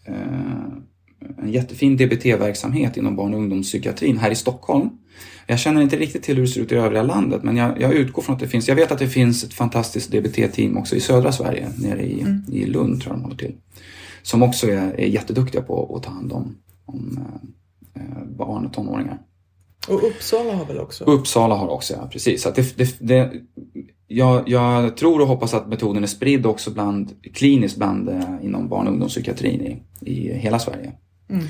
en 0.07 1.53
jättefin 1.53 1.97
DBT-verksamhet 1.97 2.97
inom 2.97 3.17
barn 3.17 3.35
och 3.35 3.41
ungdomspsykiatrin 3.41 4.19
här 4.19 4.31
i 4.31 4.35
Stockholm. 4.35 4.91
Jag 5.47 5.59
känner 5.59 5.83
inte 5.83 5.97
riktigt 5.97 6.23
till 6.23 6.37
hur 6.37 6.43
det 6.43 6.49
ser 6.49 6.61
ut 6.61 6.73
i 6.73 6.75
övriga 6.75 7.03
landet 7.03 7.43
men 7.43 7.57
jag, 7.57 7.81
jag 7.81 7.93
utgår 7.93 8.23
från 8.23 8.35
att 8.35 8.41
det 8.41 8.49
finns. 8.49 8.69
Jag 8.69 8.77
vet 8.77 8.93
att 8.93 8.99
det 8.99 9.09
finns 9.09 9.45
ett 9.45 9.55
fantastiskt 9.55 10.11
DBT-team 10.11 10.77
också 10.77 10.97
i 10.97 11.01
södra 11.01 11.33
Sverige, 11.33 11.69
nere 11.79 12.03
i, 12.03 12.21
mm. 12.21 12.45
i 12.53 12.67
Lund 12.67 13.03
tror 13.03 13.13
jag 13.13 13.19
de 13.19 13.23
håller 13.23 13.37
till. 13.37 13.55
Som 14.23 14.43
också 14.43 14.67
är, 14.67 15.01
är 15.01 15.07
jätteduktiga 15.07 15.63
på 15.63 15.97
att 15.97 16.03
ta 16.03 16.11
hand 16.11 16.33
om, 16.33 16.57
om 16.87 17.19
eh, 17.95 18.25
barn 18.37 18.67
och 18.67 18.73
tonåringar. 18.73 19.19
Och 19.89 20.05
Uppsala 20.05 20.55
har 20.55 20.65
väl 20.65 20.79
också? 20.79 21.05
Uppsala 21.05 21.55
har 21.55 21.69
också, 21.69 21.95
ja 21.95 22.09
precis. 22.13 22.43
Så 22.43 22.51
det, 22.51 22.77
det, 22.77 22.97
det, 23.01 23.33
jag, 24.09 24.49
jag, 24.49 24.97
tror 24.97 25.21
och 25.21 25.27
hoppas 25.27 25.55
att 25.55 25.69
metoden 25.69 26.03
är 26.03 26.07
spridd 26.07 26.47
också 26.47 26.71
bland, 26.71 27.13
kliniskt 27.35 27.77
bland, 27.77 28.09
eh, 28.09 28.35
inom 28.43 28.69
barn 28.69 28.87
och 28.87 28.93
ungdomspsykiatrin 28.93 29.61
i, 29.61 29.83
i 30.01 30.33
hela 30.33 30.59
Sverige. 30.59 30.93
Mm. 31.31 31.45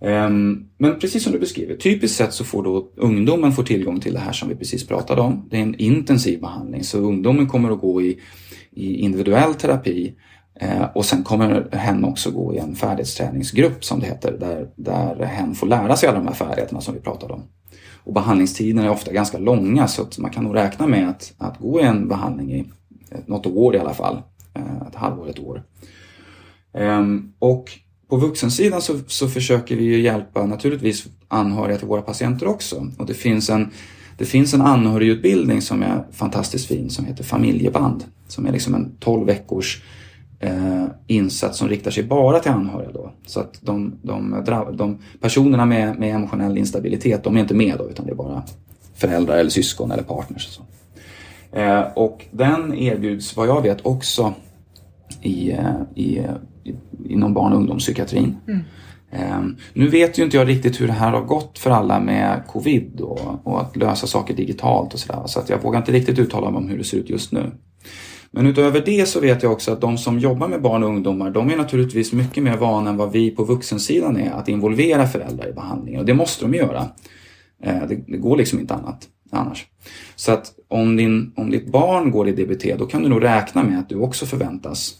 Um, 0.00 0.68
men 0.78 0.98
precis 0.98 1.22
som 1.22 1.32
du 1.32 1.38
beskriver, 1.38 1.76
typiskt 1.76 2.18
sett 2.18 2.32
så 2.32 2.44
får 2.44 2.62
då 2.62 2.92
ungdomen 2.96 3.52
får 3.52 3.62
tillgång 3.62 4.00
till 4.00 4.12
det 4.12 4.20
här 4.20 4.32
som 4.32 4.48
vi 4.48 4.54
precis 4.54 4.86
pratade 4.86 5.20
om. 5.20 5.48
Det 5.50 5.56
är 5.56 5.62
en 5.62 5.74
intensiv 5.74 6.40
behandling 6.40 6.84
så 6.84 6.98
ungdomen 6.98 7.46
kommer 7.46 7.70
att 7.70 7.80
gå 7.80 8.02
i, 8.02 8.18
i 8.70 8.96
individuell 8.96 9.54
terapi 9.54 10.14
eh, 10.60 10.84
och 10.94 11.04
sen 11.04 11.22
kommer 11.22 11.68
hen 11.72 12.04
också 12.04 12.30
gå 12.30 12.54
i 12.54 12.58
en 12.58 12.74
färdighetsträningsgrupp 12.74 13.84
som 13.84 14.00
det 14.00 14.06
heter 14.06 14.32
där, 14.32 14.68
där 14.76 15.24
hen 15.24 15.54
får 15.54 15.66
lära 15.66 15.96
sig 15.96 16.08
alla 16.08 16.18
de 16.18 16.26
här 16.26 16.34
färdigheterna 16.34 16.80
som 16.80 16.94
vi 16.94 17.00
pratade 17.00 17.32
om. 17.32 17.42
Och 18.04 18.12
behandlingstiderna 18.12 18.84
är 18.84 18.90
ofta 18.90 19.12
ganska 19.12 19.38
långa 19.38 19.88
så 19.88 20.02
att 20.02 20.18
man 20.18 20.30
kan 20.30 20.44
nog 20.44 20.56
räkna 20.56 20.86
med 20.86 21.08
att, 21.08 21.32
att 21.38 21.58
gå 21.58 21.80
i 21.80 21.82
en 21.82 22.08
behandling 22.08 22.52
i 22.52 22.60
eh, 23.10 23.18
något 23.26 23.46
år 23.46 23.74
i 23.74 23.78
alla 23.78 23.94
fall. 23.94 24.22
Eh, 24.54 24.88
ett 24.88 24.94
halvår, 24.94 25.30
ett 25.30 25.38
år. 25.38 25.62
Ehm, 26.74 27.32
och 27.38 27.70
på 28.08 28.16
vuxensidan 28.16 28.82
så, 28.82 28.98
så 29.06 29.28
försöker 29.28 29.76
vi 29.76 29.84
ju 29.84 30.00
hjälpa 30.00 30.46
naturligtvis 30.46 31.06
anhöriga 31.28 31.78
till 31.78 31.88
våra 31.88 32.02
patienter 32.02 32.46
också. 32.46 32.86
Och 32.98 33.06
det 33.06 33.14
finns 33.14 33.50
en, 33.50 33.70
det 34.18 34.24
finns 34.24 34.54
en 34.54 34.62
anhörigutbildning 34.62 35.62
som 35.62 35.82
är 35.82 36.04
fantastiskt 36.12 36.66
fin 36.66 36.90
som 36.90 37.04
heter 37.04 37.24
Familjeband. 37.24 38.04
Som 38.28 38.46
är 38.46 38.52
liksom 38.52 38.74
en 38.74 38.96
12 39.00 39.26
veckors 39.26 39.82
eh, 40.40 40.84
insats 41.06 41.58
som 41.58 41.68
riktar 41.68 41.90
sig 41.90 42.02
bara 42.02 42.38
till 42.38 42.50
anhöriga. 42.50 42.92
Då. 42.92 43.12
Så 43.26 43.40
att 43.40 43.58
de, 43.60 43.94
de, 44.02 44.44
de 44.72 44.98
personerna 45.20 45.66
med, 45.66 45.98
med, 45.98 46.14
emotionell 46.14 46.58
instabilitet, 46.58 47.24
de 47.24 47.36
är 47.36 47.40
inte 47.40 47.54
med 47.54 47.78
då 47.78 47.90
utan 47.90 48.06
det 48.06 48.12
är 48.12 48.16
bara 48.16 48.42
föräldrar 48.94 49.36
eller 49.36 49.50
syskon 49.50 49.90
eller 49.90 50.02
partners. 50.02 50.46
Och, 50.46 50.52
så. 50.52 50.62
Eh, 51.58 51.82
och 51.94 52.24
den 52.30 52.74
erbjuds 52.74 53.36
vad 53.36 53.48
jag 53.48 53.62
vet 53.62 53.86
också 53.86 54.34
i, 55.22 55.50
eh, 55.52 55.74
i, 55.94 56.18
i, 56.64 56.74
inom 57.08 57.34
barn 57.34 57.52
och 57.52 57.58
ungdomspsykiatrin. 57.58 58.36
Mm. 58.48 58.60
Um, 59.38 59.56
nu 59.72 59.88
vet 59.88 60.18
ju 60.18 60.24
inte 60.24 60.36
jag 60.36 60.48
riktigt 60.48 60.80
hur 60.80 60.86
det 60.86 60.92
här 60.92 61.10
har 61.10 61.20
gått 61.20 61.58
för 61.58 61.70
alla 61.70 62.00
med 62.00 62.42
covid 62.46 63.00
och, 63.00 63.46
och 63.46 63.60
att 63.60 63.76
lösa 63.76 64.06
saker 64.06 64.34
digitalt 64.34 64.94
och 64.94 65.00
sådär. 65.00 65.22
Så 65.26 65.40
att 65.40 65.48
jag 65.48 65.62
vågar 65.62 65.78
inte 65.78 65.92
riktigt 65.92 66.18
uttala 66.18 66.50
mig 66.50 66.58
om 66.58 66.68
hur 66.68 66.78
det 66.78 66.84
ser 66.84 66.96
ut 66.96 67.10
just 67.10 67.32
nu. 67.32 67.50
Men 68.36 68.46
utöver 68.46 68.82
det 68.84 69.08
så 69.08 69.20
vet 69.20 69.42
jag 69.42 69.52
också 69.52 69.72
att 69.72 69.80
de 69.80 69.98
som 69.98 70.18
jobbar 70.18 70.48
med 70.48 70.62
barn 70.62 70.82
och 70.82 70.88
ungdomar, 70.88 71.30
de 71.30 71.50
är 71.50 71.56
naturligtvis 71.56 72.12
mycket 72.12 72.42
mer 72.42 72.56
vana 72.56 72.90
än 72.90 72.96
vad 72.96 73.12
vi 73.12 73.30
på 73.30 73.44
vuxensidan 73.44 74.16
är 74.16 74.30
att 74.30 74.48
involvera 74.48 75.06
föräldrar 75.06 75.48
i 75.48 75.52
behandlingen. 75.52 76.00
Och 76.00 76.06
det 76.06 76.14
måste 76.14 76.44
de 76.44 76.54
göra. 76.54 76.82
Uh, 77.66 77.88
det, 77.88 78.04
det, 78.06 78.16
går 78.16 78.36
liksom 78.36 78.60
inte 78.60 78.74
annat 78.74 79.08
annars. 79.30 79.66
Så 80.16 80.32
att 80.32 80.52
om, 80.68 80.96
din, 80.96 81.32
om 81.36 81.50
ditt 81.50 81.66
barn 81.66 82.10
går 82.10 82.28
i 82.28 82.32
DBT, 82.32 82.78
då 82.78 82.86
kan 82.86 83.02
du 83.02 83.08
nog 83.08 83.24
räkna 83.24 83.62
med 83.62 83.78
att 83.78 83.88
du 83.88 83.96
också 83.96 84.26
förväntas 84.26 84.94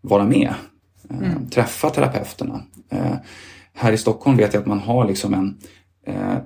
vara 0.00 0.24
med. 0.24 0.54
Eh, 1.10 1.18
mm. 1.18 1.50
Träffa 1.50 1.90
terapeuterna. 1.90 2.62
Eh, 2.90 3.14
här 3.72 3.92
i 3.92 3.98
Stockholm 3.98 4.36
vet 4.36 4.54
jag 4.54 4.60
att 4.60 4.66
man 4.66 4.78
har 4.78 5.04
liksom 5.08 5.34
en, 5.34 5.58
eh, 6.06 6.36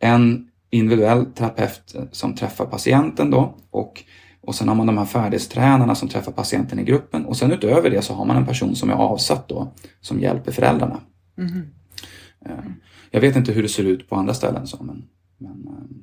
en 0.00 0.48
individuell 0.70 1.26
terapeut 1.26 1.96
som 2.10 2.34
träffar 2.34 2.66
patienten 2.66 3.30
då 3.30 3.54
och, 3.70 4.04
och 4.42 4.54
sen 4.54 4.68
har 4.68 4.74
man 4.74 4.86
de 4.86 4.98
här 4.98 5.04
färdighetstränarna 5.04 5.94
som 5.94 6.08
träffar 6.08 6.32
patienten 6.32 6.78
i 6.78 6.84
gruppen 6.84 7.24
och 7.24 7.36
sen 7.36 7.52
utöver 7.52 7.90
det 7.90 8.02
så 8.02 8.14
har 8.14 8.24
man 8.24 8.36
en 8.36 8.46
person 8.46 8.76
som 8.76 8.90
är 8.90 8.94
avsatt 8.94 9.48
då 9.48 9.72
som 10.00 10.20
hjälper 10.20 10.52
föräldrarna. 10.52 11.00
Mm. 11.38 11.62
Jag 13.10 13.20
vet 13.20 13.36
inte 13.36 13.52
hur 13.52 13.62
det 13.62 13.68
ser 13.68 13.84
ut 13.84 14.08
på 14.08 14.16
andra 14.16 14.34
ställen 14.34 14.66
så 14.66 14.82
men, 14.82 15.04
men 15.38 16.02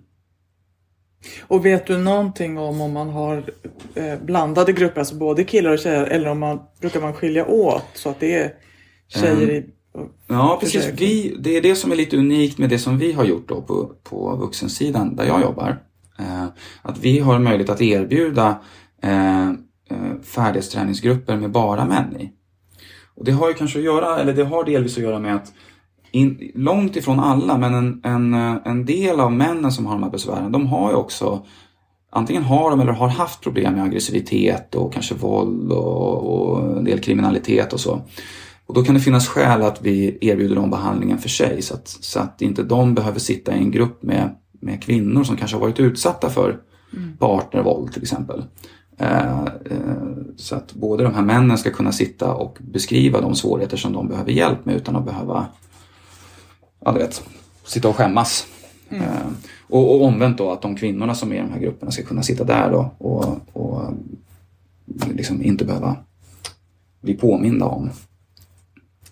och 1.41 1.65
vet 1.65 1.87
du 1.87 1.97
någonting 1.97 2.57
om 2.57 2.81
om 2.81 2.93
man 2.93 3.09
har 3.09 3.43
eh, 3.95 4.19
blandade 4.21 4.73
grupper, 4.73 4.99
alltså 4.99 5.15
både 5.15 5.43
killar 5.43 5.71
och 5.71 5.79
tjejer, 5.79 6.03
eller 6.03 6.29
om 6.29 6.39
man 6.39 6.59
brukar 6.79 7.01
man 7.01 7.13
skilja 7.13 7.45
åt 7.45 7.85
så 7.93 8.09
att 8.09 8.19
det 8.19 8.35
är 8.35 8.53
tjejer 9.07 9.49
i 9.49 9.65
Ja, 10.27 10.57
precis. 10.61 10.89
Vi, 10.97 11.35
det 11.39 11.57
är 11.57 11.61
det 11.61 11.75
som 11.75 11.91
är 11.91 11.95
lite 11.95 12.17
unikt 12.17 12.57
med 12.57 12.69
det 12.69 12.79
som 12.79 12.97
vi 12.97 13.11
har 13.11 13.25
gjort 13.25 13.49
då 13.49 13.61
på, 13.61 13.91
på 14.03 14.35
vuxensidan 14.35 15.15
där 15.15 15.25
jag 15.25 15.41
jobbar. 15.41 15.83
Eh, 16.19 16.45
att 16.81 16.97
vi 16.97 17.19
har 17.19 17.39
möjlighet 17.39 17.69
att 17.69 17.81
erbjuda 17.81 18.59
eh, 19.01 19.49
eh, 19.49 19.55
färdighetsträningsgrupper 20.23 21.37
med 21.37 21.51
bara 21.51 21.85
män 21.85 22.21
i. 22.21 22.31
Och 23.15 23.25
det 23.25 23.31
har 23.31 23.47
ju 23.47 23.53
kanske 23.53 23.79
att 23.79 23.85
göra, 23.85 24.19
eller 24.19 24.33
det 24.33 24.43
har 24.43 24.63
delvis 24.63 24.97
att 24.97 25.03
göra 25.03 25.19
med 25.19 25.35
att 25.35 25.53
in, 26.11 26.51
långt 26.55 26.95
ifrån 26.95 27.19
alla, 27.19 27.57
men 27.57 27.73
en, 27.73 28.01
en, 28.03 28.33
eh, 28.33 28.57
en 28.65 28.85
del 28.85 29.19
av 29.19 29.31
männen 29.31 29.71
som 29.71 29.85
har 29.85 29.93
de 29.93 30.03
här 30.03 30.09
besvären, 30.09 30.51
de 30.51 30.67
har 30.67 30.89
ju 30.89 30.95
också 30.95 31.45
Antingen 32.11 32.43
har 32.43 32.69
de 32.69 32.79
eller 32.79 32.91
har 32.91 33.07
haft 33.07 33.41
problem 33.41 33.73
med 33.73 33.83
aggressivitet 33.83 34.75
och 34.75 34.93
kanske 34.93 35.15
våld 35.15 35.71
och, 35.71 36.51
och 36.51 36.77
en 36.77 36.83
del 36.83 36.99
kriminalitet 36.99 37.73
och 37.73 37.79
så. 37.79 38.01
Och 38.65 38.73
då 38.73 38.83
kan 38.83 38.95
det 38.95 39.01
finnas 39.01 39.27
skäl 39.27 39.61
att 39.61 39.81
vi 39.81 40.17
erbjuder 40.21 40.55
dem 40.55 40.69
behandlingen 40.69 41.17
för 41.17 41.29
sig 41.29 41.61
så 41.61 41.73
att, 41.73 41.87
så 41.87 42.19
att 42.19 42.41
inte 42.41 42.63
de 42.63 42.95
behöver 42.95 43.19
sitta 43.19 43.55
i 43.55 43.57
en 43.57 43.71
grupp 43.71 44.03
med, 44.03 44.35
med 44.59 44.83
kvinnor 44.83 45.23
som 45.23 45.37
kanske 45.37 45.57
har 45.57 45.61
varit 45.61 45.79
utsatta 45.79 46.29
för 46.29 46.59
mm. 46.93 47.17
partnervåld 47.17 47.93
till 47.93 48.01
exempel. 48.01 48.43
Eh, 48.97 49.43
eh, 49.43 49.47
så 50.35 50.55
att 50.55 50.73
både 50.73 51.03
de 51.03 51.13
här 51.13 51.21
männen 51.21 51.57
ska 51.57 51.71
kunna 51.71 51.91
sitta 51.91 52.33
och 52.33 52.57
beskriva 52.61 53.21
de 53.21 53.35
svårigheter 53.35 53.77
som 53.77 53.93
de 53.93 54.07
behöver 54.07 54.31
hjälp 54.31 54.65
med 54.65 54.75
utan 54.75 54.95
att 54.95 55.05
behöva 55.05 55.47
ja, 56.85 56.91
du 56.91 56.99
vet, 56.99 57.23
sitta 57.63 57.89
och 57.89 57.95
skämmas. 57.95 58.47
Mm. 58.89 59.03
Eh, 59.03 59.09
och, 59.67 59.95
och 59.95 60.05
omvänt 60.05 60.37
då 60.37 60.51
att 60.51 60.61
de 60.61 60.75
kvinnorna 60.75 61.15
som 61.15 61.31
är 61.31 61.35
i 61.35 61.39
de 61.39 61.51
här 61.51 61.59
grupperna 61.59 61.91
ska 61.91 62.03
kunna 62.03 62.23
sitta 62.23 62.43
där 62.43 62.71
då 62.71 62.91
och, 62.97 63.39
och 63.53 63.93
liksom 65.13 65.43
inte 65.43 65.65
behöva 65.65 65.95
bli 67.01 67.13
påminda 67.13 67.65
om 67.65 67.89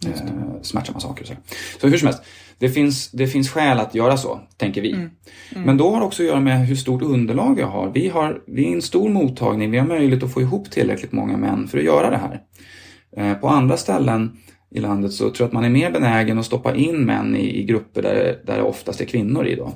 eh, 0.05 0.11
smärtsamma 0.61 0.99
saker. 0.99 1.25
Så, 1.25 1.33
så 1.81 1.87
hur 1.87 1.97
som 1.97 2.05
helst, 2.05 2.23
det 2.59 2.69
finns, 2.69 3.11
det 3.11 3.27
finns 3.27 3.49
skäl 3.49 3.79
att 3.79 3.95
göra 3.95 4.17
så, 4.17 4.39
tänker 4.57 4.81
vi. 4.81 4.91
Mm. 4.91 5.09
Mm. 5.51 5.63
Men 5.63 5.77
då 5.77 5.91
har 5.91 5.99
det 5.99 6.05
också 6.05 6.23
att 6.23 6.27
göra 6.29 6.39
med 6.39 6.67
hur 6.67 6.75
stort 6.75 7.01
underlag 7.01 7.59
jag 7.59 7.67
har. 7.67 7.91
Vi, 7.93 8.09
har. 8.09 8.41
vi 8.47 8.67
är 8.67 8.73
en 8.73 8.81
stor 8.81 9.09
mottagning, 9.09 9.71
vi 9.71 9.77
har 9.77 9.87
möjlighet 9.87 10.23
att 10.23 10.33
få 10.33 10.41
ihop 10.41 10.71
tillräckligt 10.71 11.11
många 11.11 11.37
män 11.37 11.67
för 11.67 11.77
att 11.77 11.83
göra 11.83 12.09
det 12.09 12.17
här. 12.17 12.41
Eh, 13.17 13.37
på 13.37 13.47
andra 13.47 13.77
ställen 13.77 14.37
i 14.71 14.79
landet 14.79 15.13
så 15.13 15.23
tror 15.23 15.35
jag 15.39 15.47
att 15.47 15.53
man 15.53 15.65
är 15.65 15.69
mer 15.69 15.91
benägen 15.91 16.39
att 16.39 16.45
stoppa 16.45 16.75
in 16.75 17.05
män 17.05 17.35
i, 17.35 17.59
i 17.59 17.63
grupper 17.63 18.01
där, 18.01 18.39
där 18.45 18.57
det 18.57 18.63
oftast 18.63 19.01
är 19.01 19.05
kvinnor 19.05 19.47
i. 19.47 19.55
Då. 19.55 19.73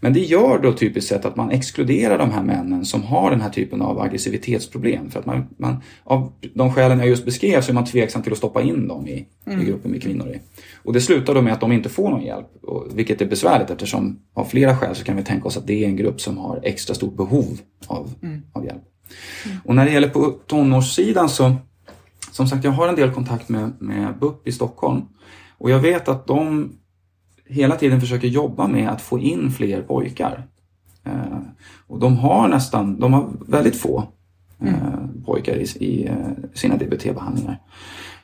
Men 0.00 0.12
det 0.12 0.20
gör 0.20 0.58
då 0.58 0.72
typiskt 0.72 1.08
sett 1.08 1.24
att 1.24 1.36
man 1.36 1.50
exkluderar 1.50 2.18
de 2.18 2.30
här 2.30 2.42
männen 2.42 2.84
som 2.84 3.02
har 3.02 3.30
den 3.30 3.40
här 3.40 3.50
typen 3.50 3.82
av 3.82 4.00
aggressivitetsproblem. 4.00 5.10
För 5.10 5.20
att 5.20 5.26
man, 5.26 5.46
man 5.56 5.76
av 6.04 6.32
de 6.54 6.72
skälen 6.72 6.98
jag 6.98 7.08
just 7.08 7.24
beskrev 7.24 7.60
så 7.60 7.72
är 7.72 7.74
man 7.74 7.84
tveksam 7.84 8.22
till 8.22 8.32
att 8.32 8.38
stoppa 8.38 8.62
in 8.62 8.88
dem 8.88 9.08
i, 9.08 9.26
mm. 9.46 9.60
i 9.60 9.64
gruppen 9.64 9.90
med 9.90 10.02
kvinnor 10.02 10.28
i. 10.28 10.40
Och 10.84 10.92
det 10.92 11.00
slutar 11.00 11.34
då 11.34 11.42
med 11.42 11.52
att 11.52 11.60
de 11.60 11.72
inte 11.72 11.88
får 11.88 12.10
någon 12.10 12.22
hjälp. 12.22 12.46
vilket 12.94 13.20
är 13.20 13.26
besvärligt 13.26 13.70
eftersom 13.70 14.18
av 14.34 14.44
flera 14.44 14.76
skäl 14.76 14.94
så 14.94 15.04
kan 15.04 15.16
vi 15.16 15.22
tänka 15.22 15.48
oss 15.48 15.56
att 15.56 15.66
det 15.66 15.84
är 15.84 15.88
en 15.88 15.96
grupp 15.96 16.20
som 16.20 16.38
har 16.38 16.60
extra 16.62 16.94
stort 16.94 17.16
behov 17.16 17.58
av, 17.86 18.10
mm. 18.22 18.42
av 18.52 18.64
hjälp. 18.64 18.82
Mm. 19.46 19.58
Och 19.64 19.74
när 19.74 19.84
det 19.84 19.92
gäller 19.92 20.08
på 20.08 20.34
tonårssidan 20.46 21.28
så 21.28 21.56
som 22.32 22.46
sagt, 22.46 22.64
jag 22.64 22.70
har 22.70 22.88
en 22.88 22.96
del 22.96 23.10
kontakt 23.10 23.48
med, 23.48 23.72
med 23.78 24.18
BUP 24.18 24.48
i 24.48 24.52
Stockholm. 24.52 25.02
Och 25.58 25.70
jag 25.70 25.78
vet 25.78 26.08
att 26.08 26.26
de 26.26 26.72
hela 27.52 27.76
tiden 27.76 28.00
försöker 28.00 28.28
jobba 28.28 28.66
med 28.66 28.88
att 28.88 29.00
få 29.00 29.18
in 29.18 29.50
fler 29.50 29.82
pojkar. 29.82 30.46
Eh, 31.04 31.38
och 31.86 31.98
de 31.98 32.16
har 32.16 32.48
nästan, 32.48 33.00
de 33.00 33.12
har 33.12 33.28
väldigt 33.46 33.76
få 33.76 34.04
eh, 34.60 34.74
mm. 34.74 35.24
pojkar 35.24 35.56
i, 35.56 35.62
i 35.62 36.06
eh, 36.06 36.14
sina 36.54 36.76
DBT-behandlingar. 36.76 37.58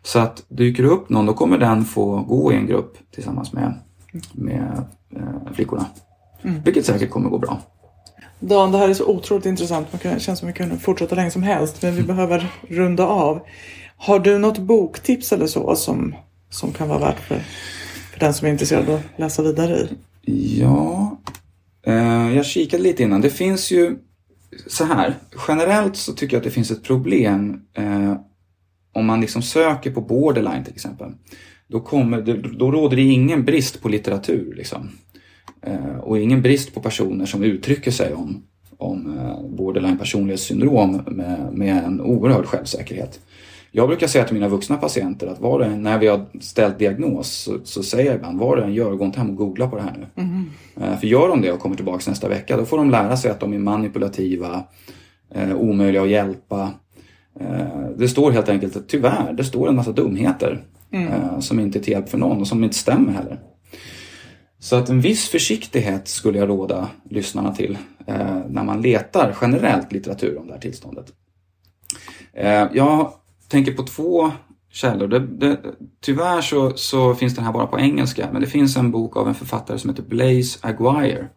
Så 0.02 0.18
att 0.18 0.44
dyker 0.48 0.82
det 0.82 0.88
upp 0.88 1.08
någon 1.08 1.26
då 1.26 1.34
kommer 1.34 1.58
den 1.58 1.84
få 1.84 2.22
gå 2.22 2.52
i 2.52 2.56
en 2.56 2.66
grupp 2.66 2.98
tillsammans 3.14 3.52
med, 3.52 3.74
med 4.32 4.84
eh, 5.16 5.52
flickorna. 5.52 5.86
Mm. 6.42 6.62
Vilket 6.62 6.86
säkert 6.86 7.10
kommer 7.10 7.30
gå 7.30 7.38
bra. 7.38 7.60
Dan, 8.40 8.72
det 8.72 8.78
här 8.78 8.88
är 8.88 8.94
så 8.94 9.06
otroligt 9.06 9.46
intressant. 9.46 9.88
Det 10.02 10.22
känns 10.22 10.38
som 10.38 10.48
att 10.48 10.54
vi 10.54 10.58
kunde 10.58 10.78
fortsätta 10.78 11.14
länge 11.14 11.30
som 11.30 11.42
helst. 11.42 11.82
Men 11.82 11.92
vi 11.92 12.00
mm. 12.00 12.06
behöver 12.06 12.52
runda 12.68 13.06
av. 13.06 13.40
Har 13.96 14.18
du 14.18 14.38
något 14.38 14.58
boktips 14.58 15.32
eller 15.32 15.46
så 15.46 15.76
som, 15.76 16.14
som 16.50 16.72
kan 16.72 16.88
vara 16.88 16.98
värt 16.98 17.20
för, 17.20 17.42
för 18.18 18.26
den 18.26 18.34
som 18.34 18.46
är 18.46 18.52
intresserad 18.52 18.88
att 18.90 19.00
läsa 19.16 19.42
vidare 19.42 19.78
i? 19.78 20.60
Ja, 20.60 21.20
eh, 21.86 22.36
jag 22.36 22.46
kikade 22.46 22.82
lite 22.82 23.02
innan. 23.02 23.20
Det 23.20 23.30
finns 23.30 23.70
ju 23.70 23.96
så 24.66 24.84
här. 24.84 25.14
Generellt 25.48 25.96
så 25.96 26.12
tycker 26.12 26.36
jag 26.36 26.40
att 26.40 26.44
det 26.44 26.50
finns 26.50 26.70
ett 26.70 26.82
problem 26.82 27.60
eh, 27.74 28.14
om 28.92 29.06
man 29.06 29.20
liksom 29.20 29.42
söker 29.42 29.90
på 29.90 30.00
borderline 30.00 30.64
till 30.64 30.74
exempel. 30.74 31.12
Då, 31.66 31.80
kommer, 31.80 32.22
då 32.58 32.70
råder 32.70 32.96
det 32.96 33.02
ingen 33.02 33.44
brist 33.44 33.82
på 33.82 33.88
litteratur. 33.88 34.54
Liksom. 34.56 34.90
Eh, 35.62 35.98
och 35.98 36.18
ingen 36.18 36.42
brist 36.42 36.74
på 36.74 36.80
personer 36.80 37.26
som 37.26 37.42
uttrycker 37.42 37.90
sig 37.90 38.14
om, 38.14 38.42
om 38.76 39.18
eh, 39.18 39.56
borderline 39.56 39.98
personlighetssyndrom 39.98 41.02
med, 41.06 41.52
med 41.52 41.84
en 41.84 42.00
oerhörd 42.00 42.46
självsäkerhet. 42.46 43.20
Jag 43.72 43.88
brukar 43.88 44.06
säga 44.06 44.24
till 44.24 44.34
mina 44.34 44.48
vuxna 44.48 44.76
patienter 44.76 45.26
att 45.26 45.40
var 45.40 45.60
det, 45.60 45.76
när 45.76 45.98
vi 45.98 46.06
har 46.06 46.26
ställt 46.40 46.78
diagnos 46.78 47.32
så, 47.32 47.58
så 47.64 47.82
säger 47.82 48.06
jag 48.06 48.14
ibland 48.14 48.38
vad 48.38 48.58
det 48.58 48.64
än 48.64 48.74
gör, 48.74 48.94
gå 48.94 49.04
inte 49.04 49.18
hem 49.18 49.30
och 49.30 49.36
googla 49.36 49.68
på 49.68 49.76
det 49.76 49.82
här 49.82 49.96
nu. 49.98 50.22
Mm. 50.22 50.98
För 50.98 51.06
gör 51.06 51.28
de 51.28 51.42
det 51.42 51.52
och 51.52 51.60
kommer 51.60 51.76
tillbaka 51.76 52.10
nästa 52.10 52.28
vecka 52.28 52.56
då 52.56 52.64
får 52.64 52.78
de 52.78 52.90
lära 52.90 53.16
sig 53.16 53.30
att 53.30 53.40
de 53.40 53.52
är 53.52 53.58
manipulativa, 53.58 54.64
eh, 55.34 55.56
omöjliga 55.56 56.02
att 56.02 56.08
hjälpa. 56.08 56.70
Eh, 57.40 57.88
det 57.96 58.08
står 58.08 58.30
helt 58.30 58.48
enkelt, 58.48 58.88
tyvärr, 58.88 59.32
det 59.32 59.44
står 59.44 59.68
en 59.68 59.76
massa 59.76 59.92
dumheter 59.92 60.64
mm. 60.92 61.08
eh, 61.08 61.40
som 61.40 61.60
inte 61.60 61.78
är 61.78 61.82
till 61.82 61.92
hjälp 61.92 62.08
för 62.08 62.18
någon 62.18 62.40
och 62.40 62.48
som 62.48 62.64
inte 62.64 62.76
stämmer 62.76 63.12
heller. 63.12 63.40
Så 64.58 64.76
att 64.76 64.88
en 64.88 65.00
viss 65.00 65.28
försiktighet 65.28 66.08
skulle 66.08 66.38
jag 66.38 66.48
råda 66.48 66.88
lyssnarna 67.10 67.54
till 67.54 67.78
eh, 68.06 68.38
när 68.48 68.64
man 68.64 68.82
letar 68.82 69.36
generellt 69.40 69.92
litteratur 69.92 70.38
om 70.38 70.46
det 70.46 70.52
här 70.52 70.60
tillståndet. 70.60 71.06
Eh, 72.32 72.66
jag 72.72 73.12
tänker 73.48 73.72
på 73.72 73.82
två 73.82 74.30
källor. 74.72 75.08
Det, 75.08 75.18
det, 75.18 75.60
tyvärr 76.00 76.40
så, 76.40 76.72
så, 76.76 77.14
finns 77.14 77.34
den 77.34 77.44
här 77.44 77.52
bara 77.52 77.66
på 77.66 77.78
engelska, 77.78 78.28
men 78.32 78.40
det 78.40 78.46
finns 78.46 78.76
en 78.76 78.90
bok 78.90 79.16
av 79.16 79.28
en 79.28 79.34
författare 79.34 79.78
som 79.78 79.90
heter 79.90 80.02
Blaise 80.02 80.58
Aguirre. 80.62 81.28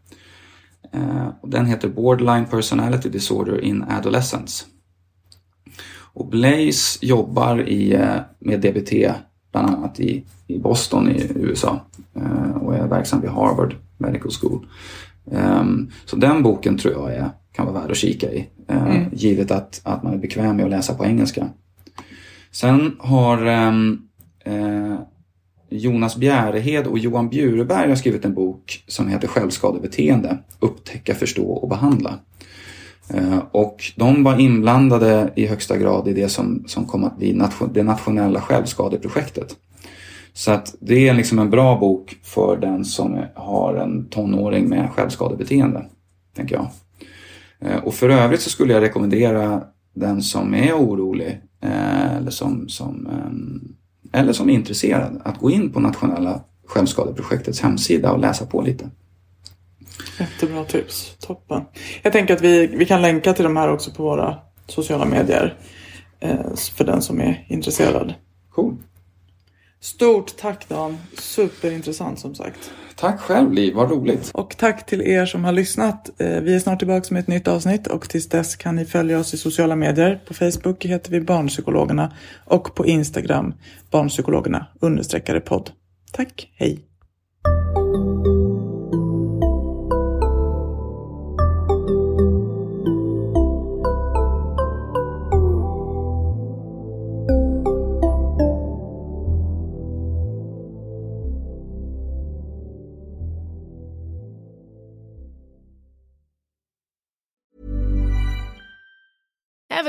Eh, 0.94 1.28
den 1.44 1.66
heter 1.66 1.90
Borderline 1.90 2.46
Personality 2.46 3.10
Disorder 3.10 3.62
in 3.62 3.84
Adolescence. 3.90 4.66
Och 6.14 6.28
Blaise 6.28 7.06
jobbar 7.06 7.70
i, 7.70 7.94
eh, 7.94 8.16
med 8.40 8.62
DBT 8.62 9.14
bland 9.52 9.70
annat 9.70 10.00
i, 10.00 10.24
i 10.48 10.60
Boston 10.60 11.10
i 11.10 11.32
USA 11.36 11.80
eh, 12.16 12.58
och 12.58 12.76
är 12.76 12.88
verksam 12.88 13.22
vid 13.22 13.30
Harvard 13.30 13.76
Medical 13.98 14.32
School. 14.32 14.66
Um, 15.26 15.92
så 16.06 16.16
den 16.16 16.44
boken 16.44 16.78
tror 16.78 16.94
jag 16.94 17.14
är, 17.14 17.30
kan 17.52 17.66
vara 17.66 17.82
värd 17.82 17.92
att 17.92 17.98
kika 17.98 18.32
i, 18.32 18.50
uh, 18.72 18.96
mm. 18.96 19.10
givet 19.14 19.52
att, 19.52 19.82
att 19.84 20.04
man 20.04 20.14
är 20.14 20.18
bekväm 20.18 20.56
med 20.56 20.66
att 20.66 20.72
läsa 20.72 20.94
på 20.94 21.06
engelska. 21.06 21.50
Sen 22.52 22.96
har 23.00 23.46
ehm, 23.46 24.00
eh, 24.46 24.96
Jonas 25.70 26.18
Bjärehed 26.18 26.88
och 26.88 27.00
Johan 27.00 27.30
Bjureberg 27.30 27.90
har 27.90 27.96
skrivit 27.96 28.26
en 28.26 28.34
bok 28.34 28.84
som 28.88 29.08
heter 29.08 29.28
Självskadebeteende, 29.28 30.38
upptäcka, 30.60 31.16
förstå 31.16 31.52
och 31.52 31.70
behandla. 31.70 32.20
Eh, 33.14 33.38
och 33.52 33.84
de 33.96 34.24
var 34.24 34.40
inblandade 34.40 35.32
i 35.36 35.46
högsta 35.46 35.78
grad 35.78 36.08
i 36.08 36.14
det 36.14 36.30
som, 36.30 36.64
som 36.68 36.86
kom 36.86 37.04
att 37.04 37.18
bli 37.18 37.34
nation, 37.34 37.70
det 37.74 37.84
nationella 37.84 38.42
självskadeprojektet. 38.42 39.56
Så 40.34 40.52
att 40.52 40.76
det 40.80 41.10
är 41.10 41.14
liksom 41.14 41.40
en 41.40 41.50
bra 41.50 41.80
bok 41.80 42.16
för 42.24 42.58
den 42.58 42.86
som 42.86 43.24
har 43.36 43.76
en 43.76 44.10
tonåring 44.10 44.70
med 44.70 44.90
självskadebeteende, 44.90 45.86
tänker 46.36 46.56
jag. 46.56 46.68
Eh, 47.60 47.84
och 47.84 47.94
för 47.94 48.10
övrigt 48.10 48.42
så 48.42 48.50
skulle 48.50 48.74
jag 48.74 48.82
rekommendera 48.82 49.64
den 49.96 50.22
som 50.22 50.54
är 50.54 50.74
orolig 50.74 51.42
eller 51.62 52.32
som, 52.32 52.70
som, 52.70 53.08
ehm, 53.08 53.76
eller 54.14 54.34
som 54.34 54.50
är 54.50 54.54
intresserad 54.54 55.22
att 55.24 55.40
gå 55.40 55.52
in 55.52 55.72
på 55.72 55.80
nationella 55.80 56.42
självskadeprojektets 56.66 57.62
hemsida 57.62 58.12
och 58.12 58.20
läsa 58.20 58.46
på 58.46 58.62
lite. 58.62 58.90
Jättebra 60.20 60.66
tips, 60.66 61.16
toppen. 61.20 61.62
Jag 62.02 62.14
tänker 62.14 62.36
att 62.36 62.42
vi, 62.42 62.68
vi 62.68 62.86
kan 62.86 63.02
länka 63.02 63.34
till 63.34 63.44
de 63.44 63.58
här 63.58 63.70
också 63.70 63.92
på 63.92 64.04
våra 64.04 64.38
sociala 64.68 65.06
medier 65.06 65.58
eh, 66.20 66.56
för 66.56 66.84
den 66.84 67.02
som 67.02 67.22
är 67.22 67.46
intresserad. 67.48 68.14
Cool. 68.50 68.78
Stort 69.80 70.38
tack 70.38 70.70
Dan, 70.70 70.98
superintressant 71.18 72.20
som 72.20 72.36
sagt. 72.36 72.72
Tack 73.02 73.20
själv 73.20 73.54
Liv, 73.54 73.74
vad 73.74 73.92
roligt. 73.92 74.32
Och 74.34 74.58
tack 74.58 74.86
till 74.86 75.02
er 75.02 75.26
som 75.26 75.44
har 75.44 75.52
lyssnat. 75.52 76.22
Eh, 76.22 76.42
vi 76.42 76.56
är 76.56 76.60
snart 76.60 76.80
tillbaka 76.80 77.14
med 77.14 77.20
ett 77.20 77.28
nytt 77.28 77.48
avsnitt 77.48 77.88
och 77.88 78.10
tills 78.10 78.30
dess 78.30 78.56
kan 78.56 78.76
ni 78.76 78.86
följa 78.86 79.20
oss 79.20 79.34
i 79.34 79.38
sociala 79.38 79.76
medier. 79.76 80.22
På 80.28 80.34
Facebook 80.34 80.86
heter 80.86 81.12
vi 81.12 81.22
Barnpsykologerna 81.22 82.14
och 82.46 82.76
på 82.76 82.86
Instagram 82.86 83.54
Barnpsykologerna 83.92 84.68
understreckare 84.82 85.40
podd. 85.40 85.72
Tack, 86.12 86.52
hej! 86.56 86.80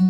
Mm-hmm. 0.00 0.09